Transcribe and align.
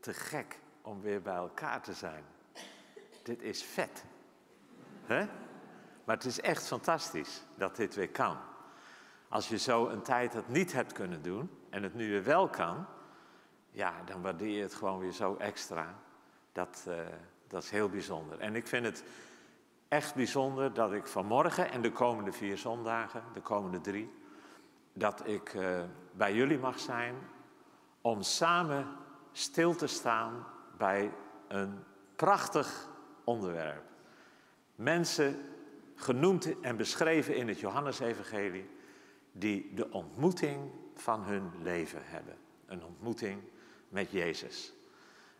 te 0.00 0.14
gek 0.14 0.58
om 0.82 1.00
weer 1.00 1.22
bij 1.22 1.34
elkaar 1.34 1.82
te 1.82 1.92
zijn. 1.92 2.24
Dit 3.22 3.42
is 3.42 3.62
vet. 3.62 4.04
hè? 5.04 5.26
Maar 6.04 6.16
het 6.16 6.24
is 6.24 6.40
echt 6.40 6.66
fantastisch 6.66 7.42
dat 7.54 7.76
dit 7.76 7.94
weer 7.94 8.10
kan. 8.10 8.36
Als 9.28 9.48
je 9.48 9.58
zo 9.58 9.88
een 9.88 10.02
tijd 10.02 10.32
het 10.32 10.48
niet 10.48 10.72
hebt 10.72 10.92
kunnen 10.92 11.22
doen 11.22 11.50
en 11.70 11.82
het 11.82 11.94
nu 11.94 12.10
weer 12.10 12.24
wel 12.24 12.48
kan, 12.48 12.86
ja, 13.70 13.92
dan 14.04 14.22
waardeer 14.22 14.56
je 14.56 14.62
het 14.62 14.74
gewoon 14.74 14.98
weer 14.98 15.12
zo 15.12 15.36
extra. 15.36 15.94
Dat, 16.52 16.84
eh, 16.88 16.96
dat 17.46 17.62
is 17.62 17.70
heel 17.70 17.88
bijzonder. 17.88 18.38
En 18.38 18.56
ik 18.56 18.66
vind 18.66 18.84
het 18.84 19.04
echt 19.88 20.14
bijzonder 20.14 20.74
dat 20.74 20.92
ik 20.92 21.06
vanmorgen 21.06 21.70
en 21.70 21.82
de 21.82 21.92
komende 21.92 22.32
vier 22.32 22.58
zondagen, 22.58 23.22
de 23.32 23.40
komende 23.40 23.80
drie, 23.80 24.14
dat 24.92 25.26
ik 25.26 25.54
eh, 25.54 25.82
bij 26.12 26.34
jullie 26.34 26.58
mag 26.58 26.78
zijn 26.78 27.14
om 28.00 28.22
samen 28.22 28.86
stil 29.32 29.74
te 29.74 29.86
staan 29.86 30.46
bij 30.78 31.12
een 31.48 31.84
prachtig 32.16 32.88
onderwerp. 33.24 33.84
Mensen 34.74 35.38
genoemd 35.94 36.60
en 36.60 36.76
beschreven 36.76 37.36
in 37.36 37.48
het 37.48 37.60
Johannesevangelie 37.60 38.70
die 39.32 39.74
de 39.74 39.90
ontmoeting 39.90 40.70
van 40.94 41.22
hun 41.22 41.50
leven 41.62 42.00
hebben. 42.04 42.36
Een 42.66 42.84
ontmoeting 42.84 43.42
met 43.88 44.10
Jezus. 44.10 44.72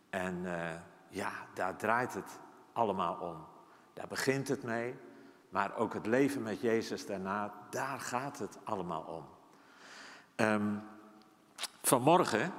En 0.09 0.41
eh, 0.45 0.75
ja, 1.09 1.31
daar 1.53 1.77
draait 1.77 2.13
het 2.13 2.39
allemaal 2.73 3.15
om. 3.15 3.45
Daar 3.93 4.07
begint 4.07 4.47
het 4.47 4.63
mee. 4.63 4.95
Maar 5.49 5.75
ook 5.75 5.93
het 5.93 6.05
leven 6.05 6.41
met 6.41 6.61
Jezus 6.61 7.05
daarna, 7.05 7.53
daar 7.69 7.99
gaat 7.99 8.39
het 8.39 8.57
allemaal 8.63 9.01
om. 9.01 9.25
Ehm, 10.35 10.75
vanmorgen 11.81 12.53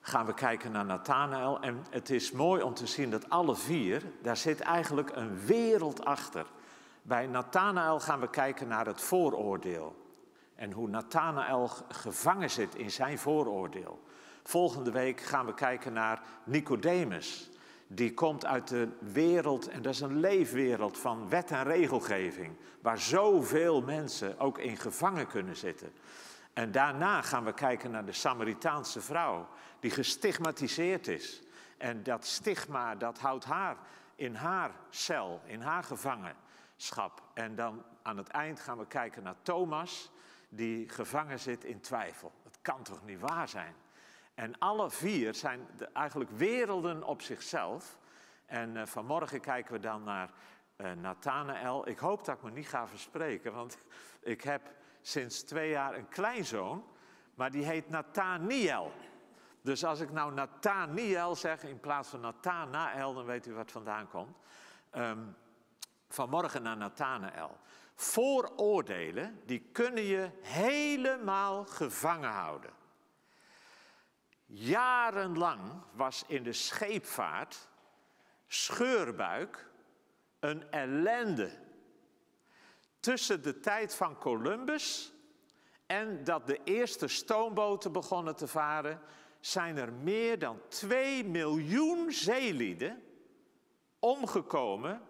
gaan 0.00 0.26
we 0.26 0.34
kijken 0.34 0.72
naar 0.72 0.84
Nathanael. 0.84 1.60
En 1.60 1.84
het 1.90 2.10
is 2.10 2.32
mooi 2.32 2.62
om 2.62 2.74
te 2.74 2.86
zien 2.86 3.10
dat 3.10 3.30
alle 3.30 3.56
vier, 3.56 4.02
daar 4.22 4.36
zit 4.36 4.60
eigenlijk 4.60 5.10
een 5.14 5.38
wereld 5.46 6.04
achter. 6.04 6.46
Bij 7.02 7.26
Nathanael 7.26 8.00
gaan 8.00 8.20
we 8.20 8.30
kijken 8.30 8.68
naar 8.68 8.86
het 8.86 9.00
vooroordeel. 9.00 9.96
En 10.54 10.72
hoe 10.72 10.88
Nathanael 10.88 11.70
gevangen 11.88 12.50
zit 12.50 12.74
in 12.74 12.90
zijn 12.90 13.18
vooroordeel. 13.18 14.02
Volgende 14.42 14.90
week 14.90 15.20
gaan 15.20 15.46
we 15.46 15.54
kijken 15.54 15.92
naar 15.92 16.22
Nicodemus. 16.44 17.50
Die 17.86 18.14
komt 18.14 18.46
uit 18.46 18.68
de 18.68 18.88
wereld, 18.98 19.68
en 19.68 19.82
dat 19.82 19.94
is 19.94 20.00
een 20.00 20.20
leefwereld 20.20 20.98
van 20.98 21.28
wet 21.28 21.50
en 21.50 21.64
regelgeving. 21.64 22.56
Waar 22.80 22.98
zoveel 22.98 23.82
mensen 23.82 24.38
ook 24.38 24.58
in 24.58 24.76
gevangen 24.76 25.26
kunnen 25.26 25.56
zitten. 25.56 25.92
En 26.58 26.72
daarna 26.72 27.22
gaan 27.22 27.44
we 27.44 27.52
kijken 27.52 27.90
naar 27.90 28.04
de 28.04 28.12
Samaritaanse 28.12 29.00
vrouw, 29.00 29.48
die 29.80 29.90
gestigmatiseerd 29.90 31.06
is. 31.06 31.42
En 31.76 32.02
dat 32.02 32.26
stigma, 32.26 32.94
dat 32.94 33.18
houdt 33.18 33.44
haar 33.44 33.76
in 34.14 34.34
haar 34.34 34.70
cel, 34.90 35.40
in 35.44 35.60
haar 35.60 35.84
gevangenschap. 35.84 37.22
En 37.34 37.54
dan 37.54 37.82
aan 38.02 38.16
het 38.16 38.28
eind 38.28 38.60
gaan 38.60 38.78
we 38.78 38.86
kijken 38.86 39.22
naar 39.22 39.34
Thomas, 39.42 40.10
die 40.48 40.88
gevangen 40.88 41.38
zit 41.38 41.64
in 41.64 41.80
twijfel. 41.80 42.32
Het 42.44 42.58
kan 42.62 42.82
toch 42.82 43.04
niet 43.04 43.20
waar 43.20 43.48
zijn? 43.48 43.74
En 44.34 44.58
alle 44.58 44.90
vier 44.90 45.34
zijn 45.34 45.66
eigenlijk 45.92 46.30
werelden 46.30 47.02
op 47.02 47.22
zichzelf. 47.22 47.98
En 48.46 48.76
uh, 48.76 48.86
vanmorgen 48.86 49.40
kijken 49.40 49.72
we 49.72 49.80
dan 49.80 50.02
naar 50.02 50.30
uh, 50.76 50.92
Nathanael. 50.92 51.88
Ik 51.88 51.98
hoop 51.98 52.24
dat 52.24 52.36
ik 52.36 52.42
me 52.42 52.50
niet 52.50 52.68
ga 52.68 52.86
verspreken, 52.86 53.52
want 53.52 53.78
ik 54.20 54.42
heb 54.42 54.62
sinds 55.08 55.42
twee 55.42 55.70
jaar 55.70 55.94
een 55.94 56.08
kleinzoon, 56.08 56.84
maar 57.34 57.50
die 57.50 57.64
heet 57.64 57.88
Nathaniel. 57.88 58.92
Dus 59.62 59.84
als 59.84 60.00
ik 60.00 60.12
nou 60.12 60.32
Nathaniel 60.32 61.36
zeg 61.36 61.62
in 61.62 61.80
plaats 61.80 62.08
van 62.08 62.20
Nathanael, 62.20 63.14
dan 63.14 63.24
weet 63.24 63.46
u 63.46 63.52
wat 63.52 63.70
vandaan 63.70 64.08
komt. 64.08 64.36
Um, 64.94 65.36
vanmorgen 66.08 66.62
naar 66.62 66.76
Nathanael. 66.76 67.58
Vooroordelen, 67.94 69.40
die 69.46 69.60
kunnen 69.72 70.02
je 70.02 70.30
helemaal 70.42 71.64
gevangen 71.64 72.30
houden. 72.30 72.70
Jarenlang 74.46 75.82
was 75.92 76.24
in 76.26 76.42
de 76.42 76.52
scheepvaart 76.52 77.68
scheurbuik 78.46 79.70
een 80.40 80.70
ellende 80.70 81.67
tussen 83.08 83.42
de 83.42 83.60
tijd 83.60 83.94
van 83.94 84.18
Columbus 84.18 85.12
en 85.86 86.24
dat 86.24 86.46
de 86.46 86.60
eerste 86.64 87.08
stoomboten 87.08 87.92
begonnen 87.92 88.36
te 88.36 88.46
varen, 88.46 89.00
zijn 89.40 89.76
er 89.76 89.92
meer 89.92 90.38
dan 90.38 90.60
2 90.68 91.24
miljoen 91.24 92.12
zeelieden 92.12 93.02
omgekomen 93.98 95.02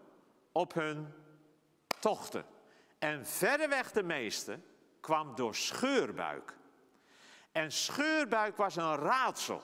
op 0.52 0.74
hun 0.74 1.12
tochten. 2.00 2.44
En 2.98 3.26
verreweg 3.26 3.92
de 3.92 4.02
meeste 4.02 4.60
kwam 5.00 5.34
door 5.34 5.54
scheurbuik. 5.54 6.56
En 7.52 7.72
scheurbuik 7.72 8.56
was 8.56 8.76
een 8.76 8.96
raadsel. 8.96 9.62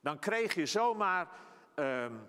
Dan 0.00 0.18
kreeg 0.18 0.54
je 0.54 0.66
zomaar 0.66 1.28
um, 1.74 2.28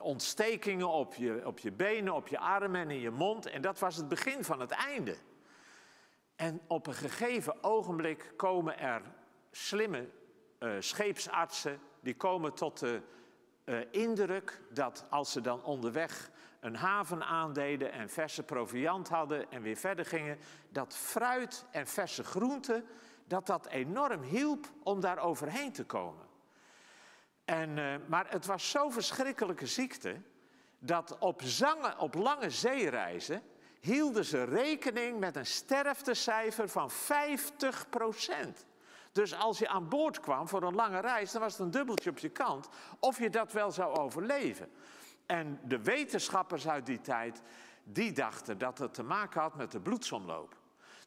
ontstekingen 0.00 0.88
op 0.88 1.14
je, 1.14 1.42
op 1.44 1.58
je 1.58 1.72
benen, 1.72 2.14
op 2.14 2.28
je 2.28 2.38
armen 2.38 2.80
en 2.80 2.90
in 2.90 3.00
je 3.00 3.10
mond. 3.10 3.46
En 3.46 3.62
dat 3.62 3.78
was 3.78 3.96
het 3.96 4.08
begin 4.08 4.44
van 4.44 4.60
het 4.60 4.70
einde. 4.70 5.16
En 6.36 6.60
op 6.66 6.86
een 6.86 6.94
gegeven 6.94 7.64
ogenblik 7.64 8.32
komen 8.36 8.78
er 8.78 9.02
slimme 9.50 10.08
uh, 10.58 10.72
scheepsartsen, 10.78 11.80
die 12.00 12.16
komen 12.16 12.54
tot 12.54 12.78
de 12.78 13.00
uh, 13.64 13.78
indruk 13.90 14.60
dat 14.70 15.04
als 15.10 15.32
ze 15.32 15.40
dan 15.40 15.64
onderweg 15.64 16.30
een 16.60 16.76
haven 16.76 17.24
aandeden 17.24 17.92
en 17.92 18.10
verse 18.10 18.42
proviand 18.42 19.08
hadden 19.08 19.50
en 19.50 19.62
weer 19.62 19.76
verder 19.76 20.06
gingen, 20.06 20.38
dat 20.68 20.96
fruit 20.96 21.64
en 21.70 21.86
verse 21.86 22.24
groenten, 22.24 22.84
dat 23.24 23.46
dat 23.46 23.66
enorm 23.66 24.22
hielp 24.22 24.66
om 24.82 25.00
daar 25.00 25.18
overheen 25.18 25.72
te 25.72 25.84
komen. 25.84 26.29
En, 27.50 27.76
uh, 27.76 27.94
maar 28.06 28.26
het 28.28 28.46
was 28.46 28.70
zo'n 28.70 28.92
verschrikkelijke 28.92 29.66
ziekte 29.66 30.16
dat 30.78 31.18
op, 31.18 31.42
zangen, 31.44 31.98
op 31.98 32.14
lange 32.14 32.50
zeereizen 32.50 33.42
hielden 33.80 34.24
ze 34.24 34.44
rekening 34.44 35.18
met 35.18 35.36
een 35.36 35.46
sterftecijfer 35.46 36.68
van 36.68 36.90
50% 36.90 36.94
Dus 39.12 39.34
als 39.34 39.58
je 39.58 39.68
aan 39.68 39.88
boord 39.88 40.20
kwam 40.20 40.48
voor 40.48 40.62
een 40.62 40.74
lange 40.74 41.00
reis, 41.00 41.32
dan 41.32 41.40
was 41.40 41.52
het 41.52 41.60
een 41.60 41.70
dubbeltje 41.70 42.10
op 42.10 42.18
je 42.18 42.28
kant 42.28 42.68
of 42.98 43.18
je 43.18 43.30
dat 43.30 43.52
wel 43.52 43.70
zou 43.70 43.96
overleven. 43.96 44.70
En 45.26 45.60
de 45.64 45.82
wetenschappers 45.82 46.68
uit 46.68 46.86
die 46.86 47.00
tijd, 47.00 47.42
die 47.84 48.12
dachten 48.12 48.58
dat 48.58 48.78
het 48.78 48.94
te 48.94 49.02
maken 49.02 49.40
had 49.40 49.56
met 49.56 49.72
de 49.72 49.80
bloedsomloop. 49.80 50.56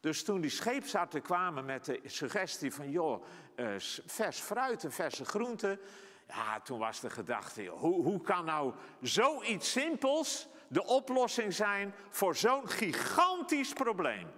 Dus 0.00 0.24
toen 0.24 0.40
die 0.40 0.50
scheepsarten 0.50 1.22
kwamen 1.22 1.64
met 1.64 1.84
de 1.84 2.00
suggestie 2.04 2.74
van, 2.74 2.90
joh, 2.90 3.24
uh, 3.56 3.74
vers 4.06 4.40
fruit 4.40 4.84
en 4.84 4.92
verse 4.92 5.24
groenten, 5.24 5.80
ja, 6.26 6.60
toen 6.60 6.78
was 6.78 7.00
de 7.00 7.10
gedachte, 7.10 7.66
hoe, 7.66 8.02
hoe 8.02 8.20
kan 8.20 8.44
nou 8.44 8.72
zoiets 9.00 9.70
simpels 9.70 10.48
de 10.68 10.84
oplossing 10.84 11.54
zijn 11.54 11.94
voor 12.08 12.36
zo'n 12.36 12.68
gigantisch 12.68 13.72
probleem? 13.72 14.28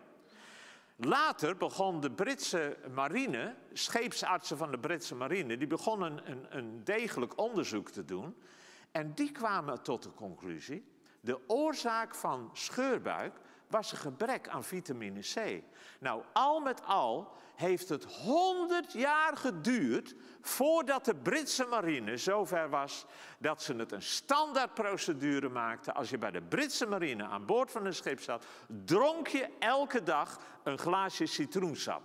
Later 0.96 1.56
begon 1.56 2.00
de 2.00 2.10
Britse 2.10 2.76
marine, 2.94 3.54
scheepsartsen 3.72 4.56
van 4.56 4.70
de 4.70 4.78
Britse 4.78 5.14
marine, 5.14 5.56
die 5.56 5.66
begonnen 5.66 6.30
een, 6.30 6.46
een 6.56 6.84
degelijk 6.84 7.38
onderzoek 7.38 7.90
te 7.90 8.04
doen. 8.04 8.36
En 8.90 9.14
die 9.14 9.32
kwamen 9.32 9.82
tot 9.82 10.02
de 10.02 10.14
conclusie, 10.14 10.84
de 11.20 11.48
oorzaak 11.48 12.14
van 12.14 12.50
scheurbuik 12.52 13.34
was 13.68 13.92
een 13.92 13.98
gebrek 13.98 14.48
aan 14.48 14.64
vitamine 14.64 15.20
C. 15.20 15.62
Nou, 16.00 16.22
al 16.32 16.60
met 16.60 16.84
al 16.84 17.34
heeft 17.54 17.88
het 17.88 18.04
100 18.04 18.92
jaar 18.92 19.36
geduurd 19.36 20.14
voordat 20.40 21.04
de 21.04 21.14
Britse 21.14 21.64
marine 21.64 22.16
zover 22.16 22.68
was 22.70 23.06
dat 23.38 23.62
ze 23.62 23.74
het 23.74 23.92
een 23.92 24.02
standaardprocedure 24.02 25.48
maakten. 25.48 25.94
Als 25.94 26.10
je 26.10 26.18
bij 26.18 26.30
de 26.30 26.42
Britse 26.42 26.86
marine 26.86 27.24
aan 27.24 27.46
boord 27.46 27.70
van 27.70 27.86
een 27.86 27.94
schip 27.94 28.20
zat, 28.20 28.44
dronk 28.84 29.28
je 29.28 29.48
elke 29.58 30.02
dag 30.02 30.38
een 30.62 30.78
glaasje 30.78 31.26
citroensap. 31.26 32.02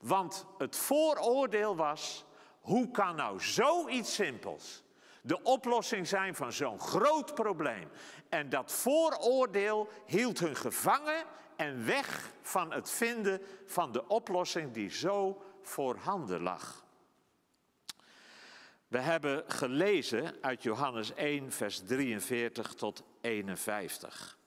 Want 0.00 0.46
het 0.58 0.76
vooroordeel 0.76 1.76
was, 1.76 2.24
Hoe 2.60 2.90
kan 2.90 3.16
nou 3.16 3.40
zoiets 3.40 4.14
simpels 4.14 4.81
de 5.22 5.42
oplossing 5.42 6.06
zijn 6.06 6.34
van 6.34 6.52
zo'n 6.52 6.80
groot 6.80 7.34
probleem? 7.34 7.88
En 8.28 8.48
dat 8.48 8.72
vooroordeel 8.72 9.88
hield 10.06 10.38
hun 10.38 10.56
gevangen 10.56 11.24
en 11.56 11.86
weg 11.86 12.32
van 12.42 12.72
het 12.72 12.90
vinden 12.90 13.40
van 13.66 13.92
de 13.92 14.08
oplossing 14.08 14.72
die 14.72 14.90
zo 14.90 15.42
voorhanden 15.62 16.42
lag. 16.42 16.84
We 18.88 18.98
hebben 18.98 19.44
gelezen 19.46 20.34
uit 20.40 20.62
Johannes 20.62 21.14
1, 21.14 21.52
vers 21.52 21.82
43 21.86 22.74
tot 22.74 23.02
51. 23.20 24.38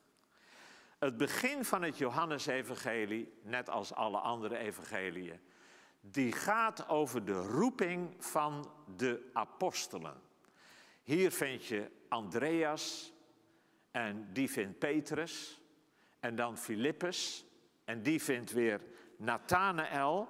Het 1.00 1.18
begin 1.18 1.66
van 1.66 1.81
het 1.81 1.98
Johannesevangelie, 1.98 3.33
net 3.44 3.69
als 3.69 3.94
alle 3.94 4.18
andere 4.18 4.57
evangeliën, 4.57 5.39
die 6.01 6.31
gaat 6.31 6.89
over 6.89 7.25
de 7.25 7.42
roeping 7.42 8.16
van 8.19 8.72
de 8.95 9.30
apostelen. 9.33 10.22
Hier 11.06 11.31
vind 11.31 11.66
je 11.66 11.92
Andreas 12.10 13.13
en 13.92 14.30
die 14.34 14.52
vindt 14.52 14.80
Petrus 14.80 15.62
en 16.19 16.36
dan 16.36 16.57
Filippus 16.57 17.46
en 17.84 18.02
die 18.02 18.22
vindt 18.22 18.52
weer 18.52 18.81
Nathanael. 19.18 20.28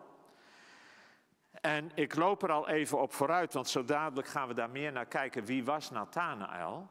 En 1.51 1.92
ik 1.94 2.16
loop 2.16 2.44
er 2.44 2.51
al 2.51 2.68
even 2.68 3.01
op 3.01 3.13
vooruit, 3.13 3.54
want 3.54 3.68
zo 3.68 3.86
dadelijk 3.86 4.27
gaan 4.27 4.48
we 4.48 4.54
daar 4.54 4.69
meer 4.69 4.92
naar 4.92 5.06
kijken. 5.06 5.45
Wie 5.45 5.66
was 5.66 5.89
Nathanael? 5.89 6.89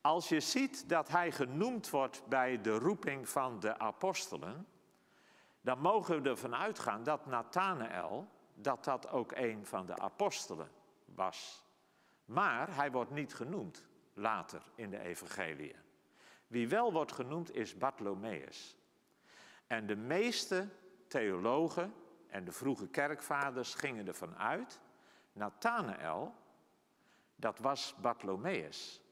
Als 0.00 0.28
je 0.28 0.40
ziet 0.40 0.88
dat 0.88 1.08
hij 1.08 1.32
genoemd 1.32 1.90
wordt 1.90 2.26
bij 2.26 2.60
de 2.60 2.78
roeping 2.78 3.28
van 3.28 3.60
de 3.60 3.78
apostelen, 3.78 4.66
dan 5.60 5.78
mogen 5.78 6.22
we 6.22 6.28
ervan 6.28 6.54
uitgaan 6.54 7.02
dat 7.02 7.26
Nathanael, 7.26 8.28
dat 8.54 8.84
dat 8.84 9.08
ook 9.08 9.32
een 9.32 9.66
van 9.66 9.86
de 9.86 9.98
apostelen 9.98 10.70
was. 11.04 11.63
Maar 12.24 12.76
hij 12.76 12.90
wordt 12.90 13.10
niet 13.10 13.34
genoemd 13.34 13.84
later 14.14 14.62
in 14.74 14.90
de 14.90 14.98
evangelie. 14.98 15.74
Wie 16.46 16.68
wel 16.68 16.92
wordt 16.92 17.12
genoemd 17.12 17.54
is 17.54 17.78
Bartholomeus. 17.78 18.76
En 19.66 19.86
de 19.86 19.96
meeste 19.96 20.68
theologen 21.08 21.94
en 22.26 22.44
de 22.44 22.52
vroege 22.52 22.88
kerkvaders 22.88 23.74
gingen 23.74 24.06
ervan 24.06 24.36
uit, 24.36 24.80
Nathanael, 25.32 26.34
dat 27.36 27.58
was 27.58 27.94
Bartholomeus. 28.00 29.02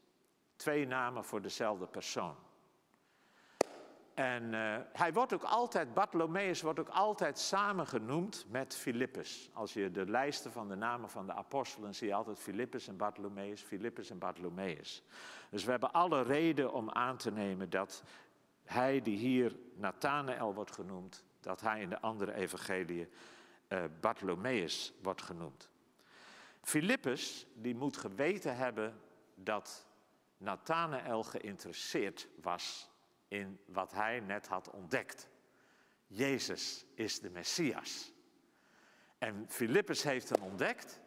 Twee 0.55 0.87
namen 0.87 1.25
voor 1.25 1.41
dezelfde 1.41 1.87
persoon. 1.87 2.35
En 4.13 4.43
uh, 4.53 4.77
hij 4.93 5.13
wordt 5.13 5.33
ook 5.33 5.43
altijd, 5.43 5.93
Bartholomeus 5.93 6.61
wordt 6.61 6.79
ook 6.79 6.89
altijd 6.89 7.39
samen 7.39 7.87
genoemd 7.87 8.45
met 8.49 8.75
Filippus. 8.75 9.49
Als 9.53 9.73
je 9.73 9.91
de 9.91 10.05
lijsten 10.05 10.51
van 10.51 10.67
de 10.67 10.75
namen 10.75 11.09
van 11.09 11.25
de 11.25 11.33
apostelen 11.33 11.95
zie 11.95 12.07
je 12.07 12.13
altijd 12.13 12.39
Filippus 12.39 12.87
en 12.87 12.97
Bartholomeus, 12.97 13.61
Filippus 13.61 14.09
en 14.09 14.17
Bartholomeus. 14.17 15.03
Dus 15.49 15.63
we 15.63 15.71
hebben 15.71 15.91
alle 15.91 16.21
reden 16.21 16.73
om 16.73 16.89
aan 16.89 17.17
te 17.17 17.31
nemen 17.31 17.69
dat 17.69 18.03
hij 18.63 19.01
die 19.01 19.17
hier 19.17 19.55
Nathanael 19.75 20.53
wordt 20.53 20.71
genoemd, 20.71 21.23
dat 21.39 21.61
hij 21.61 21.81
in 21.81 21.89
de 21.89 21.99
andere 21.99 22.33
evangeliën 22.33 23.09
uh, 23.69 23.83
Bartholomeus 23.99 24.93
wordt 25.01 25.21
genoemd. 25.21 25.69
Filippus, 26.61 27.45
die 27.53 27.75
moet 27.75 27.97
geweten 27.97 28.55
hebben 28.55 28.99
dat 29.35 29.87
Nathanael 30.37 31.23
geïnteresseerd 31.23 32.27
was 32.41 32.91
in 33.33 33.59
wat 33.65 33.93
hij 33.93 34.19
net 34.19 34.47
had 34.47 34.69
ontdekt. 34.69 35.29
Jezus 36.07 36.85
is 36.95 37.19
de 37.19 37.29
Messias. 37.29 38.11
En 39.17 39.45
Filippus 39.47 40.03
heeft 40.03 40.29
hem 40.29 40.43
ontdekt. 40.43 41.01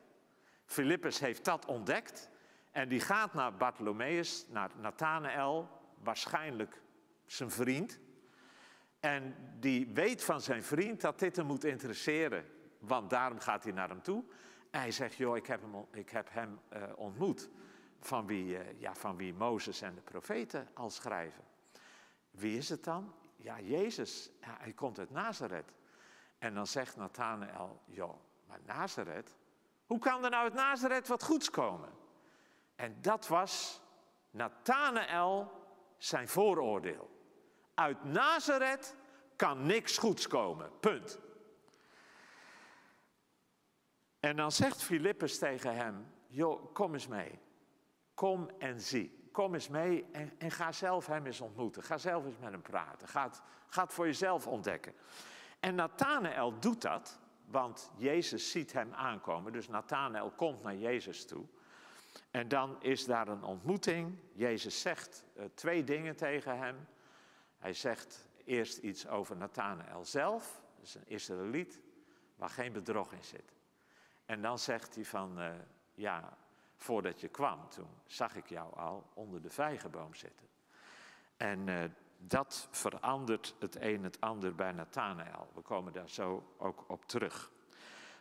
Filippus 0.65 1.19
heeft 1.19 1.45
dat 1.45 1.65
ontdekt. 1.65 2.31
En 2.71 2.89
die 2.89 3.01
gaat 3.01 3.35
naar 3.35 3.57
Bartholomeus, 3.57 4.47
naar 4.49 4.71
Nathanael, 4.81 5.69
waarschijnlijk 6.03 6.83
zijn 7.27 7.51
vriend. 7.51 7.99
En 9.01 9.37
die 9.61 9.87
weet 9.95 10.25
van 10.25 10.41
zijn 10.41 10.63
vriend 10.63 11.01
dat 11.01 11.19
dit 11.19 11.37
hem 11.37 11.47
moet 11.47 11.65
interesseren. 11.65 12.45
Want 12.79 13.11
daarom 13.11 13.39
gaat 13.39 13.65
hij 13.65 13.73
naar 13.73 13.89
hem 13.89 14.03
toe. 14.03 14.25
En 14.71 14.81
hij 14.81 14.91
zegt, 14.91 15.15
joh, 15.15 15.37
ik 15.37 15.47
heb 15.47 15.61
hem, 15.61 15.87
ik 15.93 16.11
heb 16.11 16.29
hem 16.31 16.61
uh, 16.73 16.83
ontmoet. 16.97 17.49
Van 18.01 18.27
wie, 18.27 18.47
uh, 18.47 18.81
ja, 18.81 18.95
van 18.95 19.17
wie 19.17 19.35
Mozes 19.35 19.81
en 19.81 19.95
de 19.95 20.01
profeten 20.01 20.69
al 20.75 20.91
schrijven. 20.91 21.45
Wie 22.37 22.57
is 22.57 22.69
het 22.69 22.85
dan? 22.85 23.15
Ja, 23.37 23.61
Jezus. 23.61 24.31
Hij 24.41 24.73
komt 24.73 24.99
uit 24.99 25.11
Nazareth. 25.11 25.73
En 26.39 26.55
dan 26.55 26.67
zegt 26.67 26.97
Nathanael, 26.97 27.83
joh, 27.85 28.21
maar 28.47 28.61
Nazareth? 28.65 29.37
Hoe 29.87 29.99
kan 29.99 30.25
er 30.25 30.31
nou 30.31 30.43
uit 30.43 30.55
Nazareth 30.55 31.09
wat 31.09 31.23
goeds 31.23 31.51
komen? 31.51 31.93
En 32.75 32.97
dat 33.01 33.29
was 33.29 33.81
Nathanael 34.31 35.51
zijn 35.99 36.29
vooroordeel. 36.29 37.11
Uit 37.75 38.05
Nazareth 38.05 38.97
kan 39.37 39.67
niks 39.67 39.99
goeds 39.99 40.27
komen. 40.27 40.79
Punt. 40.81 41.19
En 44.21 44.37
dan 44.37 44.53
zegt 44.53 44.83
Filippus 44.83 45.39
tegen 45.39 45.77
hem: 45.77 46.13
Joh, 46.27 46.75
kom 46.75 46.93
eens 46.93 47.07
mee. 47.07 47.39
Kom 48.15 48.51
en 48.59 48.81
zie 48.81 49.16
kom 49.37 49.55
eens 49.55 49.69
mee 49.69 50.07
en, 50.13 50.51
ga 50.51 50.73
zelf 50.73 51.07
hem 51.07 51.27
eens 51.27 51.41
ontmoeten. 51.41 51.83
Ga 51.83 51.99
zelf 51.99 52.25
eens 52.25 52.39
met 52.39 52.51
hem 52.51 52.63
praten. 52.63 53.09
Ga 53.09 53.31
het, 53.71 53.93
voor 53.93 54.07
jezelf 54.07 54.47
ontdekken. 54.47 54.93
En 55.61 55.75
Nathanael 55.75 56.59
doet 56.61 56.83
dat, 56.83 57.19
want 57.45 57.91
Jezus 57.97 58.51
ziet 58.51 58.73
hem 58.73 58.95
aankomen. 58.95 59.53
Dus 59.53 59.69
Nathanael 59.69 60.31
komt 60.31 60.63
naar 60.63 60.77
Jezus 60.77 61.27
toe. 61.27 61.45
En 62.31 62.49
dan 62.49 62.83
is 62.83 63.05
daar 63.05 63.29
een 63.29 63.43
ontmoeting. 63.43 64.19
Jezus 64.33 64.81
zegt 64.81 65.25
uh, 65.37 65.45
twee 65.55 65.85
dingen 65.85 66.17
tegen 66.17 66.59
hem. 66.59 66.87
Hij 67.59 67.73
zegt 67.73 68.29
eerst 68.45 68.79
iets 68.79 69.07
over 69.07 69.37
Nathanael 69.37 70.05
zelf. 70.05 70.63
Dat 70.77 70.85
is 70.87 70.95
een 70.95 71.09
Israëliet 71.09 71.81
waar 72.37 72.51
geen 72.51 72.73
bedrog 72.73 73.13
in 73.13 73.25
zit. 73.25 73.53
En 74.25 74.43
dan 74.43 74.59
zegt 74.59 74.95
hij 74.95 75.05
van, 75.05 75.41
uh, 75.41 75.51
ja, 75.95 76.37
voordat 76.77 77.21
je 77.21 77.29
kwam, 77.29 77.69
toen 77.69 77.89
zag 78.07 78.37
ik 78.37 78.49
jou 78.49 78.77
al 78.77 79.07
onder 79.15 79.43
de 79.43 79.51
vijgenboom 79.51 80.15
zitten. 80.15 80.47
En 81.37 81.67
uh, 81.67 81.85
dat 82.19 82.69
verandert 82.71 83.55
het 83.59 83.77
een 83.81 84.05
het 84.05 84.21
ander 84.21 84.55
bij 84.55 84.73
Nathanael. 84.73 85.49
We 85.55 85.61
komen 85.61 85.93
daar 85.93 86.09
zo 86.09 86.55
ook 86.57 86.85
op 86.89 87.05
terug. 87.05 87.51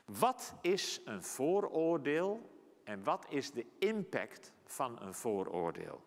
Wat 0.06 0.54
is 0.62 1.02
een 1.06 1.24
vooroordeel 1.24 2.50
en 2.84 3.04
wat 3.04 3.26
is 3.30 3.52
de 3.52 3.66
impact 3.80 4.52
van 4.66 5.02
een 5.02 5.14
vooroordeel? 5.14 6.04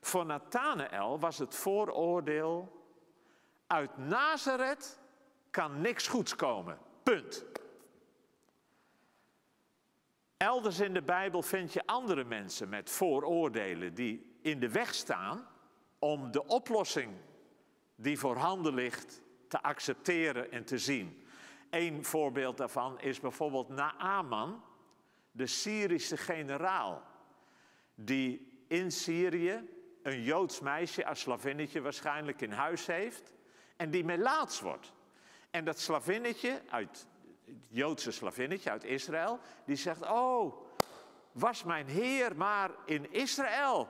Voor 0.00 0.26
Nathanael 0.26 1.18
was 1.18 1.38
het 1.38 1.54
vooroordeel: 1.54 2.84
uit 3.66 3.96
Nazareth 3.96 4.98
kan 5.50 5.80
niks 5.80 6.08
goeds 6.08 6.36
komen. 6.36 6.78
Punt. 7.02 7.44
Elders 10.42 10.80
in 10.80 10.94
de 10.94 11.02
Bijbel 11.02 11.42
vind 11.42 11.72
je 11.72 11.86
andere 11.86 12.24
mensen 12.24 12.68
met 12.68 12.90
vooroordelen 12.90 13.94
die 13.94 14.38
in 14.42 14.60
de 14.60 14.70
weg 14.70 14.94
staan 14.94 15.46
om 15.98 16.30
de 16.30 16.46
oplossing 16.46 17.12
die 17.94 18.18
voorhanden 18.18 18.74
ligt 18.74 19.22
te 19.48 19.62
accepteren 19.62 20.52
en 20.52 20.64
te 20.64 20.78
zien. 20.78 21.26
Een 21.70 22.04
voorbeeld 22.04 22.56
daarvan 22.56 23.00
is 23.00 23.20
bijvoorbeeld 23.20 23.68
Naaman, 23.68 24.64
de 25.30 25.46
Syrische 25.46 26.16
generaal, 26.16 27.02
die 27.94 28.62
in 28.68 28.92
Syrië 28.92 29.68
een 30.02 30.22
Joods 30.22 30.60
meisje 30.60 31.06
als 31.06 31.20
slavinnetje 31.20 31.80
waarschijnlijk 31.80 32.40
in 32.40 32.52
huis 32.52 32.86
heeft 32.86 33.32
en 33.76 33.90
die 33.90 34.04
melaats 34.04 34.60
wordt. 34.60 34.92
En 35.50 35.64
dat 35.64 35.78
slavinnetje 35.78 36.62
uit 36.70 37.06
Joodse 37.68 38.10
slavinnetje 38.10 38.70
uit 38.70 38.84
Israël, 38.84 39.38
die 39.64 39.76
zegt, 39.76 40.02
oh, 40.02 40.64
was 41.32 41.64
mijn 41.64 41.86
Heer 41.86 42.36
maar 42.36 42.70
in 42.84 43.12
Israël, 43.12 43.88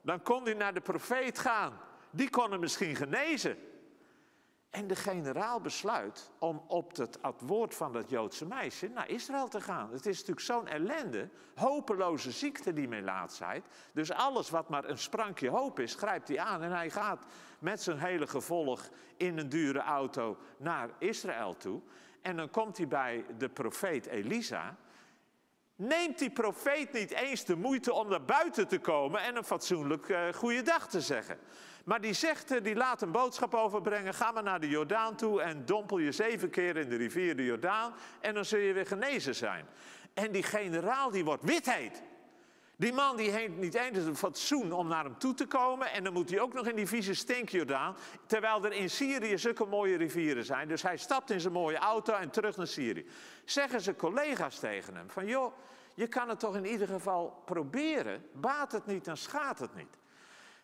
dan 0.00 0.22
kon 0.22 0.44
hij 0.44 0.54
naar 0.54 0.74
de 0.74 0.80
profeet 0.80 1.38
gaan. 1.38 1.80
Die 2.10 2.30
kon 2.30 2.50
hem 2.50 2.60
misschien 2.60 2.96
genezen. 2.96 3.58
En 4.70 4.86
de 4.86 4.96
generaal 4.96 5.60
besluit 5.60 6.30
om 6.38 6.62
op 6.66 6.96
het, 6.96 7.18
woord 7.40 7.74
van 7.74 7.92
dat 7.92 8.10
Joodse 8.10 8.46
meisje 8.46 8.88
naar 8.88 9.08
Israël 9.08 9.48
te 9.48 9.60
gaan. 9.60 9.92
Het 9.92 10.06
is 10.06 10.18
natuurlijk 10.18 10.46
zo'n 10.46 10.66
ellende, 10.66 11.28
hopeloze 11.54 12.30
ziekte, 12.30 12.72
die 12.72 12.88
melaatsheid. 12.88 13.64
Dus 13.92 14.12
alles 14.12 14.50
wat 14.50 14.68
maar 14.68 14.84
een 14.84 14.98
sprankje 14.98 15.48
hoop 15.48 15.80
is, 15.80 15.94
grijpt 15.94 16.28
hij 16.28 16.38
aan. 16.38 16.62
En 16.62 16.70
hij 16.70 16.90
gaat 16.90 17.24
met 17.58 17.82
zijn 17.82 17.98
hele 17.98 18.26
gevolg 18.26 18.88
in 19.16 19.38
een 19.38 19.48
dure 19.48 19.80
auto 19.80 20.36
naar 20.56 20.90
Israël 20.98 21.56
toe. 21.56 21.80
En 22.22 22.36
dan 22.36 22.50
komt 22.50 22.76
hij 22.76 22.88
bij 22.88 23.24
de 23.38 23.48
profeet 23.48 24.06
Elisa. 24.06 24.76
neemt 25.76 26.18
die 26.18 26.30
profeet 26.30 26.92
niet 26.92 27.10
eens 27.10 27.44
de 27.44 27.56
moeite 27.56 27.92
om 27.92 28.08
naar 28.08 28.24
buiten 28.24 28.68
te 28.68 28.78
komen 28.78 29.20
en 29.20 29.36
een 29.36 29.44
fatsoenlijk 29.44 30.08
uh, 30.08 30.32
goede 30.32 30.62
dag 30.62 30.88
te 30.88 31.00
zeggen. 31.00 31.38
Maar 31.84 32.00
die 32.00 32.12
zegt, 32.12 32.50
eh, 32.50 32.62
die 32.62 32.74
laat 32.74 33.02
een 33.02 33.12
boodschap 33.12 33.54
overbrengen, 33.54 34.14
ga 34.14 34.32
maar 34.32 34.42
naar 34.42 34.60
de 34.60 34.68
Jordaan 34.68 35.16
toe 35.16 35.42
en 35.42 35.64
dompel 35.64 35.98
je 35.98 36.12
zeven 36.12 36.50
keer 36.50 36.76
in 36.76 36.88
de 36.88 36.96
rivier 36.96 37.36
de 37.36 37.44
Jordaan 37.44 37.94
en 38.20 38.34
dan 38.34 38.44
zul 38.44 38.58
je 38.58 38.72
weer 38.72 38.86
genezen 38.86 39.34
zijn. 39.34 39.66
En 40.14 40.32
die 40.32 40.42
generaal 40.42 41.10
die 41.10 41.24
wordt 41.24 41.44
witheid. 41.44 42.02
Die 42.78 42.92
man 42.92 43.16
die 43.16 43.30
heeft 43.30 43.56
niet 43.56 43.74
eens 43.74 44.04
een 44.04 44.16
fatsoen 44.16 44.72
om 44.72 44.88
naar 44.88 45.04
hem 45.04 45.18
toe 45.18 45.34
te 45.34 45.46
komen. 45.46 45.92
En 45.92 46.04
dan 46.04 46.12
moet 46.12 46.30
hij 46.30 46.40
ook 46.40 46.52
nog 46.52 46.66
in 46.66 46.76
die 46.76 46.86
vieze 46.86 47.14
stinkjordaan. 47.14 47.96
Terwijl 48.26 48.64
er 48.64 48.72
in 48.72 48.90
Syrië 48.90 49.38
zulke 49.38 49.64
mooie 49.64 49.96
rivieren 49.96 50.44
zijn. 50.44 50.68
Dus 50.68 50.82
hij 50.82 50.96
stapt 50.96 51.30
in 51.30 51.40
zijn 51.40 51.52
mooie 51.52 51.76
auto 51.76 52.12
en 52.12 52.30
terug 52.30 52.56
naar 52.56 52.66
Syrië. 52.66 53.06
Zeggen 53.44 53.80
zijn 53.80 53.96
collega's 53.96 54.58
tegen 54.58 54.96
hem 54.96 55.10
van 55.10 55.26
joh, 55.26 55.52
je 55.94 56.06
kan 56.06 56.28
het 56.28 56.38
toch 56.38 56.56
in 56.56 56.66
ieder 56.66 56.88
geval 56.88 57.42
proberen. 57.44 58.26
Baat 58.32 58.72
het 58.72 58.86
niet, 58.86 59.04
dan 59.04 59.16
schaadt 59.16 59.58
het 59.58 59.74
niet. 59.74 59.98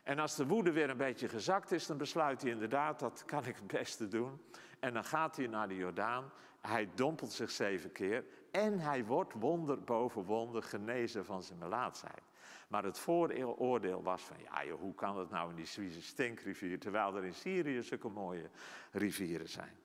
En 0.02 0.18
als 0.18 0.36
de 0.36 0.46
woede 0.46 0.72
weer 0.72 0.90
een 0.90 0.96
beetje 0.96 1.28
gezakt 1.28 1.72
is, 1.72 1.86
dan 1.86 1.96
besluit 1.96 2.42
hij 2.42 2.50
inderdaad, 2.50 2.98
dat 2.98 3.22
kan 3.26 3.46
ik 3.46 3.56
het 3.56 3.66
beste 3.66 4.08
doen. 4.08 4.40
En 4.80 4.94
dan 4.94 5.04
gaat 5.04 5.36
hij 5.36 5.46
naar 5.46 5.68
de 5.68 5.76
Jordaan. 5.76 6.32
Hij 6.62 6.90
dompelt 6.94 7.32
zich 7.32 7.50
zeven 7.50 7.92
keer 7.92 8.24
en 8.50 8.78
hij 8.78 9.04
wordt 9.04 9.32
wonder 9.32 9.80
boven 9.80 10.24
wonder 10.24 10.62
genezen 10.62 11.24
van 11.24 11.42
zijn 11.42 11.58
melaatsheid. 11.58 12.22
Maar 12.68 12.84
het 12.84 12.98
vooroordeel 12.98 14.02
was 14.02 14.22
van, 14.22 14.36
ja 14.38 14.70
hoe 14.70 14.94
kan 14.94 15.18
het 15.18 15.30
nou 15.30 15.50
in 15.50 15.56
die 15.56 15.66
Zwitserse 15.66 16.08
stinkrivier, 16.08 16.78
terwijl 16.78 17.16
er 17.16 17.24
in 17.24 17.34
Syrië 17.34 17.82
zulke 17.82 18.08
mooie 18.08 18.50
rivieren 18.90 19.48
zijn. 19.48 19.76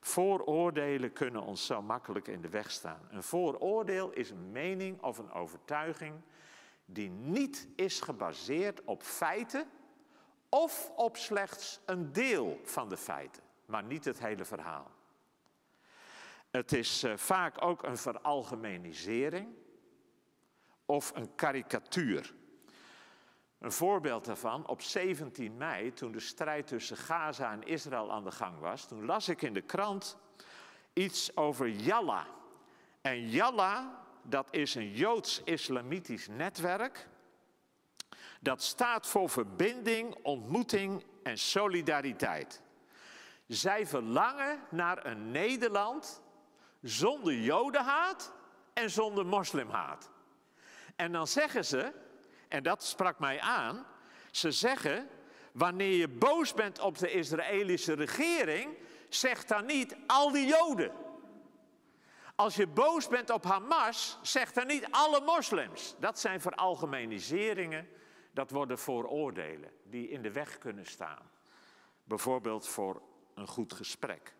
Vooroordelen 0.00 1.12
kunnen 1.12 1.42
ons 1.42 1.66
zo 1.66 1.82
makkelijk 1.82 2.28
in 2.28 2.40
de 2.40 2.48
weg 2.48 2.70
staan. 2.70 3.08
Een 3.10 3.22
vooroordeel 3.22 4.10
is 4.10 4.30
een 4.30 4.52
mening 4.52 5.02
of 5.02 5.18
een 5.18 5.32
overtuiging 5.32 6.14
die 6.84 7.10
niet 7.10 7.68
is 7.76 8.00
gebaseerd 8.00 8.84
op 8.84 9.02
feiten 9.02 9.66
of 10.48 10.92
op 10.96 11.16
slechts 11.16 11.80
een 11.86 12.12
deel 12.12 12.60
van 12.62 12.88
de 12.88 12.96
feiten, 12.96 13.42
maar 13.66 13.84
niet 13.84 14.04
het 14.04 14.18
hele 14.18 14.44
verhaal. 14.44 14.90
Het 16.50 16.72
is 16.72 17.04
uh, 17.04 17.16
vaak 17.16 17.62
ook 17.64 17.82
een 17.82 17.96
veralgemenisering 17.96 19.48
of 20.86 21.12
een 21.14 21.34
karikatuur. 21.34 22.34
Een 23.58 23.72
voorbeeld 23.72 24.24
daarvan, 24.24 24.66
op 24.66 24.82
17 24.82 25.56
mei, 25.56 25.92
toen 25.92 26.12
de 26.12 26.20
strijd 26.20 26.66
tussen 26.66 26.96
Gaza 26.96 27.52
en 27.52 27.62
Israël 27.62 28.12
aan 28.12 28.24
de 28.24 28.30
gang 28.30 28.58
was, 28.58 28.86
toen 28.86 29.04
las 29.04 29.28
ik 29.28 29.42
in 29.42 29.52
de 29.52 29.62
krant 29.62 30.16
iets 30.92 31.36
over 31.36 31.68
Yalla. 31.68 32.26
En 33.00 33.28
Yalla, 33.28 34.04
dat 34.22 34.48
is 34.50 34.74
een 34.74 34.92
Joods-Islamitisch 34.92 36.28
netwerk. 36.28 37.08
Dat 38.40 38.62
staat 38.62 39.06
voor 39.06 39.28
verbinding, 39.28 40.14
ontmoeting 40.22 41.04
en 41.22 41.38
solidariteit. 41.38 42.62
Zij 43.46 43.86
verlangen 43.86 44.60
naar 44.70 45.06
een 45.06 45.30
Nederland 45.30 46.22
zonder 46.82 47.34
jodenhaat 47.34 48.32
en 48.72 48.90
zonder 48.90 49.26
moslimhaat. 49.26 50.10
En 50.96 51.12
dan 51.12 51.26
zeggen 51.26 51.64
ze, 51.64 51.92
en 52.48 52.62
dat 52.62 52.84
sprak 52.84 53.18
mij 53.18 53.40
aan, 53.40 53.86
ze 54.30 54.50
zeggen, 54.50 55.08
wanneer 55.52 55.96
je 55.96 56.08
boos 56.08 56.54
bent 56.54 56.80
op 56.80 56.98
de 56.98 57.10
Israëlische 57.10 57.92
regering, 57.92 58.76
zeg 59.08 59.44
dan 59.44 59.66
niet 59.66 59.96
al 60.06 60.32
die 60.32 60.46
joden. 60.46 60.92
Als 62.34 62.54
je 62.54 62.66
boos 62.66 63.08
bent 63.08 63.30
op 63.30 63.44
Hamas, 63.44 64.18
zeg 64.22 64.52
dan 64.52 64.66
niet 64.66 64.86
alle 64.90 65.20
moslims. 65.20 65.94
Dat 65.98 66.18
zijn 66.18 66.40
veralgemeniseringen, 66.40 67.88
dat 68.32 68.50
worden 68.50 68.78
vooroordelen 68.78 69.70
die 69.82 70.08
in 70.08 70.22
de 70.22 70.32
weg 70.32 70.58
kunnen 70.58 70.86
staan. 70.86 71.30
Bijvoorbeeld 72.04 72.68
voor 72.68 73.02
een 73.34 73.46
goed 73.46 73.72
gesprek. 73.72 74.36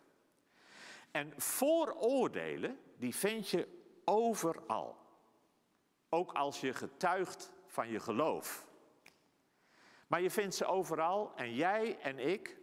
En 1.10 1.32
vooroordelen, 1.36 2.80
die 2.96 3.14
vind 3.14 3.48
je 3.48 3.68
overal. 4.04 4.96
Ook 6.08 6.32
als 6.32 6.60
je 6.60 6.74
getuigt 6.74 7.52
van 7.66 7.88
je 7.88 8.00
geloof. 8.00 8.66
Maar 10.06 10.20
je 10.20 10.30
vindt 10.30 10.54
ze 10.54 10.64
overal 10.64 11.32
en 11.36 11.54
jij 11.54 11.98
en 12.00 12.18
ik 12.18 12.56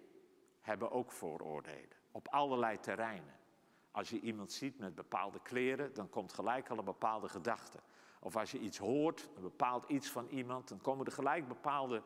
hebben 0.62 0.92
ook 0.92 1.12
vooroordelen. 1.12 1.98
Op 2.12 2.28
allerlei 2.28 2.80
terreinen. 2.80 3.40
Als 3.92 4.10
je 4.10 4.20
iemand 4.20 4.52
ziet 4.52 4.80
met 4.80 4.96
bepaalde 4.96 5.40
kleren, 5.42 5.94
dan 5.94 6.10
komt 6.10 6.34
gelijk 6.34 6.70
al 6.70 6.78
een 6.78 6.86
bepaalde 6.86 7.30
gedachte. 7.30 7.80
Of 8.20 8.36
als 8.36 8.52
je 8.52 8.60
iets 8.60 8.78
hoort, 8.78 9.30
een 9.36 9.42
bepaald 9.42 9.90
iets 9.90 10.10
van 10.10 10.28
iemand, 10.28 10.68
dan 10.68 10.82
komen 10.82 11.06
er 11.06 11.12
gelijk 11.12 11.48
bepaalde 11.48 12.04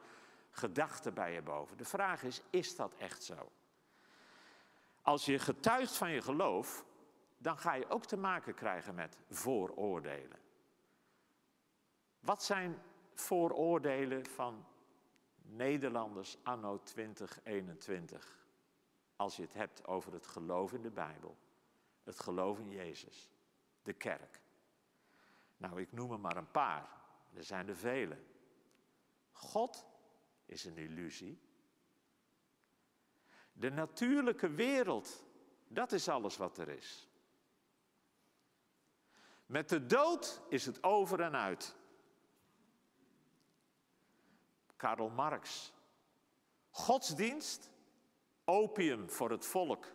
gedachten 0.51 1.13
bij 1.13 1.33
je 1.33 1.41
boven. 1.41 1.77
De 1.77 1.85
vraag 1.85 2.23
is, 2.23 2.41
is 2.49 2.75
dat 2.75 2.93
echt 2.97 3.23
zo? 3.23 3.51
Als 5.09 5.25
je 5.25 5.39
getuigt 5.39 5.95
van 5.95 6.11
je 6.11 6.21
geloof, 6.21 6.85
dan 7.37 7.57
ga 7.57 7.73
je 7.73 7.89
ook 7.89 8.05
te 8.05 8.17
maken 8.17 8.53
krijgen 8.53 8.95
met 8.95 9.17
vooroordelen. 9.29 10.39
Wat 12.19 12.43
zijn 12.43 12.81
vooroordelen 13.13 14.25
van 14.25 14.65
Nederlanders 15.41 16.37
anno 16.43 16.83
2021? 16.83 18.45
Als 19.15 19.35
je 19.35 19.41
het 19.41 19.53
hebt 19.53 19.87
over 19.87 20.13
het 20.13 20.27
geloof 20.27 20.73
in 20.73 20.81
de 20.81 20.91
Bijbel, 20.91 21.37
het 22.03 22.19
geloof 22.19 22.59
in 22.59 22.69
Jezus, 22.69 23.29
de 23.83 23.93
kerk. 23.93 24.41
Nou, 25.57 25.81
ik 25.81 25.91
noem 25.91 26.11
er 26.11 26.19
maar 26.19 26.37
een 26.37 26.51
paar. 26.51 26.89
Er 27.33 27.43
zijn 27.43 27.67
er 27.67 27.75
vele. 27.75 28.17
God 29.31 29.85
is 30.45 30.65
een 30.65 30.77
illusie. 30.77 31.48
De 33.59 33.71
natuurlijke 33.71 34.49
wereld, 34.49 35.23
dat 35.67 35.91
is 35.91 36.07
alles 36.07 36.37
wat 36.37 36.57
er 36.57 36.69
is. 36.69 37.07
Met 39.45 39.69
de 39.69 39.85
dood 39.85 40.41
is 40.49 40.65
het 40.65 40.83
over 40.83 41.21
en 41.21 41.35
uit. 41.35 41.75
Karl 44.75 45.09
Marx. 45.09 45.73
Godsdienst, 46.69 47.69
opium 48.45 49.09
voor 49.09 49.31
het 49.31 49.45
volk. 49.45 49.85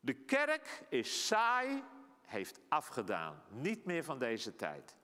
De 0.00 0.14
kerk 0.14 0.86
is 0.88 1.26
saai, 1.26 1.84
heeft 2.20 2.60
afgedaan, 2.68 3.42
niet 3.48 3.84
meer 3.84 4.04
van 4.04 4.18
deze 4.18 4.56
tijd. 4.56 4.96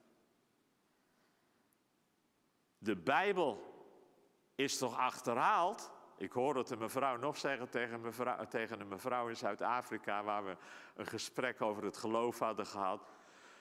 De 2.79 2.97
Bijbel 2.97 3.75
is 4.55 4.79
toch 4.79 4.99
achterhaald? 4.99 5.93
Ik 6.17 6.33
hoorde 6.33 6.59
het 6.59 6.71
een 6.71 6.79
mevrouw 6.79 7.17
nog 7.17 7.37
zeggen 7.37 7.71
tegen, 7.71 8.01
mevrouw, 8.01 8.47
tegen 8.47 8.81
een 8.81 8.89
mevrouw 8.89 9.29
in 9.29 9.37
Zuid-Afrika, 9.37 10.23
waar 10.23 10.45
we 10.45 10.57
een 10.95 11.07
gesprek 11.07 11.63
over 11.63 11.85
het 11.85 11.97
geloof 11.97 12.39
hadden 12.39 12.67
gehad. 12.67 13.03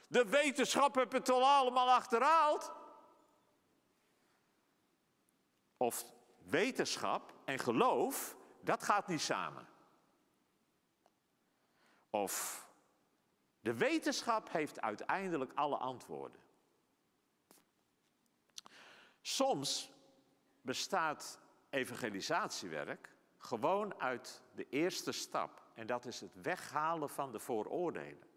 De 0.08 0.24
wetenschap 0.24 0.94
heeft 0.94 1.12
het 1.12 1.30
al 1.30 1.44
allemaal 1.44 1.90
achterhaald. 1.90 2.72
Of 5.76 6.04
wetenschap 6.44 7.34
en 7.44 7.58
geloof, 7.58 8.36
dat 8.60 8.82
gaat 8.82 9.08
niet 9.08 9.20
samen. 9.20 9.68
Of 12.10 12.66
de 13.60 13.74
wetenschap 13.74 14.50
heeft 14.50 14.80
uiteindelijk 14.80 15.52
alle 15.54 15.76
antwoorden. 15.76 16.40
Soms 19.20 19.90
bestaat 20.60 21.40
evangelisatiewerk 21.74 23.12
gewoon 23.38 24.00
uit 24.00 24.42
de 24.54 24.66
eerste 24.68 25.12
stap. 25.12 25.62
En 25.74 25.86
dat 25.86 26.04
is 26.04 26.20
het 26.20 26.42
weghalen 26.42 27.08
van 27.08 27.32
de 27.32 27.38
vooroordelen. 27.38 28.32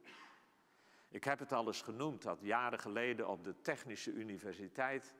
Ik 1.09 1.23
heb 1.23 1.39
het 1.39 1.51
al 1.53 1.67
eens 1.67 1.81
genoemd 1.81 2.21
dat 2.21 2.41
jaren 2.41 2.79
geleden 2.79 3.27
op 3.27 3.43
de 3.43 3.61
Technische 3.61 4.11
Universiteit 4.11 5.13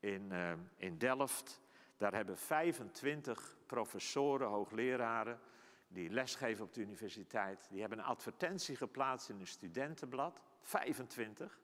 in, 0.00 0.28
uh, 0.32 0.52
in 0.76 0.98
Delft. 0.98 1.60
Daar 1.96 2.14
hebben 2.14 2.38
25 2.38 3.56
professoren, 3.66 4.48
hoogleraren, 4.48 5.40
die 5.88 6.10
lesgeven 6.10 6.64
op 6.64 6.72
de 6.72 6.80
universiteit, 6.80 7.66
die 7.70 7.80
hebben 7.80 7.98
een 7.98 8.04
advertentie 8.04 8.76
geplaatst 8.76 9.28
in 9.28 9.40
een 9.40 9.46
studentenblad. 9.46 10.40
25. 10.60 11.60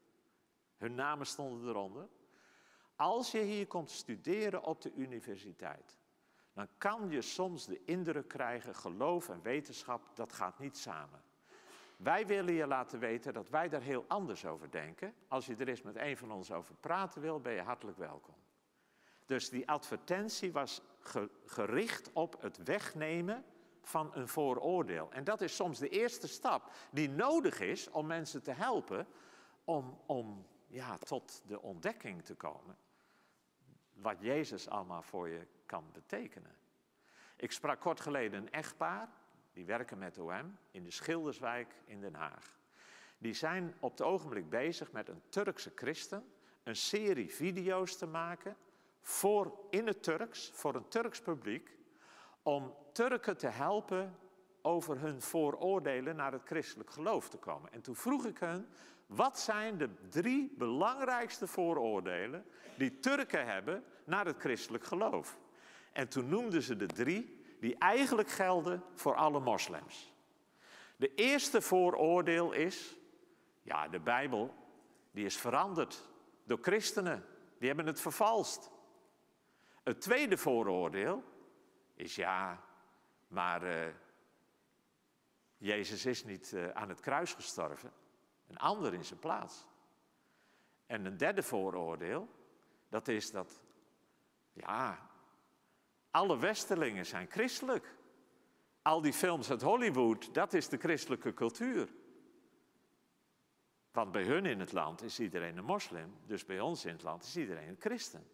Hun 0.77 0.95
namen 0.95 1.27
stonden 1.27 1.69
eronder. 1.69 2.09
Als 3.01 3.31
je 3.31 3.39
hier 3.39 3.67
komt 3.67 3.91
studeren 3.91 4.65
op 4.65 4.83
de 4.83 4.93
universiteit, 4.95 5.99
dan 6.53 6.69
kan 6.79 7.11
je 7.11 7.23
soms 7.23 7.67
de 7.67 7.85
indruk 7.85 8.29
krijgen, 8.29 8.75
geloof 8.75 9.29
en 9.29 9.43
wetenschap, 9.43 10.17
dat 10.17 10.33
gaat 10.33 10.59
niet 10.59 10.77
samen. 10.77 11.23
Wij 11.97 12.27
willen 12.27 12.55
je 12.55 12.67
laten 12.67 12.99
weten 12.99 13.33
dat 13.33 13.49
wij 13.49 13.69
daar 13.69 13.81
heel 13.83 14.05
anders 14.09 14.47
over 14.47 14.71
denken. 14.71 15.15
Als 15.29 15.47
je 15.47 15.57
er 15.57 15.69
eens 15.69 15.83
met 15.83 15.97
een 15.97 16.17
van 16.17 16.33
ons 16.33 16.53
over 16.53 16.75
praten 16.75 17.21
wil, 17.21 17.41
ben 17.41 17.53
je 17.53 17.61
hartelijk 17.61 17.99
welkom. 17.99 18.35
Dus 19.27 19.49
die 19.49 19.69
advertentie 19.69 20.53
was 20.53 20.83
gericht 21.45 22.13
op 22.13 22.43
het 22.43 22.63
wegnemen 22.63 23.45
van 23.83 24.11
een 24.15 24.29
vooroordeel. 24.29 25.13
En 25.13 25.25
dat 25.25 25.41
is 25.41 25.57
soms 25.57 25.79
de 25.79 25.89
eerste 25.89 26.29
stap 26.29 26.71
die 26.91 27.09
nodig 27.09 27.61
is 27.61 27.91
om 27.91 28.07
mensen 28.07 28.43
te 28.43 28.53
helpen 28.53 29.07
om, 29.65 29.99
om 30.07 30.47
ja, 30.67 30.97
tot 30.97 31.43
de 31.47 31.63
ontdekking 31.63 32.25
te 32.25 32.35
komen. 32.35 32.77
Wat 34.01 34.21
Jezus 34.21 34.69
allemaal 34.69 35.03
voor 35.03 35.29
je 35.29 35.47
kan 35.67 35.85
betekenen. 35.93 36.57
Ik 37.37 37.53
sprak 37.53 37.81
kort 37.81 38.01
geleden 38.01 38.41
een 38.41 38.53
echtpaar, 38.53 39.09
die 39.53 39.65
werken 39.65 39.99
met 39.99 40.19
OM 40.19 40.57
in 40.71 40.85
de 40.85 40.91
Schilderswijk 40.91 41.75
in 41.85 42.01
Den 42.01 42.15
Haag. 42.15 42.59
Die 43.19 43.33
zijn 43.33 43.75
op 43.81 43.91
het 43.91 44.03
ogenblik 44.03 44.51
bezig 44.51 44.93
met 44.93 45.09
een 45.09 45.23
Turkse 45.29 45.73
christen 45.75 46.33
een 46.63 46.77
serie 46.77 47.35
video's 47.35 47.97
te 47.97 48.07
maken 48.07 48.57
voor, 49.01 49.59
in 49.71 49.87
het 49.87 50.03
Turks, 50.03 50.51
voor 50.55 50.75
een 50.75 50.89
Turks 50.89 51.21
publiek, 51.21 51.79
om 52.43 52.75
Turken 52.93 53.37
te 53.37 53.49
helpen 53.49 54.19
over 54.63 55.01
hun 55.01 55.23
vooroordelen 55.23 56.17
naar 56.17 56.33
het 56.33 56.45
christelijk 56.45 56.91
geloof 56.91 57.29
te 57.29 57.39
komen. 57.39 57.73
En 57.73 57.81
toen 57.81 57.97
vroeg 57.97 58.27
ik 58.27 58.39
hen, 58.39 58.69
wat 59.11 59.39
zijn 59.39 59.79
de 59.79 59.91
drie 60.09 60.55
belangrijkste 60.59 61.47
vooroordelen 61.47 62.45
die 62.77 62.99
Turken 62.99 63.47
hebben 63.47 63.85
naar 64.05 64.27
het 64.27 64.39
christelijk 64.39 64.85
geloof? 64.85 65.39
En 65.93 66.09
toen 66.09 66.29
noemden 66.29 66.63
ze 66.63 66.77
de 66.77 66.87
drie 66.87 67.43
die 67.61 67.79
eigenlijk 67.79 68.29
gelden 68.29 68.83
voor 68.95 69.15
alle 69.15 69.41
moslims. 69.41 70.15
De 70.97 71.15
eerste 71.15 71.61
vooroordeel 71.61 72.53
is, 72.53 72.97
ja, 73.63 73.89
de 73.89 74.01
Bijbel, 74.01 74.55
die 75.11 75.25
is 75.25 75.37
veranderd 75.37 76.09
door 76.45 76.59
christenen. 76.61 77.25
Die 77.59 77.69
hebben 77.69 77.87
het 77.87 78.01
vervalst. 78.01 78.71
Het 79.83 80.01
tweede 80.01 80.37
vooroordeel 80.37 81.25
is, 81.95 82.15
ja, 82.15 82.65
maar 83.29 83.63
uh, 83.63 83.87
Jezus 85.57 86.07
is 86.07 86.25
niet 86.25 86.53
uh, 86.53 86.69
aan 86.69 86.89
het 86.89 87.01
kruis 87.01 87.35
gestorven. 87.35 87.93
Een 88.51 88.59
ander 88.59 88.95
in 88.95 89.05
zijn 89.05 89.19
plaats. 89.19 89.67
En 90.87 91.05
een 91.05 91.17
derde 91.17 91.43
vooroordeel, 91.43 92.29
dat 92.89 93.09
is 93.09 93.31
dat, 93.31 93.63
ja, 94.53 95.11
alle 96.11 96.39
Westerlingen 96.39 97.07
zijn 97.07 97.31
christelijk. 97.31 97.95
Al 98.83 99.01
die 99.01 99.13
films 99.13 99.51
uit 99.51 99.63
Hollywood, 99.63 100.35
dat 100.35 100.53
is 100.53 100.69
de 100.69 100.77
christelijke 100.77 101.35
cultuur. 101.35 101.89
Want 103.93 104.13
bij 104.13 104.25
hun 104.25 104.47
in 104.47 104.61
het 104.61 104.73
land 104.73 105.03
is 105.03 105.21
iedereen 105.21 105.57
een 105.57 105.65
moslim, 105.65 106.17
dus 106.27 106.45
bij 106.45 106.61
ons 106.61 106.85
in 106.85 106.93
het 106.93 107.03
land 107.03 107.25
is 107.25 107.37
iedereen 107.37 107.69
een 107.69 107.81
christen. 107.81 108.27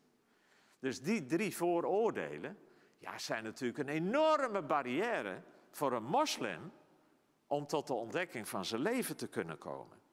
Dus 0.78 1.00
die 1.00 1.26
drie 1.26 1.56
vooroordelen 1.56 2.58
ja, 2.98 3.18
zijn 3.18 3.44
natuurlijk 3.44 3.78
een 3.78 3.88
enorme 3.88 4.62
barrière 4.62 5.42
voor 5.70 5.92
een 5.92 6.04
moslim 6.04 6.72
om 7.46 7.66
tot 7.66 7.86
de 7.86 7.94
ontdekking 7.94 8.48
van 8.48 8.64
zijn 8.64 8.80
leven 8.80 9.16
te 9.16 9.28
kunnen 9.28 9.58
komen. 9.58 10.04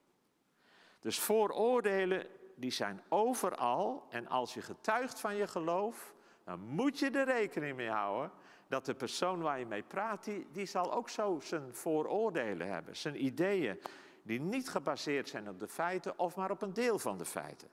Dus 1.03 1.19
vooroordelen 1.19 2.27
die 2.55 2.71
zijn 2.71 3.01
overal 3.09 4.05
en 4.09 4.27
als 4.27 4.53
je 4.53 4.61
getuigt 4.61 5.19
van 5.19 5.35
je 5.35 5.47
geloof, 5.47 6.13
dan 6.43 6.59
moet 6.59 6.99
je 6.99 7.09
er 7.09 7.25
rekening 7.25 7.75
mee 7.75 7.89
houden 7.89 8.31
dat 8.67 8.85
de 8.85 8.93
persoon 8.93 9.41
waar 9.41 9.59
je 9.59 9.65
mee 9.65 9.83
praat, 9.83 10.23
die, 10.23 10.47
die 10.51 10.65
zal 10.65 10.93
ook 10.93 11.09
zo 11.09 11.39
zijn 11.43 11.75
vooroordelen 11.75 12.67
hebben, 12.67 12.95
zijn 12.95 13.25
ideeën, 13.25 13.79
die 14.21 14.39
niet 14.39 14.69
gebaseerd 14.69 15.29
zijn 15.29 15.49
op 15.49 15.59
de 15.59 15.67
feiten 15.67 16.19
of 16.19 16.35
maar 16.35 16.51
op 16.51 16.61
een 16.61 16.73
deel 16.73 16.99
van 16.99 17.17
de 17.17 17.25
feiten. 17.25 17.67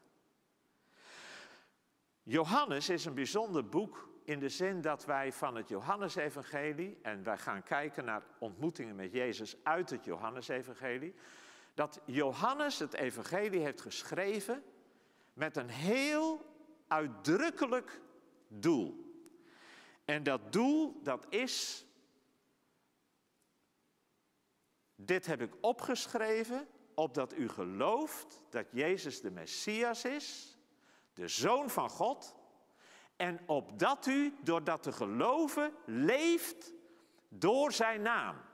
Johannes 2.22 2.88
is 2.88 3.04
een 3.04 3.14
bijzonder 3.14 3.68
boek 3.68 4.08
in 4.24 4.38
de 4.38 4.48
zin 4.48 4.80
dat 4.80 5.04
wij 5.04 5.32
van 5.32 5.54
het 5.54 5.68
Johannesevangelie, 5.68 6.98
en 7.02 7.22
wij 7.22 7.38
gaan 7.38 7.62
kijken 7.62 8.04
naar 8.04 8.22
ontmoetingen 8.38 8.96
met 8.96 9.12
Jezus 9.12 9.56
uit 9.62 9.90
het 9.90 10.04
Johannesevangelie, 10.04 11.14
dat 11.80 12.00
Johannes 12.04 12.78
het 12.78 12.94
evangelie 12.94 13.60
heeft 13.60 13.80
geschreven 13.80 14.62
met 15.32 15.56
een 15.56 15.68
heel 15.68 16.46
uitdrukkelijk 16.88 18.00
doel. 18.48 19.14
En 20.04 20.22
dat 20.22 20.52
doel, 20.52 21.00
dat 21.02 21.26
is, 21.28 21.86
dit 24.94 25.26
heb 25.26 25.40
ik 25.40 25.52
opgeschreven, 25.60 26.68
opdat 26.94 27.36
u 27.36 27.48
gelooft 27.48 28.42
dat 28.50 28.66
Jezus 28.70 29.20
de 29.20 29.30
Messias 29.30 30.04
is, 30.04 30.58
de 31.14 31.28
Zoon 31.28 31.70
van 31.70 31.90
God, 31.90 32.36
en 33.16 33.40
opdat 33.46 34.06
u, 34.06 34.34
doordat 34.42 34.82
te 34.82 34.92
geloven, 34.92 35.72
leeft 35.86 36.72
door 37.28 37.72
zijn 37.72 38.02
naam. 38.02 38.49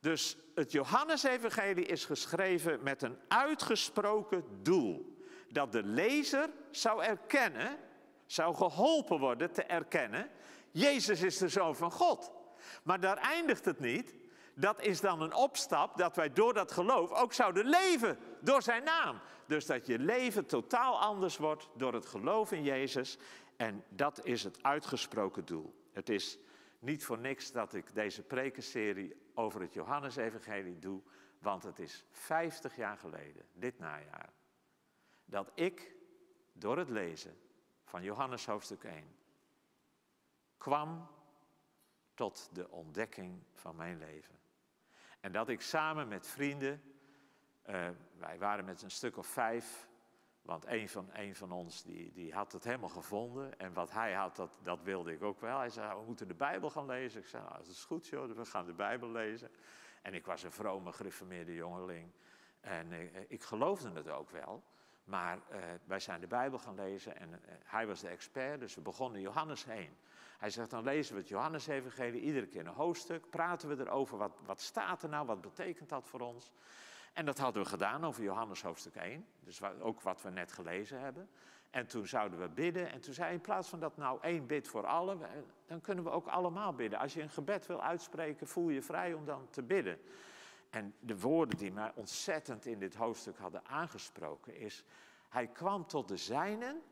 Dus 0.00 0.36
het 0.54 0.72
Johannesevangelie 0.72 1.86
is 1.86 2.04
geschreven 2.04 2.82
met 2.82 3.02
een 3.02 3.18
uitgesproken 3.28 4.44
doel. 4.62 5.18
Dat 5.48 5.72
de 5.72 5.82
lezer 5.82 6.50
zou 6.70 7.02
erkennen, 7.02 7.76
zou 8.26 8.54
geholpen 8.54 9.18
worden 9.18 9.52
te 9.52 9.62
erkennen, 9.62 10.30
Jezus 10.70 11.22
is 11.22 11.38
de 11.38 11.48
Zoon 11.48 11.76
van 11.76 11.90
God. 11.90 12.32
Maar 12.82 13.00
daar 13.00 13.16
eindigt 13.16 13.64
het 13.64 13.80
niet. 13.80 14.14
Dat 14.54 14.82
is 14.82 15.00
dan 15.00 15.22
een 15.22 15.34
opstap 15.34 15.96
dat 15.96 16.16
wij 16.16 16.32
door 16.32 16.54
dat 16.54 16.72
geloof 16.72 17.10
ook 17.10 17.32
zouden 17.32 17.66
leven 17.66 18.18
door 18.40 18.62
zijn 18.62 18.84
naam. 18.84 19.20
Dus 19.46 19.66
dat 19.66 19.86
je 19.86 19.98
leven 19.98 20.46
totaal 20.46 21.00
anders 21.00 21.36
wordt 21.36 21.68
door 21.76 21.94
het 21.94 22.06
geloof 22.06 22.52
in 22.52 22.62
Jezus. 22.62 23.18
En 23.56 23.84
dat 23.88 24.24
is 24.24 24.44
het 24.44 24.62
uitgesproken 24.62 25.44
doel. 25.44 25.74
Het 25.92 26.08
is 26.08 26.38
niet 26.80 27.04
voor 27.04 27.18
niks 27.18 27.52
dat 27.52 27.74
ik 27.74 27.94
deze 27.94 28.22
prekenserie 28.22 29.30
over 29.34 29.60
het 29.60 29.74
Johannesevangelie 29.74 30.78
doe, 30.78 31.02
want 31.38 31.62
het 31.62 31.78
is 31.78 32.04
50 32.10 32.76
jaar 32.76 32.96
geleden, 32.96 33.46
dit 33.52 33.78
najaar, 33.78 34.32
dat 35.24 35.50
ik 35.54 35.94
door 36.52 36.78
het 36.78 36.88
lezen 36.88 37.38
van 37.84 38.02
Johannes 38.02 38.46
hoofdstuk 38.46 38.84
1 38.84 39.16
kwam 40.56 41.08
tot 42.14 42.48
de 42.52 42.70
ontdekking 42.70 43.42
van 43.52 43.76
mijn 43.76 43.98
leven. 43.98 44.38
En 45.20 45.32
dat 45.32 45.48
ik 45.48 45.60
samen 45.60 46.08
met 46.08 46.26
vrienden, 46.26 46.82
uh, 47.66 47.88
wij 48.18 48.38
waren 48.38 48.64
met 48.64 48.82
een 48.82 48.90
stuk 48.90 49.16
of 49.16 49.26
vijf, 49.26 49.88
want 50.50 50.66
een 50.66 50.88
van, 50.88 51.08
een 51.12 51.34
van 51.34 51.52
ons 51.52 51.82
die, 51.82 52.12
die 52.12 52.32
had 52.32 52.52
het 52.52 52.64
helemaal 52.64 52.88
gevonden. 52.88 53.58
En 53.58 53.72
wat 53.72 53.90
hij 53.90 54.12
had, 54.12 54.36
dat, 54.36 54.58
dat 54.62 54.82
wilde 54.82 55.12
ik 55.12 55.22
ook 55.22 55.40
wel. 55.40 55.58
Hij 55.58 55.70
zei, 55.70 55.98
we 55.98 56.04
moeten 56.06 56.28
de 56.28 56.34
Bijbel 56.34 56.70
gaan 56.70 56.86
lezen. 56.86 57.20
Ik 57.20 57.26
zei, 57.26 57.42
nou, 57.42 57.56
dat 57.56 57.66
is 57.66 57.84
goed 57.84 58.06
joh, 58.06 58.36
we 58.36 58.44
gaan 58.44 58.66
de 58.66 58.72
Bijbel 58.72 59.08
lezen. 59.08 59.50
En 60.02 60.14
ik 60.14 60.26
was 60.26 60.42
een 60.42 60.52
vrome, 60.52 60.92
gereformeerde 60.92 61.54
jongeling. 61.54 62.12
En 62.60 62.92
ik, 62.92 63.12
eh, 63.12 63.22
ik 63.28 63.42
geloofde 63.42 63.90
het 63.92 64.08
ook 64.08 64.30
wel. 64.30 64.62
Maar 65.04 65.38
uh, 65.52 65.58
wij 65.84 66.00
zijn 66.00 66.20
de 66.20 66.26
Bijbel 66.26 66.58
gaan 66.58 66.74
lezen 66.74 67.16
en 67.16 67.28
uh, 67.28 67.36
hij 67.64 67.86
was 67.86 68.00
de 68.00 68.08
expert, 68.08 68.60
dus 68.60 68.74
we 68.74 68.80
begonnen 68.80 69.20
Johannes 69.20 69.64
heen. 69.64 69.96
Hij 70.38 70.50
zegt, 70.50 70.70
dan 70.70 70.84
lezen 70.84 71.14
we 71.14 71.20
het 71.20 71.28
Johannes-evangelie, 71.28 72.20
iedere 72.20 72.46
keer 72.46 72.66
een 72.66 72.74
hoofdstuk, 72.74 73.30
praten 73.30 73.68
we 73.68 73.84
erover, 73.84 74.18
wat, 74.18 74.40
wat 74.44 74.60
staat 74.60 75.02
er 75.02 75.08
nou, 75.08 75.26
wat 75.26 75.40
betekent 75.40 75.88
dat 75.88 76.08
voor 76.08 76.20
ons? 76.20 76.52
En 77.12 77.24
dat 77.24 77.38
hadden 77.38 77.62
we 77.62 77.68
gedaan 77.68 78.04
over 78.04 78.22
Johannes 78.22 78.62
hoofdstuk 78.62 78.94
1, 78.94 79.26
dus 79.40 79.62
ook 79.62 80.00
wat 80.00 80.22
we 80.22 80.30
net 80.30 80.52
gelezen 80.52 81.00
hebben. 81.00 81.30
En 81.70 81.86
toen 81.86 82.06
zouden 82.06 82.40
we 82.40 82.48
bidden 82.48 82.92
en 82.92 83.00
toen 83.00 83.14
zei 83.14 83.26
hij, 83.26 83.34
in 83.34 83.40
plaats 83.40 83.68
van 83.68 83.80
dat 83.80 83.96
nou 83.96 84.18
één 84.22 84.46
bid 84.46 84.68
voor 84.68 84.86
allen, 84.86 85.20
dan 85.66 85.80
kunnen 85.80 86.04
we 86.04 86.10
ook 86.10 86.26
allemaal 86.26 86.74
bidden. 86.74 86.98
Als 86.98 87.14
je 87.14 87.22
een 87.22 87.30
gebed 87.30 87.66
wil 87.66 87.82
uitspreken, 87.82 88.46
voel 88.46 88.68
je 88.68 88.82
vrij 88.82 89.14
om 89.14 89.24
dan 89.24 89.48
te 89.50 89.62
bidden. 89.62 89.98
En 90.70 90.94
de 91.00 91.18
woorden 91.18 91.58
die 91.58 91.72
mij 91.72 91.92
ontzettend 91.94 92.66
in 92.66 92.78
dit 92.78 92.94
hoofdstuk 92.94 93.38
hadden 93.38 93.66
aangesproken 93.66 94.56
is, 94.56 94.84
hij 95.28 95.46
kwam 95.46 95.86
tot 95.86 96.08
de 96.08 96.16
zijnen, 96.16 96.82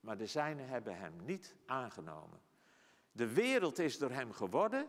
maar 0.00 0.16
de 0.16 0.26
zijnen 0.26 0.68
hebben 0.68 0.98
hem 0.98 1.16
niet 1.24 1.54
aangenomen. 1.66 2.40
De 3.12 3.32
wereld 3.32 3.78
is 3.78 3.98
door 3.98 4.10
hem 4.10 4.32
geworden, 4.32 4.86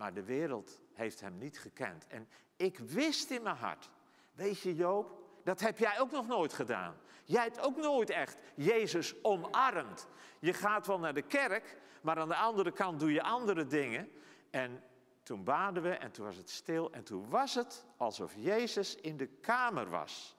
maar 0.00 0.14
de 0.14 0.24
wereld 0.24 0.80
heeft 0.92 1.20
hem 1.20 1.38
niet 1.38 1.58
gekend. 1.58 2.06
En 2.06 2.28
ik 2.56 2.78
wist 2.78 3.30
in 3.30 3.42
mijn 3.42 3.56
hart, 3.56 3.90
weet 4.32 4.60
je 4.60 4.74
Joop, 4.74 5.18
dat 5.44 5.60
heb 5.60 5.78
jij 5.78 6.00
ook 6.00 6.10
nog 6.10 6.26
nooit 6.26 6.52
gedaan. 6.52 6.96
Jij 7.24 7.42
hebt 7.42 7.60
ook 7.60 7.76
nooit 7.76 8.10
echt 8.10 8.42
Jezus 8.54 9.14
omarmd. 9.22 10.06
Je 10.38 10.52
gaat 10.52 10.86
wel 10.86 10.98
naar 10.98 11.14
de 11.14 11.22
kerk, 11.22 11.76
maar 12.02 12.18
aan 12.18 12.28
de 12.28 12.34
andere 12.34 12.72
kant 12.72 13.00
doe 13.00 13.12
je 13.12 13.22
andere 13.22 13.66
dingen. 13.66 14.10
En 14.50 14.82
toen 15.22 15.44
baden 15.44 15.82
we 15.82 15.90
en 15.90 16.10
toen 16.10 16.24
was 16.24 16.36
het 16.36 16.50
stil 16.50 16.92
en 16.92 17.04
toen 17.04 17.28
was 17.28 17.54
het 17.54 17.84
alsof 17.96 18.34
Jezus 18.36 18.94
in 18.94 19.16
de 19.16 19.26
kamer 19.26 19.90
was. 19.90 20.36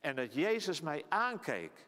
En 0.00 0.16
dat 0.16 0.34
Jezus 0.34 0.80
mij 0.80 1.04
aankeek. 1.08 1.86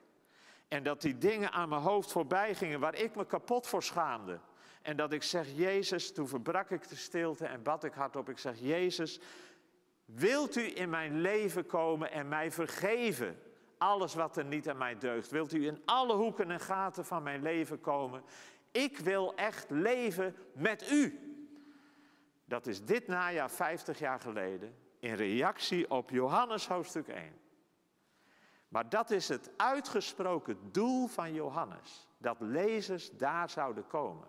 En 0.69 0.83
dat 0.83 1.01
die 1.01 1.19
dingen 1.19 1.53
aan 1.53 1.69
mijn 1.69 1.83
hoofd 1.83 2.13
voorbij 2.13 2.55
gingen 2.55 2.81
waar 2.81 2.95
ik 2.95 3.15
me 3.15 3.27
kapot 3.27 3.67
voor 3.67 3.83
schaamde. 3.83 4.41
En 4.83 4.97
dat 4.97 5.13
ik 5.13 5.23
zeg, 5.23 5.47
Jezus, 5.55 6.13
toen 6.13 6.29
verbrak 6.29 6.71
ik 6.71 6.89
de 6.89 6.97
stilte 6.97 7.47
en 7.47 7.63
bad 7.63 7.85
ik 7.85 7.93
hardop. 7.93 8.29
Ik 8.29 8.39
zeg, 8.39 8.59
Jezus, 8.59 9.21
wilt 10.05 10.57
u 10.57 10.77
in 10.77 10.91
mijn 10.91 11.21
leven 11.21 11.67
komen 11.67 12.11
en 12.11 12.29
mij 12.29 12.53
vergeven? 12.53 13.39
Alles 13.79 14.15
wat 14.15 14.37
er 14.37 14.45
niet 14.45 14.69
aan 14.69 14.77
mij 14.77 14.99
deugt. 14.99 15.31
Wilt 15.31 15.53
u 15.53 15.67
in 15.67 15.83
alle 15.85 16.15
hoeken 16.15 16.51
en 16.51 16.61
gaten 16.61 17.05
van 17.05 17.23
mijn 17.23 17.43
leven 17.43 17.81
komen? 17.81 18.23
Ik 18.71 18.99
wil 18.99 19.35
echt 19.35 19.71
leven 19.71 20.37
met 20.53 20.91
u. 20.91 21.21
Dat 22.45 22.67
is 22.67 22.85
dit 22.85 23.07
najaar 23.07 23.51
50 23.51 23.99
jaar 23.99 24.21
geleden 24.21 24.75
in 24.99 25.15
reactie 25.15 25.91
op 25.91 26.11
Johannes 26.11 26.69
hoofdstuk 26.69 27.09
1. 27.09 27.41
Maar 28.69 28.89
dat 28.89 29.11
is 29.11 29.29
het 29.29 29.51
uitgesproken 29.57 30.59
doel 30.71 31.07
van 31.07 31.35
Johannes. 31.35 32.09
Dat 32.19 32.37
lezers 32.41 33.11
daar 33.11 33.51
zouden 33.51 33.87
komen. 33.87 34.29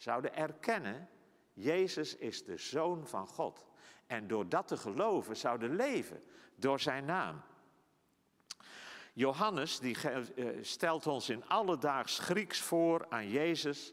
Zouden 0.00 0.36
erkennen, 0.36 1.08
Jezus 1.52 2.16
is 2.16 2.44
de 2.44 2.56
Zoon 2.56 3.06
van 3.06 3.28
God. 3.28 3.66
En 4.06 4.26
door 4.26 4.48
dat 4.48 4.68
te 4.68 4.76
geloven 4.76 5.36
zouden 5.36 5.76
leven 5.76 6.22
door 6.54 6.80
zijn 6.80 7.04
naam. 7.04 7.42
Johannes 9.12 9.78
die 9.78 9.96
eh, 10.00 10.46
stelt 10.60 11.06
ons 11.06 11.28
in 11.28 11.48
alledaags 11.48 12.18
Grieks 12.18 12.60
voor 12.60 13.06
aan 13.08 13.28
Jezus 13.28 13.92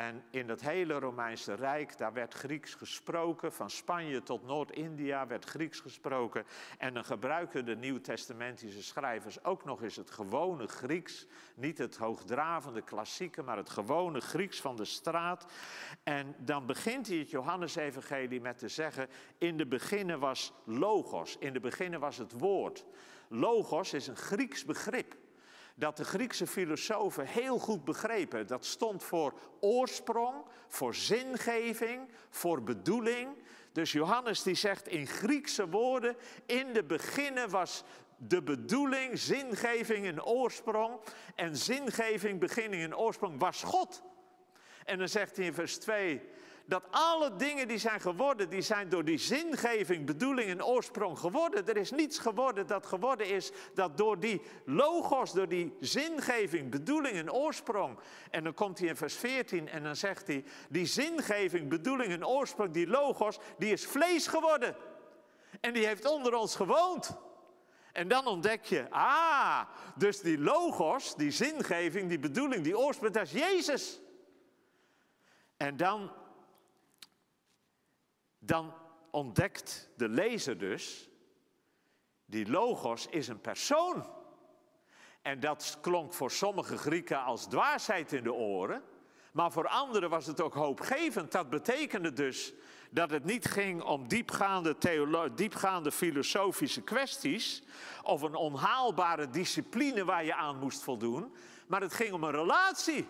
en 0.00 0.22
in 0.30 0.48
het 0.48 0.60
hele 0.60 0.98
Romeinse 0.98 1.54
Rijk, 1.54 1.98
daar 1.98 2.12
werd 2.12 2.34
Grieks 2.34 2.74
gesproken. 2.74 3.52
Van 3.52 3.70
Spanje 3.70 4.22
tot 4.22 4.46
Noord-India 4.46 5.26
werd 5.26 5.44
Grieks 5.44 5.80
gesproken. 5.80 6.44
En 6.78 6.94
dan 6.94 7.04
gebruiken 7.04 7.64
de 7.64 7.76
Nieuwtestamentische 7.76 8.82
schrijvers 8.82 9.44
ook 9.44 9.64
nog 9.64 9.82
eens 9.82 9.96
het 9.96 10.10
gewone 10.10 10.66
Grieks. 10.66 11.26
Niet 11.54 11.78
het 11.78 11.96
hoogdravende 11.96 12.82
klassieke, 12.82 13.42
maar 13.42 13.56
het 13.56 13.70
gewone 13.70 14.20
Grieks 14.20 14.60
van 14.60 14.76
de 14.76 14.84
straat. 14.84 15.46
En 16.02 16.34
dan 16.38 16.66
begint 16.66 17.06
hij 17.06 17.16
het 17.16 17.30
Johannesevangelie 17.30 18.40
met 18.40 18.58
te 18.58 18.68
zeggen... 18.68 19.08
in 19.38 19.56
de 19.56 19.66
beginnen 19.66 20.18
was 20.18 20.52
logos, 20.64 21.36
in 21.38 21.52
de 21.52 21.60
beginnen 21.60 22.00
was 22.00 22.16
het 22.16 22.32
woord. 22.32 22.84
Logos 23.28 23.92
is 23.92 24.06
een 24.06 24.16
Grieks 24.16 24.64
begrip 24.64 25.16
dat 25.80 25.96
de 25.96 26.04
Griekse 26.04 26.46
filosofen 26.46 27.26
heel 27.26 27.58
goed 27.58 27.84
begrepen. 27.84 28.46
Dat 28.46 28.64
stond 28.64 29.02
voor 29.02 29.34
oorsprong, 29.60 30.44
voor 30.68 30.94
zingeving, 30.94 32.08
voor 32.30 32.62
bedoeling. 32.62 33.28
Dus 33.72 33.92
Johannes 33.92 34.42
die 34.42 34.54
zegt 34.54 34.88
in 34.88 35.06
Griekse 35.06 35.68
woorden, 35.68 36.16
in 36.46 36.72
de 36.72 36.84
beginnen 36.84 37.50
was 37.50 37.84
de 38.16 38.42
bedoeling, 38.42 39.18
zingeving 39.18 40.06
en 40.06 40.24
oorsprong. 40.24 41.00
En 41.34 41.56
zingeving, 41.56 42.40
beginning 42.40 42.82
en 42.82 42.96
oorsprong 42.96 43.38
was 43.38 43.62
God. 43.62 44.02
En 44.84 44.98
dan 44.98 45.08
zegt 45.08 45.36
hij 45.36 45.46
in 45.46 45.54
vers 45.54 45.78
2, 45.78 46.22
dat 46.70 46.84
alle 46.90 47.36
dingen 47.36 47.68
die 47.68 47.78
zijn 47.78 48.00
geworden, 48.00 48.48
die 48.48 48.62
zijn 48.62 48.88
door 48.88 49.04
die 49.04 49.18
zingeving, 49.18 50.06
bedoeling 50.06 50.50
en 50.50 50.64
oorsprong 50.64 51.18
geworden. 51.18 51.66
Er 51.66 51.76
is 51.76 51.90
niets 51.90 52.18
geworden 52.18 52.66
dat 52.66 52.86
geworden 52.86 53.26
is 53.26 53.50
dat 53.74 53.96
door 53.96 54.18
die 54.18 54.42
logos, 54.64 55.32
door 55.32 55.48
die 55.48 55.76
zingeving, 55.80 56.70
bedoeling 56.70 57.16
en 57.16 57.32
oorsprong. 57.32 57.98
En 58.30 58.44
dan 58.44 58.54
komt 58.54 58.78
hij 58.78 58.88
in 58.88 58.96
vers 58.96 59.14
14 59.14 59.68
en 59.68 59.82
dan 59.82 59.96
zegt 59.96 60.26
hij, 60.26 60.44
die 60.68 60.86
zingeving, 60.86 61.68
bedoeling 61.68 62.12
en 62.12 62.26
oorsprong, 62.26 62.72
die 62.72 62.86
logos, 62.86 63.38
die 63.58 63.72
is 63.72 63.86
vlees 63.86 64.26
geworden. 64.26 64.76
En 65.60 65.72
die 65.72 65.86
heeft 65.86 66.06
onder 66.06 66.34
ons 66.34 66.56
gewoond. 66.56 67.16
En 67.92 68.08
dan 68.08 68.26
ontdek 68.26 68.64
je, 68.64 68.86
ah, 68.90 69.62
dus 69.96 70.20
die 70.20 70.38
logos, 70.38 71.14
die 71.14 71.30
zingeving, 71.30 72.08
die 72.08 72.18
bedoeling, 72.18 72.64
die 72.64 72.78
oorsprong, 72.78 73.14
dat 73.14 73.22
is 73.22 73.32
Jezus. 73.32 74.00
En 75.56 75.76
dan 75.76 76.10
dan 78.40 78.74
ontdekt 79.10 79.90
de 79.96 80.08
lezer 80.08 80.58
dus, 80.58 81.08
die 82.24 82.50
logos 82.50 83.06
is 83.06 83.28
een 83.28 83.40
persoon. 83.40 84.06
En 85.22 85.40
dat 85.40 85.78
klonk 85.80 86.12
voor 86.12 86.30
sommige 86.30 86.78
Grieken 86.78 87.22
als 87.22 87.46
dwaasheid 87.46 88.12
in 88.12 88.22
de 88.22 88.32
oren, 88.32 88.82
maar 89.32 89.52
voor 89.52 89.68
anderen 89.68 90.10
was 90.10 90.26
het 90.26 90.40
ook 90.40 90.54
hoopgevend. 90.54 91.32
Dat 91.32 91.50
betekende 91.50 92.12
dus 92.12 92.52
dat 92.90 93.10
het 93.10 93.24
niet 93.24 93.44
ging 93.44 93.82
om 93.82 94.08
diepgaande, 94.08 94.76
diepgaande 95.34 95.92
filosofische 95.92 96.82
kwesties 96.82 97.62
of 98.02 98.22
een 98.22 98.34
onhaalbare 98.34 99.30
discipline 99.30 100.04
waar 100.04 100.24
je 100.24 100.34
aan 100.34 100.58
moest 100.58 100.82
voldoen, 100.82 101.34
maar 101.66 101.80
het 101.80 101.94
ging 101.94 102.12
om 102.12 102.24
een 102.24 102.30
relatie. 102.30 103.08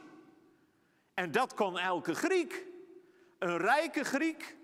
En 1.15 1.31
dat 1.31 1.55
kon 1.55 1.79
elke 1.79 2.15
Griek. 2.15 2.67
Een 3.39 3.57
rijke 3.57 4.05
Griek 4.05 4.57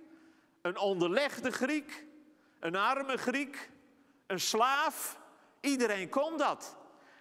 een 0.66 0.78
onderlegde 0.78 1.50
Griek, 1.50 2.06
een 2.60 2.76
arme 2.76 3.16
Griek, 3.16 3.70
een 4.26 4.40
slaaf. 4.40 5.18
Iedereen 5.60 6.08
kon 6.08 6.36
dat. 6.36 6.76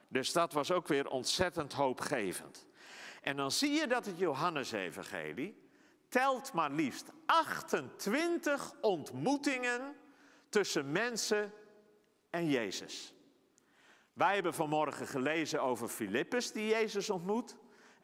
Dus 0.07 0.31
dat 0.31 0.53
was 0.53 0.71
ook 0.71 0.87
weer 0.87 1.07
ontzettend 1.07 1.73
hoopgevend. 1.73 2.67
En 3.21 3.35
dan 3.35 3.51
zie 3.51 3.71
je 3.71 3.87
dat 3.87 4.05
het 4.05 4.17
Johannesevangelie 4.17 5.63
telt 6.09 6.53
maar 6.53 6.71
liefst 6.71 7.11
28 7.25 8.73
ontmoetingen 8.81 9.95
tussen 10.49 10.91
mensen 10.91 11.53
en 12.29 12.49
Jezus. 12.49 13.13
Wij 14.13 14.33
hebben 14.33 14.53
vanmorgen 14.53 15.07
gelezen 15.07 15.61
over 15.61 15.87
Filippus 15.87 16.51
die 16.51 16.67
Jezus 16.67 17.09
ontmoet. 17.09 17.55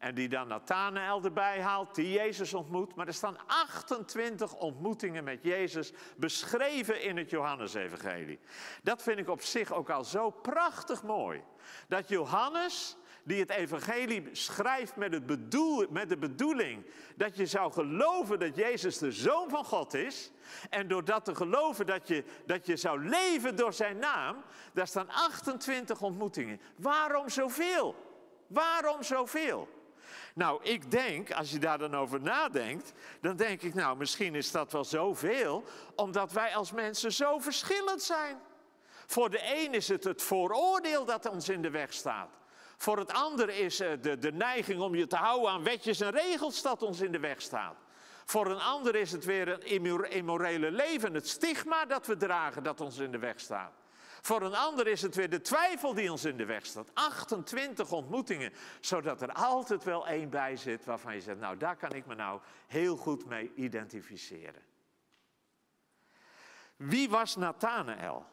En 0.02 0.14
die 0.14 0.28
dan 0.28 0.48
Nathanael 0.48 1.24
erbij 1.24 1.60
haalt, 1.60 1.94
die 1.94 2.12
Jezus 2.12 2.54
ontmoet. 2.54 2.94
Maar 2.94 3.06
er 3.06 3.14
staan 3.14 3.36
28 3.46 4.54
ontmoetingen 4.54 5.24
met 5.24 5.38
Jezus 5.42 5.92
beschreven 6.16 7.02
in 7.02 7.16
het 7.16 7.30
Johannesevangelie. 7.30 8.38
Dat 8.82 9.02
vind 9.02 9.18
ik 9.18 9.28
op 9.28 9.42
zich 9.42 9.72
ook 9.72 9.90
al 9.90 10.04
zo 10.04 10.30
prachtig 10.30 11.02
mooi. 11.02 11.42
Dat 11.88 12.08
Johannes, 12.08 12.96
die 13.24 13.40
het 13.40 13.50
evangelie 13.50 14.28
schrijft 14.32 14.96
met, 14.96 15.12
het 15.12 15.26
bedoel, 15.26 15.86
met 15.90 16.08
de 16.08 16.18
bedoeling 16.18 16.86
dat 17.16 17.36
je 17.36 17.46
zou 17.46 17.72
geloven 17.72 18.38
dat 18.38 18.56
Jezus 18.56 18.98
de 18.98 19.12
Zoon 19.12 19.48
van 19.48 19.64
God 19.64 19.94
is. 19.94 20.30
En 20.70 20.88
door 20.88 21.04
dat 21.04 21.24
te 21.24 21.34
geloven 21.34 21.86
dat 21.86 22.08
je, 22.08 22.24
dat 22.46 22.66
je 22.66 22.76
zou 22.76 23.08
leven 23.08 23.56
door 23.56 23.72
zijn 23.72 23.98
naam, 23.98 24.42
daar 24.72 24.86
staan 24.86 25.10
28 25.10 26.00
ontmoetingen. 26.00 26.60
Waarom 26.76 27.28
zoveel? 27.28 27.94
Waarom 28.46 29.02
zoveel? 29.02 29.80
Nou, 30.34 30.62
ik 30.62 30.90
denk, 30.90 31.32
als 31.32 31.50
je 31.50 31.58
daar 31.58 31.78
dan 31.78 31.94
over 31.94 32.20
nadenkt, 32.20 32.92
dan 33.20 33.36
denk 33.36 33.62
ik, 33.62 33.74
nou, 33.74 33.96
misschien 33.96 34.34
is 34.34 34.50
dat 34.50 34.72
wel 34.72 34.84
zoveel, 34.84 35.64
omdat 35.94 36.32
wij 36.32 36.54
als 36.54 36.72
mensen 36.72 37.12
zo 37.12 37.38
verschillend 37.38 38.02
zijn. 38.02 38.40
Voor 39.06 39.30
de 39.30 39.40
een 39.54 39.74
is 39.74 39.88
het 39.88 40.04
het 40.04 40.22
vooroordeel 40.22 41.04
dat 41.04 41.28
ons 41.28 41.48
in 41.48 41.62
de 41.62 41.70
weg 41.70 41.92
staat. 41.92 42.30
Voor 42.76 42.98
het 42.98 43.12
ander 43.12 43.48
is 43.48 43.76
de, 43.76 44.18
de 44.18 44.32
neiging 44.32 44.80
om 44.80 44.94
je 44.94 45.06
te 45.06 45.16
houden 45.16 45.50
aan 45.50 45.64
wetjes 45.64 46.00
en 46.00 46.10
regels 46.10 46.62
dat 46.62 46.82
ons 46.82 47.00
in 47.00 47.12
de 47.12 47.20
weg 47.20 47.40
staat. 47.40 47.76
Voor 48.24 48.46
een 48.46 48.60
ander 48.60 48.94
is 48.94 49.12
het 49.12 49.24
weer 49.24 49.48
een 49.48 50.10
immorele 50.10 50.70
leven, 50.70 51.14
het 51.14 51.28
stigma 51.28 51.84
dat 51.84 52.06
we 52.06 52.16
dragen 52.16 52.62
dat 52.62 52.80
ons 52.80 52.98
in 52.98 53.10
de 53.10 53.18
weg 53.18 53.40
staat. 53.40 53.81
Voor 54.22 54.42
een 54.42 54.54
ander 54.54 54.86
is 54.86 55.02
het 55.02 55.14
weer 55.14 55.30
de 55.30 55.40
twijfel 55.40 55.94
die 55.94 56.10
ons 56.10 56.24
in 56.24 56.36
de 56.36 56.44
weg 56.44 56.66
staat. 56.66 56.90
28 56.94 57.92
ontmoetingen, 57.92 58.52
zodat 58.80 59.22
er 59.22 59.32
altijd 59.32 59.84
wel 59.84 60.06
één 60.06 60.30
bij 60.30 60.56
zit 60.56 60.84
waarvan 60.84 61.14
je 61.14 61.20
zegt, 61.20 61.38
nou 61.38 61.56
daar 61.56 61.76
kan 61.76 61.92
ik 61.92 62.06
me 62.06 62.14
nou 62.14 62.40
heel 62.66 62.96
goed 62.96 63.26
mee 63.26 63.52
identificeren. 63.54 64.62
Wie 66.76 67.10
was 67.10 67.36
Nathanael? 67.36 68.26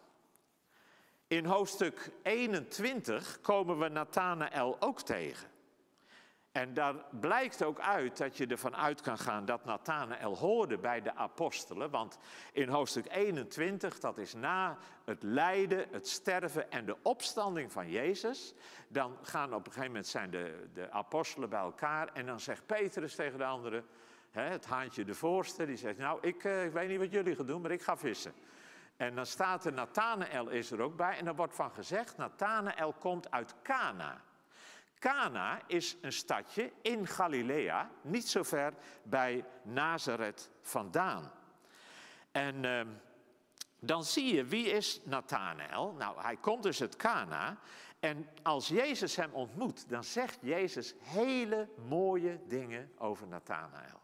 In 1.28 1.46
hoofdstuk 1.46 2.12
21 2.24 3.42
komen 3.42 3.80
we 3.80 3.88
Nathanael 3.88 4.78
ook 4.80 5.02
tegen. 5.02 5.50
En 6.60 6.74
daar 6.74 6.96
blijkt 7.20 7.64
ook 7.64 7.80
uit 7.80 8.18
dat 8.18 8.38
je 8.38 8.48
ervan 8.48 8.76
uit 8.76 9.02
kan 9.02 9.18
gaan 9.18 9.46
dat 9.46 9.66
Nathanael 9.66 10.38
hoorde 10.38 10.78
bij 10.78 11.02
de 11.02 11.16
apostelen. 11.16 11.90
Want 11.90 12.18
in 12.54 12.70
hoofdstuk 12.70 13.06
21, 13.10 14.00
dat 14.00 14.18
is 14.18 14.34
na 14.34 14.78
het 15.06 15.24
lijden, 15.24 15.86
het 15.92 16.08
sterven 16.08 16.72
en 16.72 16.86
de 16.86 16.98
opstanding 17.02 17.72
van 17.72 17.90
Jezus. 17.90 18.54
Dan 18.88 19.18
gaan 19.22 19.54
op 19.54 19.66
een 19.66 19.72
gegeven 19.72 19.88
moment 19.88 20.08
zijn 20.08 20.30
de, 20.30 20.68
de 20.74 20.92
apostelen 20.92 21.50
bij 21.50 21.60
elkaar. 21.60 22.10
En 22.14 22.26
dan 22.26 22.40
zegt 22.40 22.66
Petrus 22.66 23.16
tegen 23.16 23.38
de 23.38 23.46
anderen, 23.46 23.86
hè, 24.32 24.44
het 24.44 24.66
haantje 24.66 25.06
de 25.06 25.16
voorste, 25.16 25.66
die 25.66 25.78
zegt, 25.78 25.98
nou 25.98 26.20
ik, 26.22 26.44
uh, 26.44 26.66
ik 26.66 26.72
weet 26.72 26.90
niet 26.90 27.00
wat 27.00 27.12
jullie 27.12 27.36
gaan 27.36 27.46
doen, 27.46 27.62
maar 27.62 27.72
ik 27.72 27.82
ga 27.82 27.98
vissen. 27.98 28.34
En 28.98 29.16
dan 29.16 29.26
staat 29.26 29.66
er, 29.66 29.74
Nathanael 29.74 30.50
is 30.50 30.72
er 30.72 30.82
ook 30.82 30.96
bij. 30.96 31.18
En 31.18 31.28
er 31.28 31.36
wordt 31.36 31.56
van 31.56 31.72
gezegd, 31.72 32.18
Nathanael 32.18 32.94
komt 32.94 33.32
uit 33.32 33.56
Cana. 33.64 34.22
Cana 35.00 35.62
is 35.68 35.96
een 36.02 36.14
stadje 36.14 36.72
in 36.82 37.08
Galilea, 37.08 37.92
niet 38.02 38.28
zo 38.28 38.44
ver 38.44 38.74
bij 39.04 39.46
Nazareth 39.64 40.50
vandaan. 40.62 41.32
En 42.32 42.64
uh, 42.64 42.82
dan 43.80 44.04
zie 44.04 44.36
je, 44.36 44.46
wie 44.46 44.68
is 44.68 45.02
Nathanael? 45.04 45.94
Nou, 45.94 46.22
hij 46.22 46.38
komt 46.38 46.64
dus 46.64 46.82
uit 46.82 46.96
Cana. 46.96 47.58
En 48.00 48.30
als 48.44 48.68
Jezus 48.68 49.16
hem 49.16 49.34
ontmoet, 49.34 49.90
dan 49.90 50.04
zegt 50.04 50.38
Jezus 50.42 50.94
hele 51.00 51.70
mooie 51.88 52.40
dingen 52.48 52.92
over 52.98 53.28
Nathanael. 53.28 54.02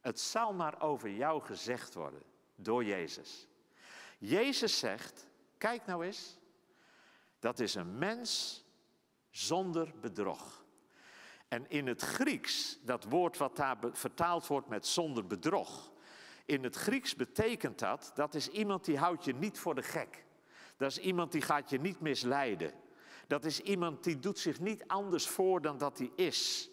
Het 0.00 0.20
zal 0.20 0.52
maar 0.52 0.80
over 0.80 1.10
jou 1.10 1.42
gezegd 1.42 1.94
worden 1.94 2.22
door 2.54 2.84
Jezus. 2.84 3.48
Jezus 4.18 4.78
zegt, 4.78 5.26
kijk 5.58 5.86
nou 5.86 6.04
eens, 6.04 6.38
dat 7.38 7.58
is 7.58 7.74
een 7.74 7.98
mens 7.98 8.64
zonder 9.36 9.92
bedrog. 10.00 10.64
En 11.48 11.64
in 11.68 11.86
het 11.86 12.02
Grieks, 12.02 12.78
dat 12.82 13.04
woord 13.04 13.36
wat 13.36 13.56
daar 13.56 13.76
vertaald 13.92 14.46
wordt 14.46 14.68
met 14.68 14.86
zonder 14.86 15.26
bedrog, 15.26 15.94
In 16.44 16.64
het 16.64 16.76
Grieks 16.76 17.14
betekent 17.14 17.78
dat, 17.78 18.10
dat 18.14 18.34
is 18.34 18.48
iemand 18.48 18.84
die 18.84 18.98
houdt 18.98 19.24
je 19.24 19.34
niet 19.34 19.58
voor 19.58 19.74
de 19.74 19.82
gek. 19.82 20.24
Dat 20.76 20.90
is 20.90 20.98
iemand 20.98 21.32
die 21.32 21.42
gaat 21.42 21.70
je 21.70 21.80
niet 21.80 22.00
misleiden. 22.00 22.72
Dat 23.26 23.44
is 23.44 23.60
iemand 23.60 24.04
die 24.04 24.18
doet 24.18 24.38
zich 24.38 24.60
niet 24.60 24.86
anders 24.86 25.28
voor 25.28 25.60
dan 25.60 25.78
dat 25.78 25.98
hij 25.98 26.10
is. 26.14 26.70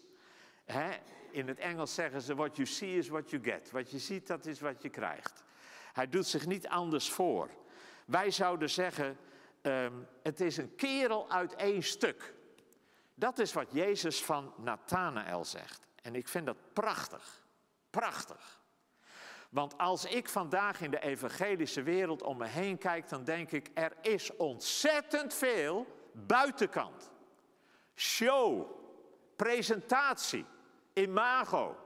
In 1.30 1.48
het 1.48 1.58
Engels 1.58 1.94
zeggen 1.94 2.22
ze, 2.22 2.34
what 2.34 2.56
you 2.56 2.68
see 2.68 2.96
is 2.96 3.08
what 3.08 3.30
you 3.30 3.42
get. 3.42 3.70
Wat 3.70 3.90
je 3.90 3.98
ziet, 3.98 4.26
dat 4.26 4.46
is 4.46 4.60
wat 4.60 4.82
je 4.82 4.88
krijgt. 4.88 5.44
Hij 5.92 6.08
doet 6.08 6.26
zich 6.26 6.46
niet 6.46 6.68
anders 6.68 7.10
voor. 7.10 7.50
Wij 8.06 8.30
zouden 8.30 8.70
zeggen, 8.70 9.16
ehm, 9.60 9.92
het 10.22 10.40
is 10.40 10.56
een 10.56 10.74
kerel 10.74 11.30
uit 11.30 11.54
één 11.54 11.82
stuk. 11.82 12.33
Dat 13.24 13.38
is 13.38 13.52
wat 13.52 13.66
Jezus 13.70 14.24
van 14.24 14.52
Nathanael 14.56 15.44
zegt. 15.44 15.86
En 16.02 16.14
ik 16.14 16.28
vind 16.28 16.46
dat 16.46 16.56
prachtig. 16.72 17.44
Prachtig. 17.90 18.60
Want 19.50 19.78
als 19.78 20.04
ik 20.04 20.28
vandaag 20.28 20.80
in 20.80 20.90
de 20.90 21.00
evangelische 21.00 21.82
wereld 21.82 22.22
om 22.22 22.36
me 22.36 22.46
heen 22.46 22.78
kijk, 22.78 23.08
dan 23.08 23.24
denk 23.24 23.50
ik, 23.50 23.70
er 23.74 23.92
is 24.00 24.36
ontzettend 24.36 25.34
veel 25.34 25.86
buitenkant. 26.12 27.10
Show, 27.94 28.70
presentatie, 29.36 30.44
imago. 30.92 31.76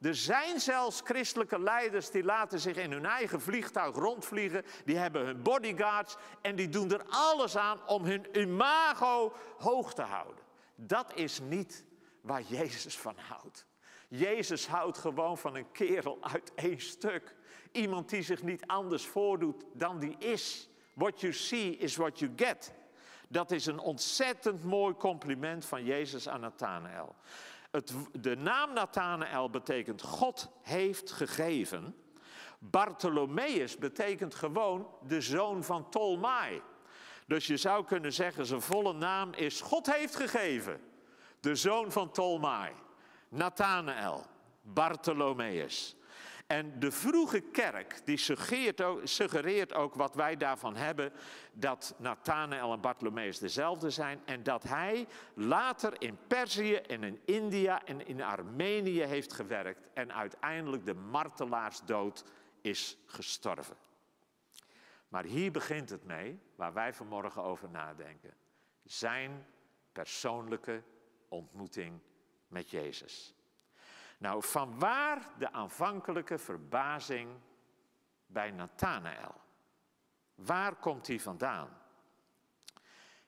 Er 0.00 0.14
zijn 0.14 0.60
zelfs 0.60 1.00
christelijke 1.04 1.60
leiders 1.60 2.10
die 2.10 2.24
laten 2.24 2.60
zich 2.60 2.76
in 2.76 2.92
hun 2.92 3.06
eigen 3.06 3.40
vliegtuig 3.40 3.96
rondvliegen. 3.96 4.64
Die 4.84 4.96
hebben 4.96 5.24
hun 5.24 5.42
bodyguards 5.42 6.16
en 6.42 6.56
die 6.56 6.68
doen 6.68 6.92
er 6.92 7.04
alles 7.08 7.56
aan 7.56 7.86
om 7.86 8.04
hun 8.04 8.38
imago 8.38 9.32
hoog 9.58 9.94
te 9.94 10.02
houden. 10.02 10.37
Dat 10.80 11.14
is 11.14 11.40
niet 11.40 11.84
waar 12.20 12.42
Jezus 12.42 12.98
van 12.98 13.16
houdt. 13.18 13.66
Jezus 14.08 14.66
houdt 14.66 14.98
gewoon 14.98 15.38
van 15.38 15.56
een 15.56 15.70
kerel 15.70 16.18
uit 16.20 16.54
één 16.54 16.80
stuk. 16.80 17.36
Iemand 17.72 18.08
die 18.08 18.22
zich 18.22 18.42
niet 18.42 18.66
anders 18.66 19.06
voordoet 19.06 19.64
dan 19.72 19.98
die 19.98 20.16
is. 20.18 20.68
What 20.92 21.20
you 21.20 21.32
see 21.32 21.76
is 21.76 21.96
what 21.96 22.18
you 22.18 22.32
get. 22.36 22.74
Dat 23.28 23.50
is 23.50 23.66
een 23.66 23.78
ontzettend 23.78 24.64
mooi 24.64 24.94
compliment 24.94 25.64
van 25.64 25.84
Jezus 25.84 26.28
aan 26.28 26.40
Nathanael. 26.40 27.14
Het, 27.70 27.92
de 28.12 28.36
naam 28.36 28.72
Nathanael 28.72 29.50
betekent 29.50 30.02
God 30.02 30.50
heeft 30.62 31.10
gegeven. 31.10 31.96
Bartholomeus 32.58 33.76
betekent 33.76 34.34
gewoon 34.34 34.88
de 35.06 35.20
zoon 35.20 35.64
van 35.64 35.90
Tolmai. 35.90 36.62
Dus 37.28 37.46
je 37.46 37.56
zou 37.56 37.84
kunnen 37.84 38.12
zeggen, 38.12 38.46
zijn 38.46 38.60
volle 38.60 38.92
naam 38.92 39.32
is 39.32 39.60
God 39.60 39.92
heeft 39.92 40.16
gegeven. 40.16 40.80
De 41.40 41.54
zoon 41.54 41.92
van 41.92 42.10
Tolmai. 42.10 42.72
Nathanael, 43.28 44.26
Bartholomeus. 44.62 45.96
En 46.46 46.78
de 46.78 46.90
vroege 46.90 47.40
kerk 47.40 48.00
die 48.04 48.16
suggereert 48.16 48.82
ook, 48.82 49.00
suggereert 49.04 49.74
ook, 49.74 49.94
wat 49.94 50.14
wij 50.14 50.36
daarvan 50.36 50.76
hebben, 50.76 51.12
dat 51.52 51.94
Nathanael 51.98 52.72
en 52.72 52.80
Bartholomeus 52.80 53.38
dezelfde 53.38 53.90
zijn 53.90 54.20
en 54.24 54.42
dat 54.42 54.62
hij 54.62 55.06
later 55.34 55.92
in 55.98 56.18
Perzië 56.26 56.74
en 56.74 57.02
in 57.02 57.20
India 57.24 57.84
en 57.84 58.06
in 58.06 58.22
Armenië 58.22 59.00
heeft 59.02 59.32
gewerkt 59.32 59.88
en 59.94 60.12
uiteindelijk 60.12 60.86
de 60.86 60.94
martelaarsdood 60.94 62.24
is 62.60 62.96
gestorven. 63.06 63.76
Maar 65.08 65.24
hier 65.24 65.52
begint 65.52 65.90
het 65.90 66.04
mee, 66.04 66.40
waar 66.54 66.72
wij 66.72 66.92
vanmorgen 66.94 67.42
over 67.42 67.70
nadenken. 67.70 68.34
Zijn 68.84 69.46
persoonlijke 69.92 70.82
ontmoeting 71.28 72.00
met 72.48 72.70
Jezus. 72.70 73.34
Nou, 74.18 74.42
vanwaar 74.42 75.28
de 75.38 75.52
aanvankelijke 75.52 76.38
verbazing 76.38 77.30
bij 78.26 78.50
Nathanael? 78.50 79.34
Waar 80.34 80.74
komt 80.74 81.04
die 81.04 81.22
vandaan? 81.22 81.82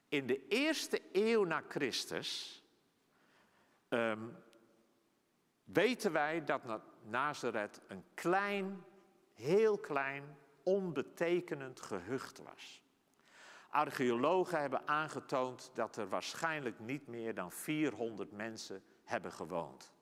In 0.09 0.27
de 0.27 0.47
eerste 0.47 1.03
eeuw 1.13 1.45
na 1.45 1.63
Christus 1.69 2.63
ehm, 3.89 4.29
weten 5.65 6.13
wij 6.13 6.45
dat 6.45 6.63
Nazareth 7.03 7.81
een 7.87 8.05
klein, 8.15 8.85
heel 9.35 9.79
klein, 9.79 10.37
onbetekenend 10.65 11.81
gehucht 11.81 12.39
was. 12.39 12.83
Archeologen 13.71 14.61
hebben 14.61 14.89
aangetoond 14.89 15.71
dat 15.75 15.97
er 15.97 16.09
waarschijnlijk 16.09 16.79
niet 16.79 17.07
meer 17.07 17.35
dan 17.35 17.53
400 17.53 18.33
mensen 18.33 18.83
hebben 19.05 19.33
gewoond. 19.33 19.93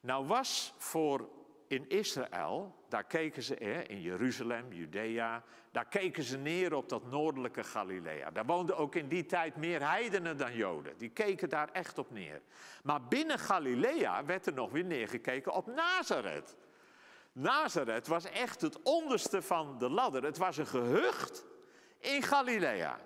Nou 0.00 0.26
was 0.26 0.74
voor 0.78 1.28
in 1.68 1.88
Israël, 1.88 2.84
daar 2.88 3.04
keken 3.04 3.42
ze, 3.42 3.56
in 3.86 4.00
Jeruzalem, 4.00 4.72
Judea, 4.72 5.42
daar 5.70 5.88
keken 5.88 6.22
ze 6.22 6.38
neer 6.38 6.74
op 6.74 6.88
dat 6.88 7.10
noordelijke 7.10 7.64
Galilea. 7.64 8.30
Daar 8.30 8.46
woonden 8.46 8.76
ook 8.76 8.94
in 8.94 9.08
die 9.08 9.26
tijd 9.26 9.56
meer 9.56 9.88
heidenen 9.88 10.36
dan 10.36 10.54
Joden. 10.54 10.98
Die 10.98 11.10
keken 11.10 11.48
daar 11.48 11.68
echt 11.72 11.98
op 11.98 12.10
neer. 12.10 12.40
Maar 12.82 13.02
binnen 13.04 13.38
Galilea 13.38 14.24
werd 14.24 14.46
er 14.46 14.52
nog 14.52 14.70
weer 14.70 14.84
neergekeken 14.84 15.52
op 15.52 15.66
Nazareth. 15.66 16.56
Nazareth 17.38 18.06
was 18.06 18.24
echt 18.24 18.60
het 18.60 18.82
onderste 18.82 19.42
van 19.42 19.78
de 19.78 19.90
ladder. 19.90 20.24
Het 20.24 20.38
was 20.38 20.56
een 20.56 20.66
gehucht 20.66 21.44
in 21.98 22.22
Galilea. 22.22 22.98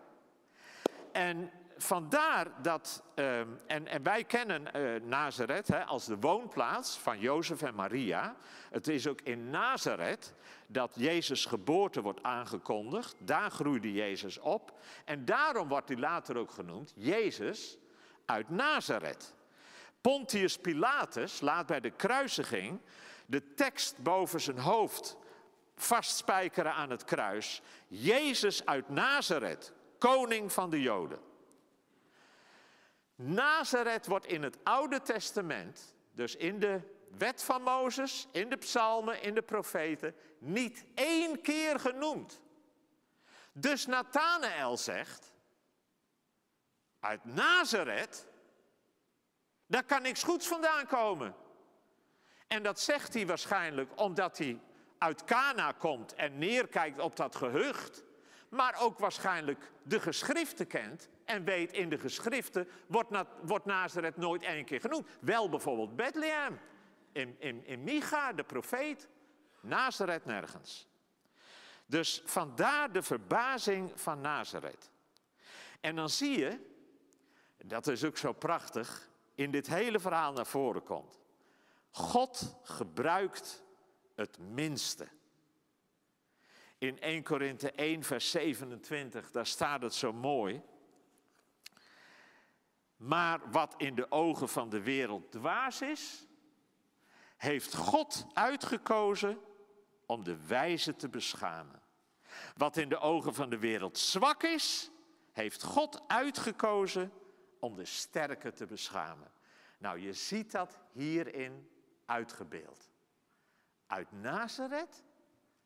En 1.12 1.50
vandaar 1.76 2.62
dat, 2.62 3.02
ehm, 3.14 3.48
en, 3.66 3.86
en, 3.86 4.02
wij 4.02 4.24
kennen 4.24 4.76
uh, 4.76 5.00
Nazareth 5.02 5.68
hè, 5.68 5.84
als 5.84 6.04
de 6.04 6.16
woonplaats 6.16 6.98
van 6.98 7.18
Jozef 7.18 7.62
en 7.62 7.74
Maria. 7.74 8.36
Het 8.70 8.88
is 8.88 9.06
ook 9.06 9.20
in 9.20 9.50
Nazareth 9.50 10.34
dat 10.66 10.92
Jezus' 10.96 11.46
geboorte 11.46 12.02
wordt 12.02 12.22
aangekondigd. 12.22 13.14
Daar 13.18 13.50
groeide 13.50 13.92
Jezus 13.92 14.38
op. 14.38 14.78
En 15.04 15.24
daarom 15.24 15.68
wordt 15.68 15.88
hij 15.88 15.98
later 15.98 16.36
ook 16.36 16.50
genoemd 16.50 16.92
Jezus 16.96 17.78
uit 18.24 18.48
Nazareth. 18.48 19.34
Pontius 20.00 20.58
Pilatus 20.58 21.40
laat 21.40 21.66
bij 21.66 21.80
de 21.80 21.90
kruisiging 21.90 22.80
de 23.32 23.54
tekst 23.54 24.02
boven 24.02 24.40
zijn 24.40 24.58
hoofd 24.58 25.16
vastspijkeren 25.74 26.72
aan 26.72 26.90
het 26.90 27.04
kruis. 27.04 27.62
Jezus 27.88 28.66
uit 28.66 28.88
Nazareth, 28.88 29.72
koning 29.98 30.52
van 30.52 30.70
de 30.70 30.80
Joden. 30.80 31.20
Nazareth 33.14 34.06
wordt 34.06 34.26
in 34.26 34.42
het 34.42 34.58
Oude 34.62 35.02
Testament, 35.02 35.94
dus 36.10 36.36
in 36.36 36.58
de 36.60 36.80
wet 37.18 37.42
van 37.42 37.62
Mozes, 37.62 38.28
in 38.32 38.48
de 38.48 38.56
psalmen, 38.56 39.22
in 39.22 39.34
de 39.34 39.42
profeten, 39.42 40.14
niet 40.38 40.84
één 40.94 41.40
keer 41.40 41.80
genoemd. 41.80 42.40
Dus 43.52 43.86
Nathanael 43.86 44.76
zegt, 44.76 45.34
uit 47.00 47.24
Nazareth, 47.24 48.26
daar 49.66 49.84
kan 49.84 50.02
niks 50.02 50.22
goeds 50.22 50.46
vandaan 50.46 50.86
komen. 50.86 51.34
En 52.52 52.62
dat 52.62 52.80
zegt 52.80 53.14
hij 53.14 53.26
waarschijnlijk 53.26 54.00
omdat 54.00 54.38
hij 54.38 54.60
uit 54.98 55.24
Cana 55.24 55.72
komt 55.72 56.14
en 56.14 56.38
neerkijkt 56.38 56.98
op 56.98 57.16
dat 57.16 57.36
gehucht, 57.36 58.04
maar 58.48 58.80
ook 58.80 58.98
waarschijnlijk 58.98 59.72
de 59.82 60.00
geschriften 60.00 60.66
kent 60.66 61.08
en 61.24 61.44
weet 61.44 61.72
in 61.72 61.88
de 61.88 61.98
geschriften 61.98 62.68
wordt, 62.86 63.10
Na 63.10 63.26
wordt 63.42 63.64
Nazareth 63.64 64.16
nooit 64.16 64.42
één 64.42 64.64
keer 64.64 64.80
genoemd. 64.80 65.08
Wel 65.20 65.48
bijvoorbeeld 65.48 65.96
Bethlehem, 65.96 66.60
in, 67.12 67.36
in, 67.38 67.66
in 67.66 67.84
Micha, 67.84 68.32
de 68.32 68.44
profeet. 68.44 69.08
Nazareth 69.60 70.24
nergens. 70.24 70.88
Dus 71.86 72.22
vandaar 72.24 72.92
de 72.92 73.02
verbazing 73.02 73.92
van 73.94 74.20
Nazareth. 74.20 74.90
En 75.80 75.96
dan 75.96 76.08
zie 76.08 76.38
je, 76.38 76.58
dat 77.64 77.86
is 77.86 78.04
ook 78.04 78.16
zo 78.16 78.32
prachtig, 78.32 79.08
in 79.34 79.50
dit 79.50 79.66
hele 79.66 80.00
verhaal 80.00 80.32
naar 80.32 80.46
voren 80.46 80.82
komt. 80.82 81.21
God 81.92 82.56
gebruikt 82.62 83.64
het 84.14 84.38
minste. 84.38 85.08
In 86.78 87.00
1 87.00 87.22
Korinthe 87.22 87.72
1, 87.72 88.02
vers 88.02 88.30
27, 88.30 89.30
daar 89.30 89.46
staat 89.46 89.82
het 89.82 89.94
zo 89.94 90.12
mooi. 90.12 90.62
Maar 92.96 93.50
wat 93.50 93.74
in 93.76 93.94
de 93.94 94.10
ogen 94.10 94.48
van 94.48 94.68
de 94.68 94.82
wereld 94.82 95.32
dwaas 95.32 95.82
is, 95.82 96.26
heeft 97.36 97.74
God 97.74 98.26
uitgekozen 98.32 99.40
om 100.06 100.24
de 100.24 100.46
wijze 100.46 100.96
te 100.96 101.08
beschamen. 101.08 101.82
Wat 102.56 102.76
in 102.76 102.88
de 102.88 102.98
ogen 102.98 103.34
van 103.34 103.50
de 103.50 103.58
wereld 103.58 103.98
zwak 103.98 104.42
is, 104.42 104.90
heeft 105.32 105.62
God 105.62 106.02
uitgekozen 106.06 107.12
om 107.58 107.76
de 107.76 107.84
sterke 107.84 108.52
te 108.52 108.66
beschamen. 108.66 109.32
Nou, 109.78 110.00
je 110.00 110.12
ziet 110.12 110.50
dat 110.50 110.78
hierin 110.92 111.70
uitgebeeld. 112.12 112.90
Uit 113.86 114.12
Nazareth, 114.12 115.02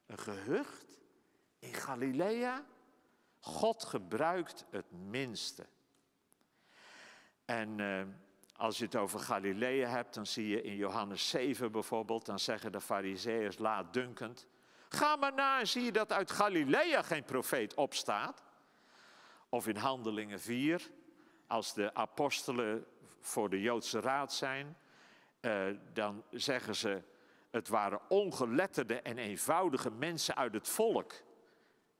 een 0.06 0.18
gehucht 0.18 1.00
in 1.58 1.74
Galilea. 1.74 2.64
God 3.40 3.84
gebruikt 3.84 4.64
het 4.70 4.92
minste. 4.92 5.66
En 7.44 7.78
uh, 7.78 8.02
als 8.56 8.78
je 8.78 8.84
het 8.84 8.96
over 8.96 9.20
Galilea 9.20 9.88
hebt, 9.88 10.14
dan 10.14 10.26
zie 10.26 10.48
je 10.48 10.62
in 10.62 10.76
Johannes 10.76 11.28
7 11.28 11.72
bijvoorbeeld, 11.72 12.26
dan 12.26 12.38
zeggen 12.38 12.72
de 12.72 12.80
fariseeërs 12.80 13.58
laatdunkend, 13.58 14.46
ga 14.88 15.16
maar 15.16 15.34
na 15.34 15.60
en 15.60 15.68
zie 15.68 15.82
je 15.82 15.92
dat 15.92 16.12
uit 16.12 16.30
Galilea 16.30 17.02
geen 17.02 17.24
profeet 17.24 17.74
opstaat. 17.74 18.42
Of 19.48 19.66
in 19.66 19.76
Handelingen 19.76 20.40
4, 20.40 20.90
als 21.46 21.74
de 21.74 21.94
apostelen 21.94 22.86
voor 23.20 23.50
de 23.50 23.60
Joodse 23.60 24.00
raad 24.00 24.32
zijn, 24.32 24.76
eh, 25.46 25.66
dan 25.92 26.24
zeggen 26.30 26.74
ze, 26.74 27.02
het 27.50 27.68
waren 27.68 28.00
ongeletterde 28.08 29.00
en 29.00 29.18
eenvoudige 29.18 29.90
mensen 29.90 30.36
uit 30.36 30.54
het 30.54 30.68
volk. 30.68 31.12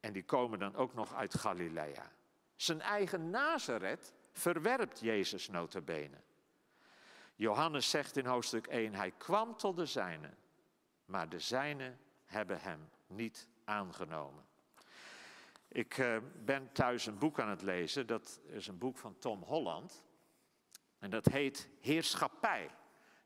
En 0.00 0.12
die 0.12 0.24
komen 0.24 0.58
dan 0.58 0.74
ook 0.74 0.94
nog 0.94 1.14
uit 1.14 1.34
Galilea. 1.34 2.12
Zijn 2.56 2.80
eigen 2.80 3.30
Nazareth 3.30 4.12
verwerpt 4.32 5.00
Jezus 5.00 5.48
notabene. 5.48 6.16
Johannes 7.34 7.90
zegt 7.90 8.16
in 8.16 8.26
hoofdstuk 8.26 8.66
1, 8.66 8.94
hij 8.94 9.10
kwam 9.10 9.56
tot 9.56 9.76
de 9.76 9.86
zijnen, 9.86 10.36
maar 11.04 11.28
de 11.28 11.38
zijnen 11.38 11.98
hebben 12.24 12.60
hem 12.60 12.88
niet 13.06 13.48
aangenomen. 13.64 14.44
Ik 15.68 15.98
uh, 15.98 16.16
ben 16.44 16.72
thuis 16.72 17.06
een 17.06 17.18
boek 17.18 17.40
aan 17.40 17.48
het 17.48 17.62
lezen, 17.62 18.06
dat 18.06 18.40
is 18.46 18.66
een 18.66 18.78
boek 18.78 18.98
van 18.98 19.18
Tom 19.18 19.42
Holland. 19.42 20.04
En 20.98 21.10
dat 21.10 21.26
heet 21.26 21.68
Heerschappij. 21.80 22.70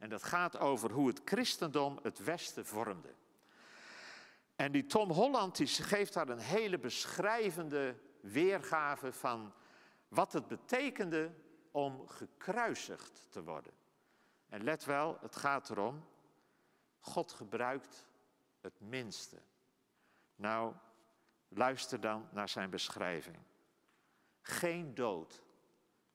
En 0.01 0.09
dat 0.09 0.23
gaat 0.23 0.59
over 0.59 0.91
hoe 0.91 1.09
het 1.09 1.21
christendom 1.25 1.99
het 2.03 2.19
Westen 2.19 2.67
vormde. 2.67 3.15
En 4.57 4.73
die 4.73 4.87
Tom 4.87 5.11
Holland 5.11 5.57
die 5.57 5.67
geeft 5.67 6.13
daar 6.13 6.29
een 6.29 6.39
hele 6.39 6.79
beschrijvende 6.79 7.97
weergave 8.21 9.13
van 9.13 9.53
wat 10.09 10.33
het 10.33 10.47
betekende 10.47 11.35
om 11.71 12.09
gekruisigd 12.09 13.27
te 13.29 13.43
worden. 13.43 13.73
En 14.49 14.65
let 14.65 14.85
wel, 14.85 15.19
het 15.21 15.37
gaat 15.37 15.71
erom, 15.71 16.05
God 17.01 17.33
gebruikt 17.33 18.07
het 18.61 18.81
minste. 18.81 19.43
Nou, 20.37 20.75
luister 21.49 22.01
dan 22.01 22.29
naar 22.31 22.49
zijn 22.49 22.71
beschrijving. 22.71 23.39
Geen 24.43 24.95
dood, 24.95 25.43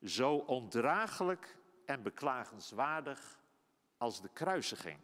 zo 0.03 0.35
ondraaglijk 0.35 1.57
en 1.85 2.01
beklagenswaardig 2.01 3.43
als 4.05 4.21
de 4.21 4.29
kruisiging. 4.33 4.99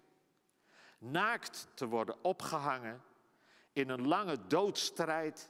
Naakt 0.97 1.67
te 1.73 1.87
worden 1.87 2.23
opgehangen 2.23 3.03
in 3.73 3.89
een 3.89 4.07
lange 4.07 4.47
doodstrijd, 4.47 5.49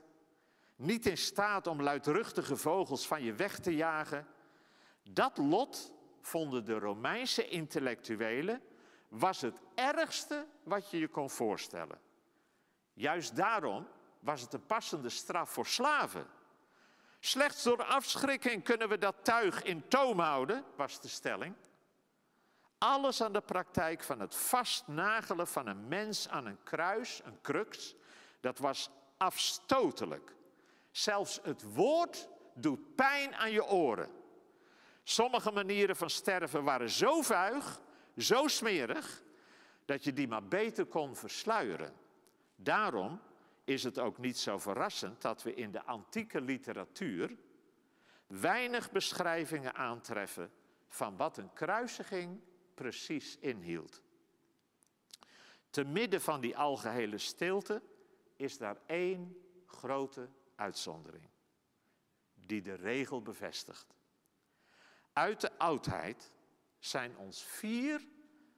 niet 0.75 1.05
in 1.05 1.17
staat 1.17 1.67
om 1.67 1.81
luidruchtige 1.81 2.55
vogels 2.55 3.07
van 3.07 3.23
je 3.23 3.33
weg 3.33 3.59
te 3.59 3.75
jagen, 3.75 4.27
dat 5.03 5.37
lot 5.37 5.91
vonden 6.21 6.65
de 6.65 6.79
Romeinse 6.79 7.47
intellectuelen 7.47 8.61
was 9.07 9.41
het 9.41 9.61
ergste 9.75 10.47
wat 10.63 10.91
je 10.91 10.99
je 10.99 11.07
kon 11.07 11.29
voorstellen. 11.29 11.99
Juist 12.93 13.35
daarom 13.35 13.87
was 14.19 14.41
het 14.41 14.53
een 14.53 14.65
passende 14.65 15.09
straf 15.09 15.49
voor 15.49 15.65
slaven. 15.67 16.27
Slechts 17.19 17.63
door 17.63 17.83
afschrikking 17.83 18.63
kunnen 18.63 18.89
we 18.89 18.97
dat 18.97 19.15
tuig 19.21 19.63
in 19.63 19.87
toom 19.87 20.19
houden, 20.19 20.63
was 20.75 21.01
de 21.01 21.07
stelling. 21.07 21.55
Alles 22.83 23.21
aan 23.21 23.33
de 23.33 23.41
praktijk 23.41 24.03
van 24.03 24.19
het 24.19 24.35
vastnagelen 24.35 25.47
van 25.47 25.67
een 25.67 25.87
mens 25.87 26.29
aan 26.29 26.45
een 26.45 26.63
kruis, 26.63 27.21
een 27.23 27.41
crux, 27.41 27.95
dat 28.39 28.57
was 28.57 28.89
afstotelijk. 29.17 30.35
Zelfs 30.91 31.39
het 31.43 31.73
woord 31.73 32.27
doet 32.53 32.95
pijn 32.95 33.35
aan 33.35 33.51
je 33.51 33.65
oren. 33.65 34.09
Sommige 35.03 35.51
manieren 35.51 35.95
van 35.95 36.09
sterven 36.09 36.63
waren 36.63 36.89
zo 36.89 37.21
vuig, 37.21 37.81
zo 38.17 38.47
smerig, 38.47 39.23
dat 39.85 40.03
je 40.03 40.13
die 40.13 40.27
maar 40.27 40.47
beter 40.47 40.85
kon 40.85 41.15
versluieren. 41.15 41.93
Daarom 42.55 43.21
is 43.63 43.83
het 43.83 43.99
ook 43.99 44.17
niet 44.17 44.37
zo 44.37 44.57
verrassend 44.57 45.21
dat 45.21 45.43
we 45.43 45.53
in 45.53 45.71
de 45.71 45.83
antieke 45.83 46.41
literatuur 46.41 47.37
weinig 48.27 48.91
beschrijvingen 48.91 49.75
aantreffen 49.75 50.51
van 50.87 51.17
wat 51.17 51.37
een 51.37 51.53
kruisiging 51.53 52.41
precies 52.73 53.37
inhield. 53.39 54.01
Te 55.69 55.83
midden 55.83 56.21
van 56.21 56.41
die 56.41 56.57
algehele 56.57 57.17
stilte 57.17 57.81
is 58.35 58.57
daar 58.57 58.77
één 58.85 59.37
grote 59.65 60.29
uitzondering, 60.55 61.29
die 62.33 62.61
de 62.61 62.73
regel 62.73 63.21
bevestigt. 63.21 63.95
Uit 65.13 65.41
de 65.41 65.57
oudheid 65.57 66.31
zijn 66.79 67.17
ons 67.17 67.43
vier 67.43 68.07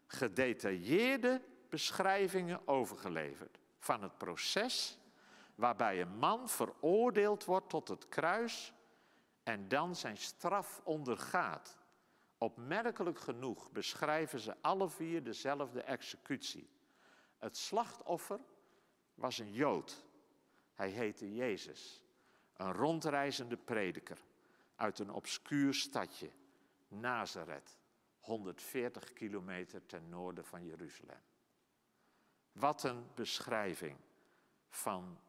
gedetailleerde 0.07 1.41
beschrijvingen 1.69 2.67
overgeleverd 2.67 3.59
van 3.79 4.03
het 4.03 4.17
proces 4.17 4.97
waarbij 5.55 6.01
een 6.01 6.17
man 6.17 6.49
veroordeeld 6.49 7.45
wordt 7.45 7.69
tot 7.69 7.87
het 7.87 8.09
kruis 8.09 8.73
en 9.43 9.67
dan 9.67 9.95
zijn 9.95 10.17
straf 10.17 10.81
ondergaat. 10.83 11.77
Opmerkelijk 12.43 13.19
genoeg 13.19 13.71
beschrijven 13.71 14.39
ze 14.39 14.55
alle 14.61 14.89
vier 14.89 15.23
dezelfde 15.23 15.81
executie. 15.81 16.69
Het 17.37 17.57
slachtoffer 17.57 18.39
was 19.13 19.37
een 19.37 19.51
Jood. 19.51 20.05
Hij 20.73 20.89
heette 20.89 21.33
Jezus, 21.33 22.03
een 22.53 22.73
rondreizende 22.73 23.57
prediker 23.57 24.17
uit 24.75 24.99
een 24.99 25.11
obscuur 25.11 25.73
stadje 25.73 26.29
Nazareth, 26.87 27.77
140 28.19 29.13
kilometer 29.13 29.85
ten 29.85 30.09
noorden 30.09 30.45
van 30.45 30.65
Jeruzalem. 30.65 31.21
Wat 32.51 32.83
een 32.83 33.07
beschrijving 33.15 33.97
van 34.69 35.19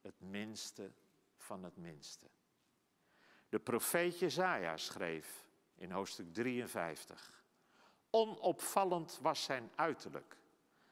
het 0.00 0.20
minste 0.20 0.92
van 1.36 1.64
het 1.64 1.76
minste. 1.76 2.26
De 3.48 3.58
profeet 3.58 4.18
Jezaja 4.18 4.76
schreef 4.76 5.48
in 5.80 5.90
hoofdstuk 5.90 6.32
53. 6.34 7.44
Onopvallend 8.10 9.18
was 9.22 9.42
zijn 9.42 9.70
uiterlijk. 9.74 10.36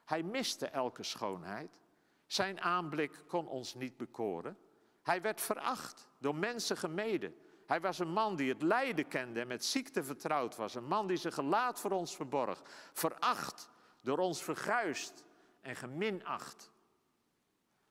Hij 0.05 0.23
miste 0.23 0.67
elke 0.67 1.03
schoonheid. 1.03 1.81
Zijn 2.27 2.61
aanblik 2.61 3.25
kon 3.27 3.47
ons 3.47 3.75
niet 3.75 3.97
bekoren. 3.97 4.59
Hij 5.03 5.23
werd 5.23 5.41
veracht, 5.41 6.11
door 6.19 6.35
mensen 6.35 6.77
gemeden. 6.77 7.35
Hij 7.67 7.81
was 7.81 7.99
een 7.99 8.13
man 8.13 8.37
die 8.37 8.49
het 8.49 8.63
lijden 8.63 9.09
kende 9.09 9.41
en 9.41 9.47
met 9.47 9.65
ziekte 9.65 10.05
vertrouwd 10.05 10.57
was. 10.57 10.75
Een 10.75 10.89
man 10.89 11.07
die 11.07 11.17
zijn 11.17 11.33
gelaat 11.33 11.81
voor 11.81 11.91
ons 11.91 12.17
verborg. 12.17 12.63
Veracht, 12.93 13.71
door 14.01 14.19
ons 14.19 14.43
verguist 14.43 15.25
en 15.61 15.77
geminacht. 15.77 16.71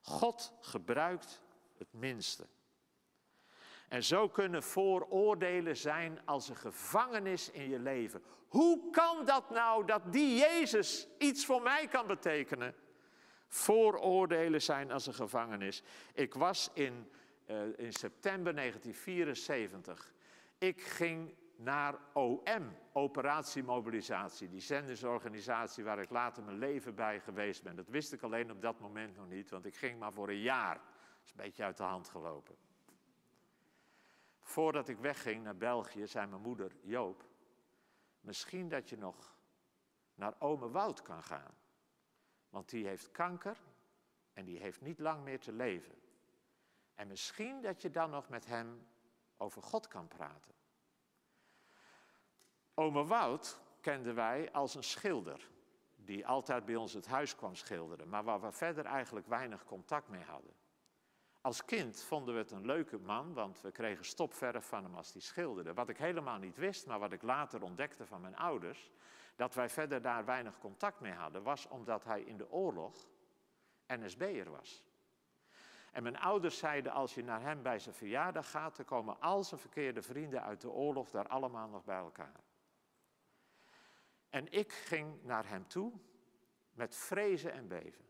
God 0.01 0.53
gebruikt 0.59 1.41
het 1.77 1.93
minste. 1.93 2.47
En 3.87 4.03
zo 4.03 4.29
kunnen 4.29 4.63
vooroordelen 4.63 5.77
zijn 5.77 6.19
als 6.25 6.49
een 6.49 6.55
gevangenis 6.55 7.51
in 7.51 7.69
je 7.69 7.79
leven. 7.79 8.21
Hoe 8.47 8.89
kan 8.89 9.25
dat 9.25 9.49
nou 9.49 9.85
dat 9.85 10.13
die 10.13 10.37
Jezus 10.37 11.07
iets 11.17 11.45
voor 11.45 11.61
mij 11.61 11.87
kan 11.87 12.07
betekenen? 12.07 12.75
Vooroordelen 13.47 14.61
zijn 14.61 14.91
als 14.91 15.07
een 15.07 15.13
gevangenis. 15.13 15.83
Ik 16.13 16.33
was 16.33 16.69
in 16.73 17.09
uh, 17.47 17.77
in 17.77 17.93
september 17.93 18.55
1974. 18.55 20.13
Ik 20.57 20.81
ging 20.81 21.35
naar 21.55 21.95
OM, 22.13 22.75
Operatie 22.91 23.63
Mobilisatie, 23.63 24.49
die 24.49 24.59
zendersorganisatie 24.59 25.83
waar 25.83 25.99
ik 25.99 26.09
later 26.09 26.43
mijn 26.43 26.57
leven 26.57 26.95
bij 26.95 27.19
geweest 27.19 27.63
ben. 27.63 27.75
Dat 27.75 27.89
wist 27.89 28.13
ik 28.13 28.21
alleen 28.21 28.51
op 28.51 28.61
dat 28.61 28.79
moment 28.79 29.15
nog 29.15 29.29
niet, 29.29 29.49
want 29.49 29.65
ik 29.65 29.75
ging 29.75 29.99
maar 29.99 30.13
voor 30.13 30.29
een 30.29 30.41
jaar. 30.41 30.75
Dat 30.75 31.25
is 31.25 31.31
een 31.31 31.43
beetje 31.43 31.63
uit 31.63 31.77
de 31.77 31.83
hand 31.83 32.09
gelopen. 32.09 32.66
Voordat 34.47 34.87
ik 34.87 34.97
wegging 34.97 35.43
naar 35.43 35.57
België, 35.57 36.07
zei 36.07 36.27
mijn 36.27 36.41
moeder, 36.41 36.71
Joop, 36.81 37.25
misschien 38.19 38.69
dat 38.69 38.89
je 38.89 38.97
nog 38.97 39.35
naar 40.15 40.35
ome 40.39 40.69
Wout 40.69 41.01
kan 41.01 41.23
gaan. 41.23 41.55
Want 42.49 42.69
die 42.69 42.87
heeft 42.87 43.11
kanker 43.11 43.57
en 44.33 44.45
die 44.45 44.59
heeft 44.59 44.81
niet 44.81 44.99
lang 44.99 45.23
meer 45.23 45.39
te 45.39 45.51
leven. 45.51 45.95
En 46.95 47.07
misschien 47.07 47.61
dat 47.61 47.81
je 47.81 47.91
dan 47.91 48.09
nog 48.09 48.29
met 48.29 48.45
hem 48.45 48.87
over 49.37 49.63
God 49.63 49.87
kan 49.87 50.07
praten. 50.07 50.53
Ome 52.73 53.05
Wout 53.05 53.59
kenden 53.81 54.15
wij 54.15 54.51
als 54.51 54.75
een 54.75 54.83
schilder, 54.83 55.49
die 55.95 56.27
altijd 56.27 56.65
bij 56.65 56.75
ons 56.75 56.93
het 56.93 57.07
huis 57.07 57.35
kwam 57.35 57.55
schilderen, 57.55 58.09
maar 58.09 58.23
waar 58.23 58.41
we 58.41 58.51
verder 58.51 58.85
eigenlijk 58.85 59.27
weinig 59.27 59.65
contact 59.65 60.07
mee 60.07 60.23
hadden. 60.23 60.53
Als 61.47 61.65
kind 61.65 62.03
vonden 62.03 62.33
we 62.33 62.39
het 62.39 62.51
een 62.51 62.65
leuke 62.65 62.97
man, 62.97 63.33
want 63.33 63.61
we 63.61 63.71
kregen 63.71 64.05
stopverf 64.05 64.65
van 64.65 64.83
hem 64.83 64.95
als 64.95 65.13
hij 65.13 65.21
schilderde. 65.21 65.73
Wat 65.73 65.89
ik 65.89 65.97
helemaal 65.97 66.37
niet 66.37 66.57
wist, 66.57 66.85
maar 66.85 66.99
wat 66.99 67.11
ik 67.11 67.21
later 67.21 67.61
ontdekte 67.61 68.05
van 68.05 68.21
mijn 68.21 68.35
ouders, 68.35 68.91
dat 69.35 69.53
wij 69.53 69.69
verder 69.69 70.01
daar 70.01 70.25
weinig 70.25 70.59
contact 70.59 70.99
mee 70.99 71.13
hadden, 71.13 71.43
was 71.43 71.67
omdat 71.67 72.03
hij 72.03 72.21
in 72.21 72.37
de 72.37 72.51
oorlog 72.51 73.07
NSB'er 73.87 74.49
was. 74.49 74.83
En 75.91 76.03
mijn 76.03 76.19
ouders 76.19 76.57
zeiden, 76.57 76.91
als 76.91 77.15
je 77.15 77.23
naar 77.23 77.41
hem 77.41 77.61
bij 77.61 77.79
zijn 77.79 77.95
verjaardag 77.95 78.49
gaat, 78.49 78.75
dan 78.75 78.85
komen 78.85 79.21
al 79.21 79.43
zijn 79.43 79.59
verkeerde 79.59 80.01
vrienden 80.01 80.43
uit 80.43 80.61
de 80.61 80.69
oorlog 80.69 81.09
daar 81.09 81.27
allemaal 81.27 81.69
nog 81.69 81.83
bij 81.83 81.97
elkaar. 81.97 82.43
En 84.29 84.51
ik 84.51 84.71
ging 84.71 85.23
naar 85.23 85.49
hem 85.49 85.67
toe 85.67 85.93
met 86.71 86.95
vrezen 86.95 87.51
en 87.51 87.67
beven. 87.67 88.06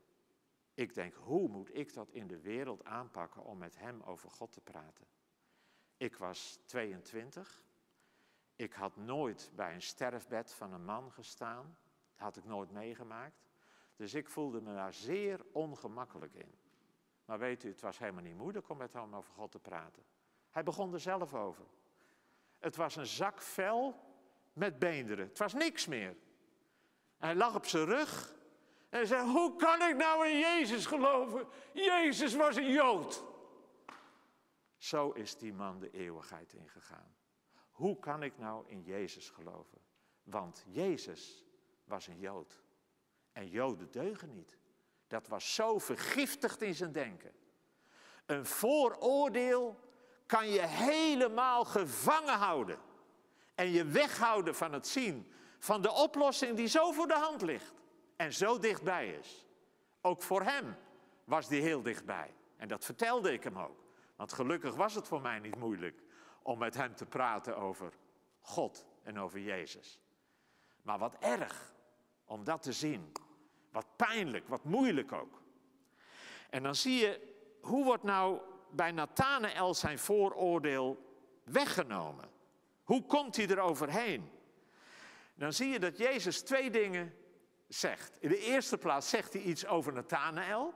Ik 0.77 0.93
denk, 0.93 1.13
hoe 1.13 1.47
moet 1.47 1.75
ik 1.75 1.93
dat 1.93 2.09
in 2.09 2.27
de 2.27 2.39
wereld 2.39 2.83
aanpakken 2.83 3.43
om 3.43 3.57
met 3.57 3.77
hem 3.77 4.01
over 4.01 4.29
God 4.29 4.51
te 4.51 4.61
praten? 4.61 5.05
Ik 5.97 6.17
was 6.17 6.59
22. 6.65 7.63
Ik 8.55 8.73
had 8.73 8.95
nooit 8.95 9.51
bij 9.55 9.73
een 9.73 9.81
sterfbed 9.81 10.53
van 10.53 10.73
een 10.73 10.85
man 10.85 11.11
gestaan. 11.11 11.77
Dat 12.11 12.19
had 12.19 12.37
ik 12.37 12.45
nooit 12.45 12.71
meegemaakt. 12.71 13.45
Dus 13.95 14.13
ik 14.13 14.29
voelde 14.29 14.61
me 14.61 14.73
daar 14.73 14.93
zeer 14.93 15.45
ongemakkelijk 15.51 16.33
in. 16.33 16.53
Maar 17.25 17.39
weet 17.39 17.63
u, 17.63 17.69
het 17.69 17.81
was 17.81 17.97
helemaal 17.97 18.23
niet 18.23 18.37
moeilijk 18.37 18.69
om 18.69 18.77
met 18.77 18.93
hem 18.93 19.15
over 19.15 19.33
God 19.33 19.51
te 19.51 19.59
praten. 19.59 20.03
Hij 20.49 20.63
begon 20.63 20.93
er 20.93 20.99
zelf 20.99 21.33
over. 21.33 21.65
Het 22.59 22.75
was 22.75 22.95
een 22.95 23.05
zak 23.05 23.41
vel 23.41 23.95
met 24.53 24.79
beenderen. 24.79 25.27
Het 25.27 25.37
was 25.37 25.53
niks 25.53 25.87
meer. 25.87 26.15
hij 27.17 27.35
lag 27.35 27.55
op 27.55 27.65
zijn 27.65 27.85
rug 27.85 28.35
en 28.89 29.07
zei: 29.07 29.31
Hoe 29.31 29.55
kan 29.55 29.81
ik 29.81 29.95
nou 29.95 30.27
in 30.27 30.39
Jezus 30.39 30.85
geloven? 30.85 31.47
Jezus 31.73 32.35
was 32.35 32.55
een 32.55 32.71
Jood. 32.71 33.23
Zo 34.77 35.11
is 35.11 35.37
die 35.37 35.53
man 35.53 35.79
de 35.79 35.91
eeuwigheid 35.91 36.53
ingegaan. 36.53 37.15
Hoe 37.71 37.99
kan 37.99 38.23
ik 38.23 38.37
nou 38.37 38.63
in 38.67 38.83
Jezus 38.83 39.29
geloven? 39.29 39.77
Want 40.23 40.63
Jezus 40.67 41.45
was 41.83 42.07
een 42.07 42.19
Jood. 42.19 42.61
En 43.31 43.49
Joden 43.49 43.91
deugen 43.91 44.33
niet. 44.33 44.57
Dat 45.07 45.27
was 45.27 45.55
zo 45.55 45.79
vergiftigd 45.79 46.61
in 46.61 46.75
zijn 46.75 46.91
denken. 46.91 47.31
Een 48.25 48.45
vooroordeel 48.45 49.79
kan 50.25 50.47
je 50.47 50.61
helemaal 50.61 51.65
gevangen 51.65 52.37
houden. 52.37 52.79
En 53.55 53.71
je 53.71 53.85
weghouden 53.85 54.55
van 54.55 54.73
het 54.73 54.87
zien 54.87 55.31
van 55.59 55.81
de 55.81 55.91
oplossing 55.91 56.55
die 56.55 56.67
zo 56.67 56.91
voor 56.91 57.07
de 57.07 57.17
hand 57.17 57.41
ligt. 57.41 57.76
En 58.17 58.33
zo 58.33 58.59
dichtbij 58.59 59.13
is. 59.13 59.45
Ook 60.01 60.21
voor 60.21 60.41
hem 60.41 60.75
was 61.23 61.47
die 61.47 61.61
heel 61.61 61.81
dichtbij. 61.81 62.33
En 62.55 62.67
dat 62.67 62.85
vertelde 62.85 63.33
ik 63.33 63.43
hem 63.43 63.57
ook. 63.57 63.83
Want 64.15 64.33
gelukkig 64.33 64.75
was 64.75 64.95
het 64.95 65.07
voor 65.07 65.21
mij 65.21 65.39
niet 65.39 65.57
moeilijk 65.57 66.03
om 66.41 66.57
met 66.57 66.75
hem 66.75 66.95
te 66.95 67.05
praten 67.05 67.57
over 67.57 67.93
God 68.39 68.85
en 69.03 69.19
over 69.19 69.39
Jezus. 69.39 69.99
Maar 70.81 70.97
wat 70.97 71.15
erg 71.19 71.73
om 72.25 72.43
dat 72.43 72.61
te 72.61 72.73
zien. 72.73 73.11
Wat 73.71 73.85
pijnlijk, 73.95 74.47
wat 74.47 74.63
moeilijk 74.63 75.11
ook. 75.11 75.41
En 76.49 76.63
dan 76.63 76.75
zie 76.75 76.99
je, 76.99 77.35
hoe 77.61 77.83
wordt 77.85 78.03
nou 78.03 78.39
bij 78.71 78.91
Nathanael 78.91 79.73
zijn 79.73 79.99
vooroordeel 79.99 81.15
weggenomen? 81.43 82.29
Hoe 82.83 83.05
komt 83.05 83.35
hij 83.35 83.47
er 83.47 83.59
overheen? 83.59 84.31
Dan 85.33 85.53
zie 85.53 85.67
je 85.67 85.79
dat 85.79 85.97
Jezus 85.97 86.41
twee 86.41 86.69
dingen 86.69 87.15
zegt. 87.67 88.17
In 88.19 88.29
de 88.29 88.39
eerste 88.39 88.77
plaats 88.77 89.09
zegt 89.09 89.33
hij 89.33 89.41
iets 89.41 89.65
over 89.65 89.93
Nathanael. 89.93 90.73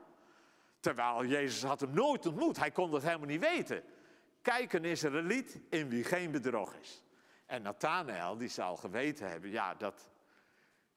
Terwijl 0.79 1.25
Jezus 1.25 1.63
had 1.63 1.79
hem 1.79 1.93
nooit 1.93 2.25
ontmoet. 2.25 2.57
Hij 2.57 2.71
kon 2.71 2.91
dat 2.91 3.03
helemaal 3.03 3.27
niet 3.27 3.41
weten. 3.41 3.83
Kijk, 4.41 4.73
een 4.73 4.85
Israëliet 4.85 5.59
in 5.69 5.89
wie 5.89 6.03
geen 6.03 6.31
bedrog 6.31 6.75
is. 6.75 7.03
En 7.45 7.61
Nathanael, 7.61 8.37
die 8.37 8.49
zal 8.49 8.77
geweten 8.77 9.29
hebben, 9.29 9.49
ja, 9.49 9.73
dat, 9.75 10.09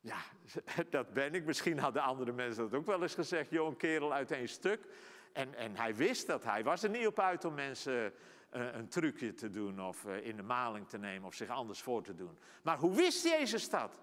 ja, 0.01 0.17
dat 0.91 1.13
ben 1.13 1.35
ik. 1.35 1.45
Misschien 1.45 1.79
hadden 1.79 2.03
andere 2.03 2.33
mensen 2.33 2.63
dat 2.63 2.81
ook 2.81 2.87
wel 2.87 3.03
eens 3.03 3.15
gezegd. 3.15 3.51
Joh, 3.51 3.69
een 3.69 3.77
kerel 3.77 4.13
uit 4.13 4.31
één 4.31 4.49
stuk. 4.49 4.87
En, 5.33 5.55
en 5.55 5.77
hij 5.77 5.95
wist 5.95 6.27
dat. 6.27 6.45
Hij 6.45 6.65
was 6.65 6.83
er 6.83 6.91
niet 6.91 7.07
op 7.07 7.21
uit 7.21 7.45
om 7.45 7.55
mensen 7.55 8.13
uh, 8.53 8.75
een 8.75 8.89
trucje 8.89 9.35
te 9.35 9.51
doen 9.51 9.81
of 9.81 10.05
uh, 10.05 10.27
in 10.27 10.37
de 10.37 10.43
maling 10.43 10.89
te 10.89 10.99
nemen 10.99 11.27
of 11.27 11.35
zich 11.35 11.49
anders 11.49 11.81
voor 11.83 12.03
te 12.03 12.15
doen. 12.15 12.39
Maar 12.63 12.79
hoe 12.79 12.97
wist 12.97 13.25
Jezus 13.25 13.71
dat? 13.71 14.01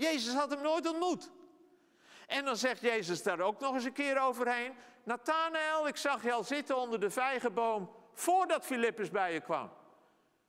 Jezus 0.00 0.34
had 0.34 0.50
hem 0.50 0.62
nooit 0.62 0.86
ontmoet. 0.86 1.30
En 2.26 2.44
dan 2.44 2.56
zegt 2.56 2.80
Jezus 2.80 3.22
daar 3.22 3.40
ook 3.40 3.60
nog 3.60 3.74
eens 3.74 3.84
een 3.84 3.92
keer 3.92 4.20
overheen. 4.20 4.72
Nathanael, 5.04 5.88
ik 5.88 5.96
zag 5.96 6.22
je 6.22 6.32
al 6.32 6.44
zitten 6.44 6.76
onder 6.76 7.00
de 7.00 7.10
vijgenboom 7.10 7.90
voordat 8.14 8.64
Filippus 8.64 9.10
bij 9.10 9.32
je 9.32 9.40
kwam. 9.40 9.70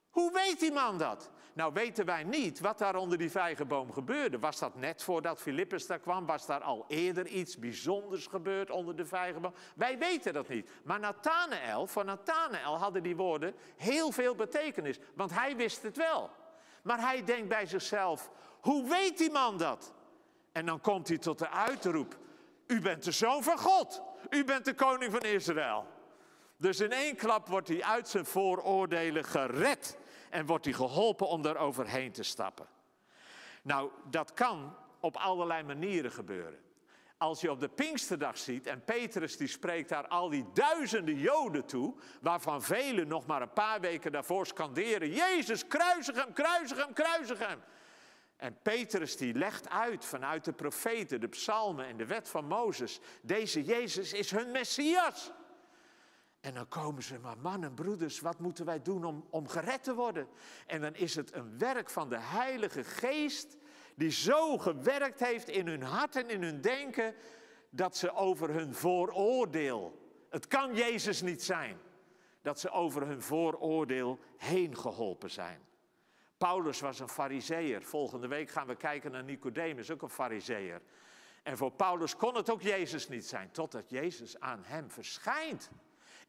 Hoe 0.10 0.32
weet 0.32 0.60
die 0.60 0.72
man 0.72 0.98
dat? 0.98 1.30
Nou 1.54 1.74
weten 1.74 2.06
wij 2.06 2.24
niet 2.24 2.60
wat 2.60 2.78
daar 2.78 2.96
onder 2.96 3.18
die 3.18 3.32
vijgenboom 3.32 3.92
gebeurde. 3.92 4.40
Was 4.40 4.60
dat 4.60 4.76
net 4.76 5.04
voordat 5.04 5.42
Filippus 5.42 5.88
daar 5.88 6.00
kwam? 6.00 6.26
Was 6.26 6.46
daar 6.46 6.62
al 6.62 6.86
eerder 6.88 7.28
iets 7.28 7.58
bijzonders 7.58 8.28
gebeurd 8.28 8.70
onder 8.70 8.96
de 8.96 9.06
vijgenboom? 9.06 9.54
Wij 9.76 9.98
weten 9.98 10.34
dat 10.34 10.48
niet. 10.48 10.72
Maar 10.84 11.00
Nathanael, 11.00 11.88
voor 11.88 12.06
Nathanael 12.06 12.78
hadden 12.78 13.04
die 13.04 13.16
woorden 13.16 13.56
heel 13.78 14.12
veel 14.12 14.36
betekenis. 14.36 15.00
Want 15.16 15.34
hij 15.34 15.56
wist 15.56 15.84
het 15.84 15.98
wel. 15.98 16.30
Maar 16.84 17.00
hij 17.00 17.24
denkt 17.24 17.48
bij 17.48 17.66
zichzelf, 17.66 18.32
hoe 18.62 18.90
weet 18.90 19.18
die 19.18 19.32
man 19.32 19.58
dat? 19.58 19.94
En 20.52 20.66
dan 20.66 20.82
komt 20.82 21.08
hij 21.08 21.18
tot 21.18 21.40
de 21.40 21.50
uitroep, 21.50 22.18
u 22.68 22.82
bent 22.82 23.04
de 23.04 23.12
zoon 23.12 23.44
van 23.44 23.58
God. 23.58 24.02
U 24.30 24.44
bent 24.44 24.66
de 24.66 24.74
koning 24.74 25.12
van 25.12 25.22
Israël. 25.22 25.88
Dus 26.58 26.80
in 26.80 26.92
één 26.92 27.16
klap 27.16 27.48
wordt 27.48 27.68
hij 27.68 27.84
uit 27.84 28.08
zijn 28.08 28.26
vooroordelen 28.26 29.24
gered 29.24 29.98
en 30.30 30.46
wordt 30.46 30.66
hij 30.66 30.74
geholpen 30.74 31.28
om 31.28 31.42
daar 31.42 31.58
overheen 31.58 32.12
te 32.12 32.24
stappen. 32.24 32.68
Nou, 33.62 33.92
dat 34.10 34.34
kan 34.34 34.76
op 35.00 35.18
allerlei 35.18 35.64
manieren 35.64 36.12
gebeuren. 36.12 36.60
Als 37.18 37.42
je 37.42 37.52
op 37.52 37.60
de 37.60 37.70
Pinksterdag 37.70 38.38
ziet 38.38 38.68
en 38.68 38.84
Petrus 38.84 39.38
die 39.38 39.48
spreekt 39.48 39.90
daar 39.90 40.08
al 40.08 40.30
die 40.30 40.46
duizenden 40.54 41.18
Joden 41.18 41.66
toe, 41.66 41.96
waarvan 42.22 42.62
velen 42.62 43.08
nog 43.08 43.26
maar 43.26 43.42
een 43.42 43.54
paar 43.54 43.80
weken 43.80 44.12
daarvoor 44.12 44.48
scanderen: 44.48 45.10
Jezus, 45.10 45.68
kruisig 45.68 46.16
hem, 46.16 46.34
kruisig 46.34 46.78
hem, 46.78 46.94
kruisig 46.94 47.40
hem. 47.40 47.60
En 48.42 48.58
Petrus 48.62 49.18
die 49.18 49.34
legt 49.34 49.70
uit 49.70 50.06
vanuit 50.06 50.46
de 50.46 50.54
profeten, 50.54 51.22
de 51.22 51.28
psalmen 51.28 51.86
en 51.86 51.98
de 51.98 52.06
wet 52.06 52.30
van 52.30 52.46
Mozes: 52.46 53.00
deze 53.22 53.64
Jezus 53.64 54.14
is 54.14 54.32
hun 54.32 54.52
Messias. 54.52 55.32
En 56.40 56.54
dan 56.54 56.68
komen 56.68 57.04
ze, 57.04 57.20
maar 57.20 57.38
mannen, 57.38 57.74
broeders, 57.74 58.20
wat 58.20 58.40
moeten 58.40 58.66
wij 58.66 58.82
doen 58.82 59.04
om, 59.04 59.26
om 59.30 59.48
gered 59.48 59.84
te 59.84 59.94
worden? 59.94 60.28
En 60.68 60.82
dan 60.82 60.96
is 60.96 61.16
het 61.16 61.34
een 61.34 61.58
werk 61.58 61.90
van 61.90 62.10
de 62.10 62.20
Heilige 62.20 62.84
Geest, 62.84 63.58
die 63.96 64.12
zo 64.12 64.58
gewerkt 64.58 65.20
heeft 65.20 65.50
in 65.50 65.68
hun 65.68 65.84
hart 65.84 66.16
en 66.16 66.30
in 66.30 66.44
hun 66.44 66.62
denken, 66.62 67.16
dat 67.70 67.98
ze 67.98 68.14
over 68.14 68.50
hun 68.50 68.74
vooroordeel, 68.74 70.00
het 70.30 70.48
kan 70.48 70.76
Jezus 70.76 71.22
niet 71.22 71.44
zijn, 71.44 71.78
dat 72.42 72.60
ze 72.60 72.70
over 72.70 73.08
hun 73.08 73.22
vooroordeel 73.22 74.20
heen 74.38 74.78
geholpen 74.78 75.32
zijn. 75.32 75.70
Paulus 76.48 76.80
was 76.80 77.00
een 77.00 77.10
fariseer. 77.10 77.84
Volgende 77.84 78.28
week 78.28 78.50
gaan 78.50 78.68
we 78.68 78.76
kijken 78.76 79.12
naar 79.12 79.24
Nicodemus, 79.24 79.92
ook 79.92 80.02
een 80.02 80.10
fariseer. 80.10 80.82
En 81.44 81.58
voor 81.58 81.72
Paulus 81.72 82.16
kon 82.16 82.36
het 82.36 82.50
ook 82.50 82.62
Jezus 82.62 83.08
niet 83.08 83.26
zijn, 83.26 83.52
totdat 83.52 83.90
Jezus 83.90 84.40
aan 84.40 84.64
hem 84.64 84.92
verschijnt 84.92 85.72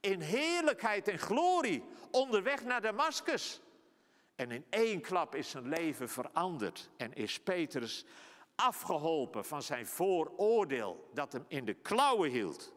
in 0.00 0.20
heerlijkheid 0.20 1.08
en 1.08 1.18
glorie 1.18 1.84
onderweg 2.10 2.64
naar 2.64 2.80
Damascus. 2.80 3.60
En 4.34 4.50
in 4.50 4.64
één 4.70 5.00
klap 5.00 5.34
is 5.34 5.50
zijn 5.50 5.68
leven 5.68 6.08
veranderd 6.08 6.90
en 6.96 7.12
is 7.12 7.40
Petrus 7.40 8.04
afgeholpen 8.54 9.44
van 9.44 9.62
zijn 9.62 9.86
vooroordeel 9.86 11.10
dat 11.14 11.32
hem 11.32 11.44
in 11.48 11.64
de 11.64 11.74
klauwen 11.74 12.30
hield. 12.30 12.72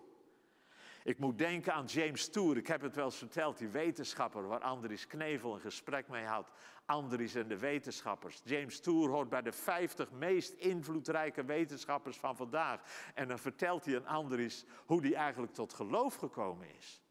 Ik 1.05 1.19
moet 1.19 1.37
denken 1.37 1.73
aan 1.73 1.85
James 1.85 2.29
Tour. 2.29 2.57
Ik 2.57 2.67
heb 2.67 2.81
het 2.81 2.95
wel 2.95 3.05
eens 3.05 3.17
verteld, 3.17 3.57
die 3.57 3.67
wetenschapper 3.67 4.47
waar 4.47 4.61
Andries 4.61 5.07
Knevel 5.07 5.53
een 5.53 5.59
gesprek 5.59 6.07
mee 6.07 6.25
had. 6.25 6.51
Andries 6.85 7.35
en 7.35 7.47
de 7.47 7.57
wetenschappers. 7.57 8.41
James 8.43 8.79
Tour 8.79 9.09
hoort 9.09 9.29
bij 9.29 9.41
de 9.41 9.51
50 9.51 10.11
meest 10.11 10.53
invloedrijke 10.53 11.43
wetenschappers 11.43 12.17
van 12.17 12.35
vandaag. 12.35 12.81
En 13.13 13.27
dan 13.27 13.39
vertelt 13.39 13.85
hij 13.85 13.95
aan 13.95 14.05
Andries 14.05 14.65
hoe 14.85 15.01
hij 15.01 15.13
eigenlijk 15.13 15.53
tot 15.53 15.73
geloof 15.73 16.15
gekomen 16.15 16.75
is 16.75 17.03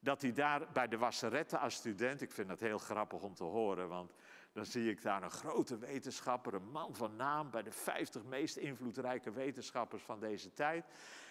dat 0.00 0.22
hij 0.22 0.32
daar 0.32 0.66
bij 0.72 0.88
de 0.88 0.98
wasseretten 0.98 1.60
als 1.60 1.74
student, 1.74 2.20
ik 2.20 2.32
vind 2.32 2.48
dat 2.48 2.60
heel 2.60 2.78
grappig 2.78 3.22
om 3.22 3.34
te 3.34 3.44
horen, 3.44 3.88
want 3.88 4.14
dan 4.52 4.66
zie 4.66 4.90
ik 4.90 5.02
daar 5.02 5.22
een 5.22 5.30
grote 5.30 5.78
wetenschapper, 5.78 6.54
een 6.54 6.70
man 6.70 6.94
van 6.94 7.16
naam, 7.16 7.50
bij 7.50 7.62
de 7.62 7.72
50 7.72 8.24
meest 8.24 8.56
invloedrijke 8.56 9.30
wetenschappers 9.30 10.02
van 10.02 10.20
deze 10.20 10.52
tijd. 10.52 10.84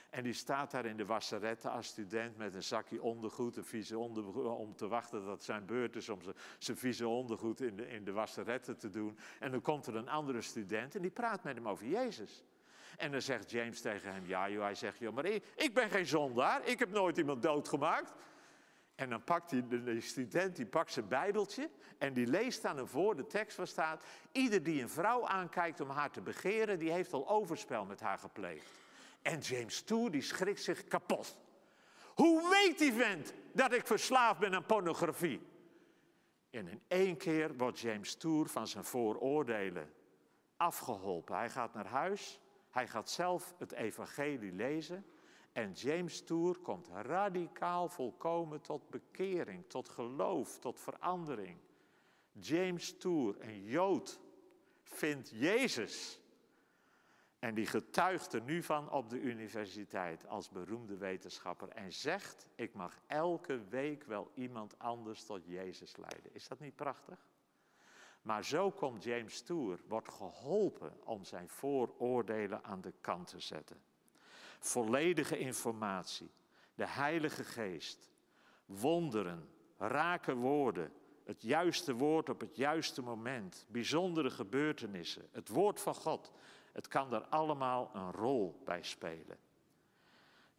En 0.10 0.24
die 0.24 0.34
staat 0.34 0.72
daar 0.72 0.86
in 0.86 0.98
de 0.98 1.06
wasseretten 1.06 1.72
als 1.72 1.88
student 1.88 2.38
met 2.38 2.54
een 2.54 2.64
zakje 2.64 3.02
ondergoed, 3.02 3.58
een 3.58 3.66
vieze 3.66 3.98
ondergoed, 3.98 4.46
om 4.46 4.76
te 4.76 4.88
wachten 4.88 5.26
dat 5.26 5.44
zijn 5.44 5.66
beurt 5.66 5.96
is 5.96 6.10
om 6.10 6.20
zijn 6.58 6.78
vieze 6.78 7.08
ondergoed 7.08 7.62
in 7.62 7.76
de, 7.76 7.90
in 7.90 8.04
de 8.04 8.76
te 8.78 8.90
doen. 8.90 9.18
En 9.40 9.52
dan 9.52 9.62
komt 9.62 9.86
er 9.86 9.96
een 9.96 10.10
andere 10.10 10.42
student 10.42 10.96
en 10.96 11.02
die 11.02 11.12
praat 11.12 11.44
met 11.44 11.56
hem 11.56 11.68
over 11.68 11.88
Jezus. 11.88 12.44
En 12.98 13.12
dan 13.12 13.22
zegt 13.22 13.52
James 13.52 13.82
tegen 13.82 14.14
hem, 14.14 14.26
ja 14.26 14.50
joh, 14.50 14.64
hij 14.64 14.76
zegt, 14.76 15.12
maar 15.12 15.26
ik, 15.26 15.74
ben 15.74 15.90
geen 15.90 16.06
zondaar, 16.06 16.68
ik 16.68 16.80
heb 16.80 16.90
nooit 16.90 17.18
iemand 17.18 17.42
doodgemaakt. 17.42 18.14
En 18.96 19.10
dan 19.10 19.24
pakt 19.24 19.52
hij, 19.52 19.68
de 19.68 20.02
student 20.02 20.56
die 20.56 20.66
pakt 20.66 20.92
zijn 20.92 21.08
bijbeltje 21.08 21.70
en 21.98 22.14
die 22.14 22.28
leest 22.28 22.66
aan 22.66 22.78
hem 22.78 22.88
voor 22.88 23.16
de 23.16 23.26
tekst 23.26 23.58
waar 23.58 23.68
staat... 23.68 24.04
Ieder 24.32 24.64
die 24.64 24.82
een 24.82 24.90
vrouw 24.90 25.28
aankijkt 25.28 25.82
om 25.82 25.90
haar 25.90 26.12
te 26.12 26.22
begeren, 26.22 26.80
die 26.80 26.92
heeft 26.92 27.14
al 27.14 27.30
overspel 27.30 27.86
met 27.86 28.00
haar 28.00 28.18
gepleegd. 28.18 28.87
En 29.28 29.40
James 29.40 29.82
Tour 29.82 30.12
die 30.12 30.22
schrikt 30.22 30.62
zich 30.62 30.84
kapot. 30.84 31.38
Hoe 32.16 32.50
weet 32.50 32.78
die 32.78 32.94
vent 32.94 33.34
dat 33.54 33.74
ik 33.74 33.88
verslaafd 33.88 34.40
ben 34.40 34.54
aan 34.54 34.66
pornografie? 34.66 35.42
En 36.50 36.68
in 36.68 36.82
één 36.88 37.18
keer 37.18 37.58
wordt 37.58 37.80
James 37.80 38.16
Tour 38.16 38.48
van 38.48 38.68
zijn 38.68 38.84
vooroordelen 38.84 39.94
afgeholpen. 40.58 41.36
Hij 41.36 41.50
gaat 41.50 41.74
naar 41.74 41.86
huis, 41.86 42.40
hij 42.70 42.88
gaat 42.88 43.10
zelf 43.10 43.56
het 43.58 43.72
evangelie 43.72 44.52
lezen 44.52 45.06
en 45.52 45.72
James 45.72 46.22
Tour 46.22 46.58
komt 46.58 46.88
radicaal 46.88 47.90
volkomen 47.90 48.62
tot 48.62 48.90
bekering, 48.90 49.64
tot 49.68 49.90
geloof, 49.90 50.60
tot 50.60 50.80
verandering. 50.80 51.58
James 52.32 52.98
Tour, 52.98 53.36
een 53.40 53.64
Jood, 53.64 54.20
vindt 54.84 55.30
Jezus. 55.34 56.20
En 57.40 57.54
die 57.54 57.66
getuigt 57.66 58.34
er 58.34 58.42
nu 58.42 58.64
van 58.64 58.92
op 58.92 59.10
de 59.10 59.22
universiteit 59.22 60.28
als 60.28 60.50
beroemde 60.50 60.98
wetenschapper 60.98 61.70
en 61.70 61.94
zegt, 61.94 62.48
ik 62.56 62.74
mag 62.74 63.00
elke 63.08 63.68
week 63.70 64.04
wel 64.04 64.32
iemand 64.34 64.80
anders 64.80 65.24
tot 65.24 65.46
Jezus 65.46 65.96
leiden. 65.96 66.34
Is 66.34 66.48
dat 66.48 66.60
niet 66.60 66.76
prachtig? 66.76 67.30
Maar 68.22 68.46
zo 68.46 68.72
komt 68.72 69.04
James 69.04 69.42
Tour, 69.42 69.80
wordt 69.88 70.10
geholpen 70.10 70.94
om 71.04 71.24
zijn 71.24 71.50
vooroordelen 71.50 72.64
aan 72.64 72.82
de 72.82 72.94
kant 73.02 73.28
te 73.28 73.40
zetten. 73.40 73.82
Volledige 74.60 75.38
informatie, 75.38 76.32
de 76.76 76.88
Heilige 76.88 77.44
Geest, 77.44 78.10
wonderen, 78.66 79.50
rake 79.78 80.36
woorden, 80.36 80.94
het 81.24 81.42
juiste 81.42 81.94
woord 81.94 82.30
op 82.30 82.40
het 82.40 82.56
juiste 82.56 83.02
moment, 83.02 83.66
bijzondere 83.70 84.30
gebeurtenissen, 84.30 85.28
het 85.32 85.50
woord 85.50 85.80
van 85.80 85.96
God. 85.96 86.32
Het 86.78 86.88
kan 86.88 87.14
er 87.14 87.22
allemaal 87.22 87.90
een 87.94 88.12
rol 88.12 88.62
bij 88.66 88.84
spelen. 88.84 89.38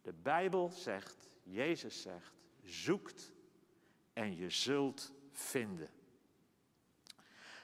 De 0.01 0.13
Bijbel 0.13 0.69
zegt, 0.69 1.39
Jezus 1.43 2.01
zegt, 2.01 2.33
zoekt 2.63 3.31
en 4.13 4.35
je 4.35 4.49
zult 4.49 5.13
vinden. 5.31 5.89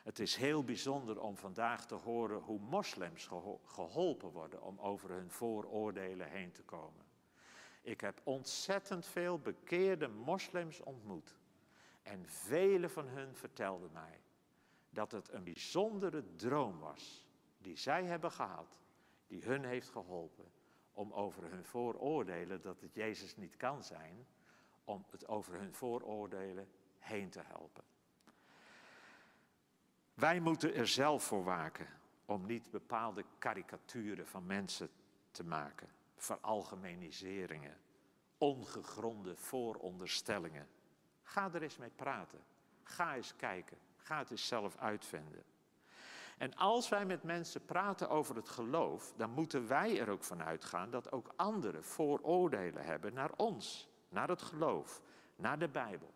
Het 0.03 0.19
is 0.19 0.35
heel 0.35 0.63
bijzonder 0.63 1.19
om 1.19 1.37
vandaag 1.37 1.85
te 1.85 1.95
horen 1.95 2.39
hoe 2.39 2.59
moslims 2.59 3.29
geholpen 3.65 4.31
worden 4.31 4.61
om 4.61 4.79
over 4.79 5.09
hun 5.09 5.31
vooroordelen 5.31 6.29
heen 6.29 6.51
te 6.51 6.63
komen. 6.63 7.05
Ik 7.81 8.01
heb 8.01 8.21
ontzettend 8.23 9.05
veel 9.05 9.39
bekeerde 9.39 10.07
moslims 10.07 10.79
ontmoet. 10.79 11.35
En 12.03 12.25
vele 12.27 12.89
van 12.89 13.07
hun 13.07 13.35
vertelden 13.35 13.91
mij 13.91 14.21
dat 14.89 15.11
het 15.11 15.31
een 15.31 15.43
bijzondere 15.43 16.35
droom 16.35 16.79
was 16.79 17.24
die 17.65 17.77
zij 17.77 18.03
hebben 18.03 18.31
gehad, 18.31 18.79
die 19.27 19.43
hun 19.43 19.65
heeft 19.65 19.89
geholpen 19.89 20.51
om 20.93 21.13
over 21.13 21.43
hun 21.43 21.65
vooroordelen 21.65 22.61
dat 22.61 22.81
het 22.81 22.93
Jezus 22.93 23.35
niet 23.35 23.57
kan 23.57 23.83
zijn, 23.83 24.27
om 24.83 25.05
het 25.11 25.27
over 25.27 25.53
hun 25.53 25.73
vooroordelen 25.73 26.67
heen 26.99 27.29
te 27.29 27.41
helpen. 27.43 27.83
Wij 30.13 30.39
moeten 30.39 30.73
er 30.73 30.87
zelf 30.87 31.23
voor 31.23 31.43
waken 31.43 31.87
om 32.25 32.45
niet 32.45 32.71
bepaalde 32.71 33.25
karikaturen 33.39 34.27
van 34.27 34.45
mensen 34.45 34.89
te 35.31 35.43
maken, 35.43 35.89
veralgemeniseringen, 36.15 37.77
ongegronde 38.37 39.35
vooronderstellingen. 39.35 40.67
Ga 41.23 41.53
er 41.53 41.61
eens 41.61 41.77
mee 41.77 41.91
praten. 41.95 42.39
Ga 42.83 43.15
eens 43.15 43.35
kijken. 43.35 43.77
Ga 43.97 44.17
het 44.17 44.31
eens 44.31 44.47
zelf 44.47 44.77
uitvinden. 44.77 45.43
En 46.37 46.55
als 46.55 46.89
wij 46.89 47.05
met 47.05 47.23
mensen 47.23 47.65
praten 47.65 48.09
over 48.09 48.35
het 48.35 48.49
geloof, 48.49 49.13
dan 49.15 49.29
moeten 49.29 49.67
wij 49.67 49.99
er 49.99 50.09
ook 50.09 50.23
van 50.23 50.43
uitgaan 50.43 50.89
dat 50.89 51.11
ook 51.11 51.33
anderen 51.35 51.83
vooroordelen 51.83 52.85
hebben 52.85 53.13
naar 53.13 53.31
ons, 53.35 53.89
naar 54.09 54.27
het 54.27 54.41
geloof, 54.41 55.01
naar 55.35 55.59
de 55.59 55.69
Bijbel. 55.69 56.13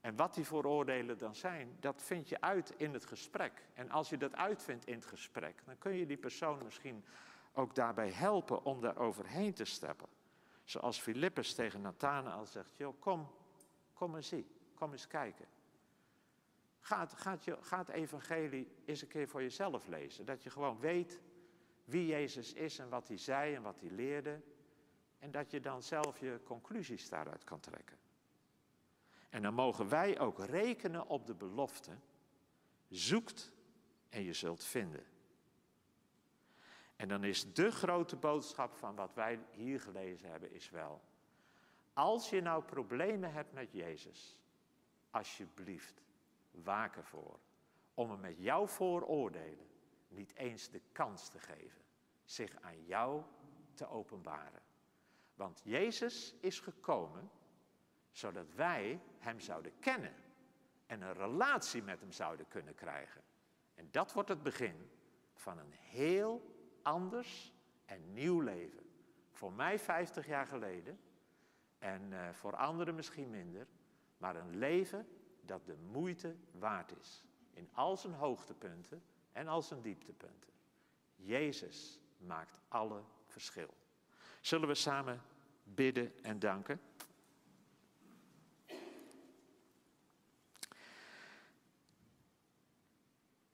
En 0.00 0.16
wat 0.16 0.34
die 0.34 0.46
vooroordelen 0.46 1.18
dan 1.18 1.34
zijn, 1.34 1.76
dat 1.80 2.02
vind 2.02 2.28
je 2.28 2.40
uit 2.40 2.74
in 2.76 2.92
het 2.92 3.06
gesprek. 3.06 3.68
En 3.74 3.90
als 3.90 4.08
je 4.08 4.16
dat 4.16 4.36
uitvindt 4.36 4.86
in 4.86 4.94
het 4.94 5.06
gesprek, 5.06 5.62
dan 5.64 5.78
kun 5.78 5.92
je 5.92 6.06
die 6.06 6.16
persoon 6.16 6.64
misschien 6.64 7.04
ook 7.52 7.74
daarbij 7.74 8.10
helpen 8.10 8.64
om 8.64 8.80
daar 8.80 8.96
overheen 8.96 9.54
te 9.54 9.64
stappen. 9.64 10.08
Zoals 10.64 11.00
Filippus 11.00 11.54
tegen 11.54 11.80
Nathanael 11.80 12.46
zegt, 12.46 12.76
joh, 12.76 13.00
kom, 13.00 13.30
kom 13.92 14.16
eens 14.16 14.28
zien, 14.28 14.48
kom 14.74 14.92
eens 14.92 15.06
kijken. 15.06 15.46
Ga 16.84 17.08
het, 17.30 17.44
je, 17.44 17.56
ga 17.60 17.78
het 17.78 17.88
evangelie 17.88 18.68
eens 18.84 19.02
een 19.02 19.08
keer 19.08 19.28
voor 19.28 19.42
jezelf 19.42 19.86
lezen. 19.86 20.24
Dat 20.24 20.42
je 20.42 20.50
gewoon 20.50 20.78
weet 20.78 21.20
wie 21.84 22.06
Jezus 22.06 22.52
is 22.52 22.78
en 22.78 22.88
wat 22.88 23.08
hij 23.08 23.16
zei 23.16 23.54
en 23.54 23.62
wat 23.62 23.80
hij 23.80 23.90
leerde. 23.90 24.40
En 25.18 25.30
dat 25.30 25.50
je 25.50 25.60
dan 25.60 25.82
zelf 25.82 26.20
je 26.20 26.40
conclusies 26.44 27.08
daaruit 27.08 27.44
kan 27.44 27.60
trekken. 27.60 27.98
En 29.30 29.42
dan 29.42 29.54
mogen 29.54 29.88
wij 29.88 30.20
ook 30.20 30.38
rekenen 30.38 31.06
op 31.06 31.26
de 31.26 31.34
belofte. 31.34 31.90
Zoekt 32.88 33.52
en 34.08 34.22
je 34.22 34.32
zult 34.32 34.64
vinden. 34.64 35.04
En 36.96 37.08
dan 37.08 37.24
is 37.24 37.52
de 37.52 37.70
grote 37.70 38.16
boodschap 38.16 38.74
van 38.74 38.94
wat 38.94 39.14
wij 39.14 39.38
hier 39.50 39.80
gelezen 39.80 40.30
hebben, 40.30 40.52
is 40.52 40.70
wel. 40.70 41.02
Als 41.92 42.30
je 42.30 42.40
nou 42.40 42.62
problemen 42.62 43.32
hebt 43.32 43.52
met 43.52 43.72
Jezus, 43.72 44.38
alsjeblieft, 45.10 46.02
waak 46.62 46.96
ervoor 46.96 47.38
om 47.94 48.10
hem 48.10 48.20
met 48.20 48.38
jouw 48.38 48.66
vooroordelen 48.66 49.66
niet 50.08 50.34
eens 50.34 50.70
de 50.70 50.80
kans 50.92 51.28
te 51.28 51.38
geven 51.38 51.82
zich 52.24 52.56
aan 52.60 52.84
jou 52.84 53.22
te 53.74 53.88
openbaren. 53.88 54.62
Want 55.34 55.60
Jezus 55.64 56.34
is 56.40 56.60
gekomen 56.60 57.30
zodat 58.10 58.52
wij 58.54 59.00
Hem 59.18 59.40
zouden 59.40 59.78
kennen 59.78 60.14
en 60.86 61.02
een 61.02 61.12
relatie 61.12 61.82
met 61.82 62.00
Hem 62.00 62.12
zouden 62.12 62.48
kunnen 62.48 62.74
krijgen. 62.74 63.22
En 63.74 63.88
dat 63.90 64.12
wordt 64.12 64.28
het 64.28 64.42
begin 64.42 64.90
van 65.34 65.58
een 65.58 65.72
heel 65.72 66.54
anders 66.82 67.52
en 67.84 68.12
nieuw 68.12 68.40
leven. 68.40 68.82
Voor 69.30 69.52
mij 69.52 69.78
50 69.78 70.26
jaar 70.26 70.46
geleden 70.46 71.00
en 71.78 72.10
uh, 72.10 72.30
voor 72.30 72.56
anderen 72.56 72.94
misschien 72.94 73.30
minder, 73.30 73.66
maar 74.16 74.36
een 74.36 74.56
leven 74.56 75.08
dat 75.46 75.66
de 75.66 75.76
moeite 75.90 76.36
waard 76.50 76.92
is. 77.00 77.22
In 77.52 77.68
al 77.72 77.96
zijn 77.96 78.12
hoogtepunten 78.12 79.02
en 79.32 79.48
al 79.48 79.62
zijn 79.62 79.82
dieptepunten. 79.82 80.52
Jezus 81.16 81.98
maakt 82.18 82.54
alle 82.68 83.02
verschil. 83.26 83.74
Zullen 84.40 84.68
we 84.68 84.74
samen 84.74 85.22
bidden 85.62 86.24
en 86.24 86.38
danken? 86.38 86.80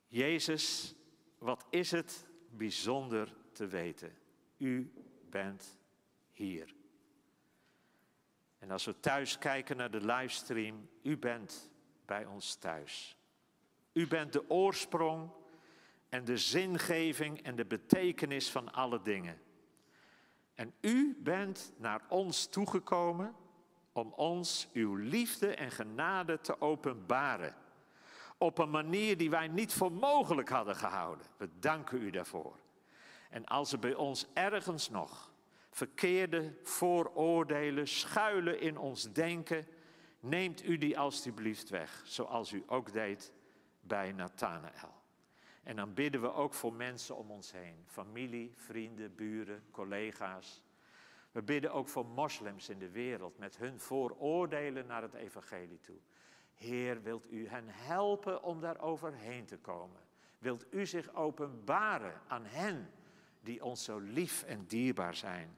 Jezus, 0.07 0.95
wat 1.39 1.67
is 1.71 1.91
het 1.91 2.27
bijzonder 2.51 3.35
te 3.53 3.67
weten? 3.67 4.17
U 4.57 4.93
bent 5.31 5.79
hier. 6.33 6.75
En 8.59 8.71
als 8.71 8.85
we 8.85 9.01
thuis 9.01 9.39
kijken 9.39 9.77
naar 9.77 9.91
de 9.91 10.05
livestream, 10.05 10.89
u 11.03 11.17
bent 11.17 11.71
bij 12.11 12.27
ons 12.27 12.55
thuis. 12.55 13.17
U 13.93 14.07
bent 14.07 14.33
de 14.33 14.51
oorsprong 14.51 15.31
en 16.09 16.25
de 16.25 16.37
zingeving 16.37 17.43
en 17.43 17.57
de 17.57 17.65
betekenis 17.65 18.51
van 18.51 18.73
alle 18.73 19.03
dingen. 19.03 19.41
En 20.55 20.75
u 20.81 21.17
bent 21.23 21.73
naar 21.77 22.03
ons 22.09 22.47
toegekomen 22.47 23.35
om 23.93 24.13
ons 24.13 24.69
uw 24.73 24.95
liefde 24.95 25.55
en 25.55 25.71
genade 25.71 26.41
te 26.41 26.61
openbaren 26.61 27.55
op 28.39 28.59
een 28.59 28.71
manier 28.71 29.17
die 29.17 29.31
wij 29.31 29.49
niet 29.49 29.73
voor 29.73 29.93
mogelijk 29.93 30.49
hadden 30.49 30.77
gehouden. 30.77 31.27
We 31.37 31.49
danken 31.59 32.03
u 32.03 32.11
daarvoor. 32.11 32.57
En 33.31 33.45
als 33.45 33.73
er 33.73 33.79
bij 33.79 33.95
ons 33.95 34.27
ergens 34.33 34.89
nog 34.89 35.33
verkeerde 35.71 36.59
vooroordelen 36.63 37.89
schuilen 37.89 38.61
in 38.61 38.79
ons 38.79 39.13
denken, 39.13 39.67
neemt 40.21 40.65
u 40.65 40.79
die 40.79 40.99
alstublieft 40.99 41.69
weg, 41.69 42.03
zoals 42.05 42.53
u 42.53 42.63
ook 42.67 42.93
deed 42.93 43.33
bij 43.81 44.13
Nathanael. 44.13 44.99
En 45.63 45.77
dan 45.77 45.95
bidden 45.95 46.21
we 46.21 46.33
ook 46.33 46.55
voor 46.55 46.73
mensen 46.73 47.17
om 47.17 47.31
ons 47.31 47.53
heen, 47.53 47.85
familie, 47.87 48.53
vrienden, 48.55 49.15
buren, 49.15 49.63
collega's. 49.71 50.63
We 51.33 51.43
bidden 51.43 51.73
ook 51.73 51.89
voor 51.89 52.07
moslims 52.07 52.69
in 52.69 52.79
de 52.79 52.91
wereld 52.91 53.39
met 53.39 53.57
hun 53.57 53.81
vooroordelen 53.81 54.87
naar 54.87 55.03
het 55.03 55.15
evangelie 55.15 55.81
toe. 55.81 55.99
Heer, 56.55 57.03
wilt 57.03 57.33
u 57.33 57.49
hen 57.49 57.69
helpen 57.69 58.43
om 58.43 58.61
daar 58.61 58.81
overheen 58.81 59.45
te 59.45 59.59
komen? 59.59 60.01
Wilt 60.39 60.67
u 60.71 60.87
zich 60.87 61.15
openbaren 61.15 62.21
aan 62.29 62.45
hen 62.45 62.91
die 63.41 63.65
ons 63.65 63.85
zo 63.85 63.99
lief 63.99 64.43
en 64.43 64.67
dierbaar 64.67 65.15
zijn? 65.15 65.57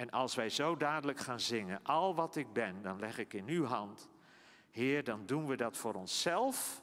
En 0.00 0.10
als 0.10 0.34
wij 0.34 0.48
zo 0.48 0.76
dadelijk 0.76 1.18
gaan 1.18 1.40
zingen, 1.40 1.84
al 1.84 2.14
wat 2.14 2.36
ik 2.36 2.52
ben, 2.52 2.82
dan 2.82 2.98
leg 2.98 3.18
ik 3.18 3.32
in 3.32 3.48
uw 3.48 3.64
hand. 3.64 4.08
Heer, 4.70 5.04
dan 5.04 5.26
doen 5.26 5.46
we 5.46 5.56
dat 5.56 5.76
voor 5.76 5.94
onszelf, 5.94 6.82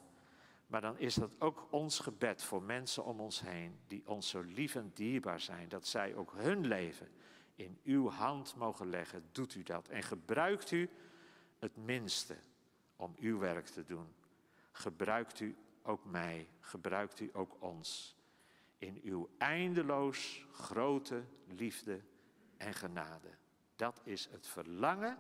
maar 0.68 0.82
dan 0.82 0.98
is 0.98 1.16
dat 1.16 1.32
ook 1.40 1.68
ons 1.70 2.00
gebed 2.00 2.44
voor 2.44 2.64
mensen 2.64 3.06
om 3.06 3.20
ons 3.20 3.42
heen, 3.42 3.80
die 3.88 4.04
ons 4.06 4.30
zo 4.30 4.42
lief 4.42 4.76
en 4.76 4.92
dierbaar 4.94 5.40
zijn, 5.40 5.70
dat 5.70 5.88
zij 5.88 6.16
ook 6.16 6.34
hun 6.36 6.68
leven 6.68 7.08
in 7.56 7.80
uw 7.84 8.10
hand 8.10 8.56
mogen 8.56 8.90
leggen. 8.90 9.24
Doet 9.32 9.56
u 9.56 9.64
dat 9.64 9.88
en 9.88 10.04
gebruikt 10.04 10.72
u 10.72 10.90
het 11.60 11.78
minste 11.78 12.38
om 12.96 13.14
uw 13.20 13.40
werk 13.40 13.66
te 13.66 13.86
doen. 13.86 14.08
Gebruikt 14.72 15.40
u 15.40 15.56
ook 15.84 16.06
mij, 16.06 16.48
gebruikt 16.60 17.20
u 17.20 17.30
ook 17.34 17.56
ons. 17.60 18.16
in 18.78 19.00
uw 19.04 19.30
eindeloos 19.38 20.46
grote 20.52 21.24
liefde 21.48 22.02
en 22.58 22.74
genade. 22.74 23.30
Dat 23.76 24.02
is 24.04 24.28
het 24.32 24.48
verlangen, 24.48 25.18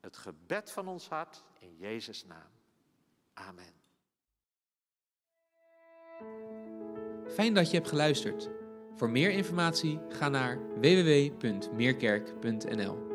het 0.00 0.16
gebed 0.16 0.70
van 0.70 0.88
ons 0.88 1.08
hart 1.08 1.42
in 1.58 1.76
Jezus' 1.76 2.24
naam. 2.24 2.50
Amen. 3.34 3.72
Fijn 7.28 7.54
dat 7.54 7.70
je 7.70 7.76
hebt 7.76 7.88
geluisterd. 7.88 8.50
Voor 8.94 9.10
meer 9.10 9.30
informatie 9.30 10.00
ga 10.08 10.28
naar 10.28 10.58
www.meerkerk.nl. 10.80 13.09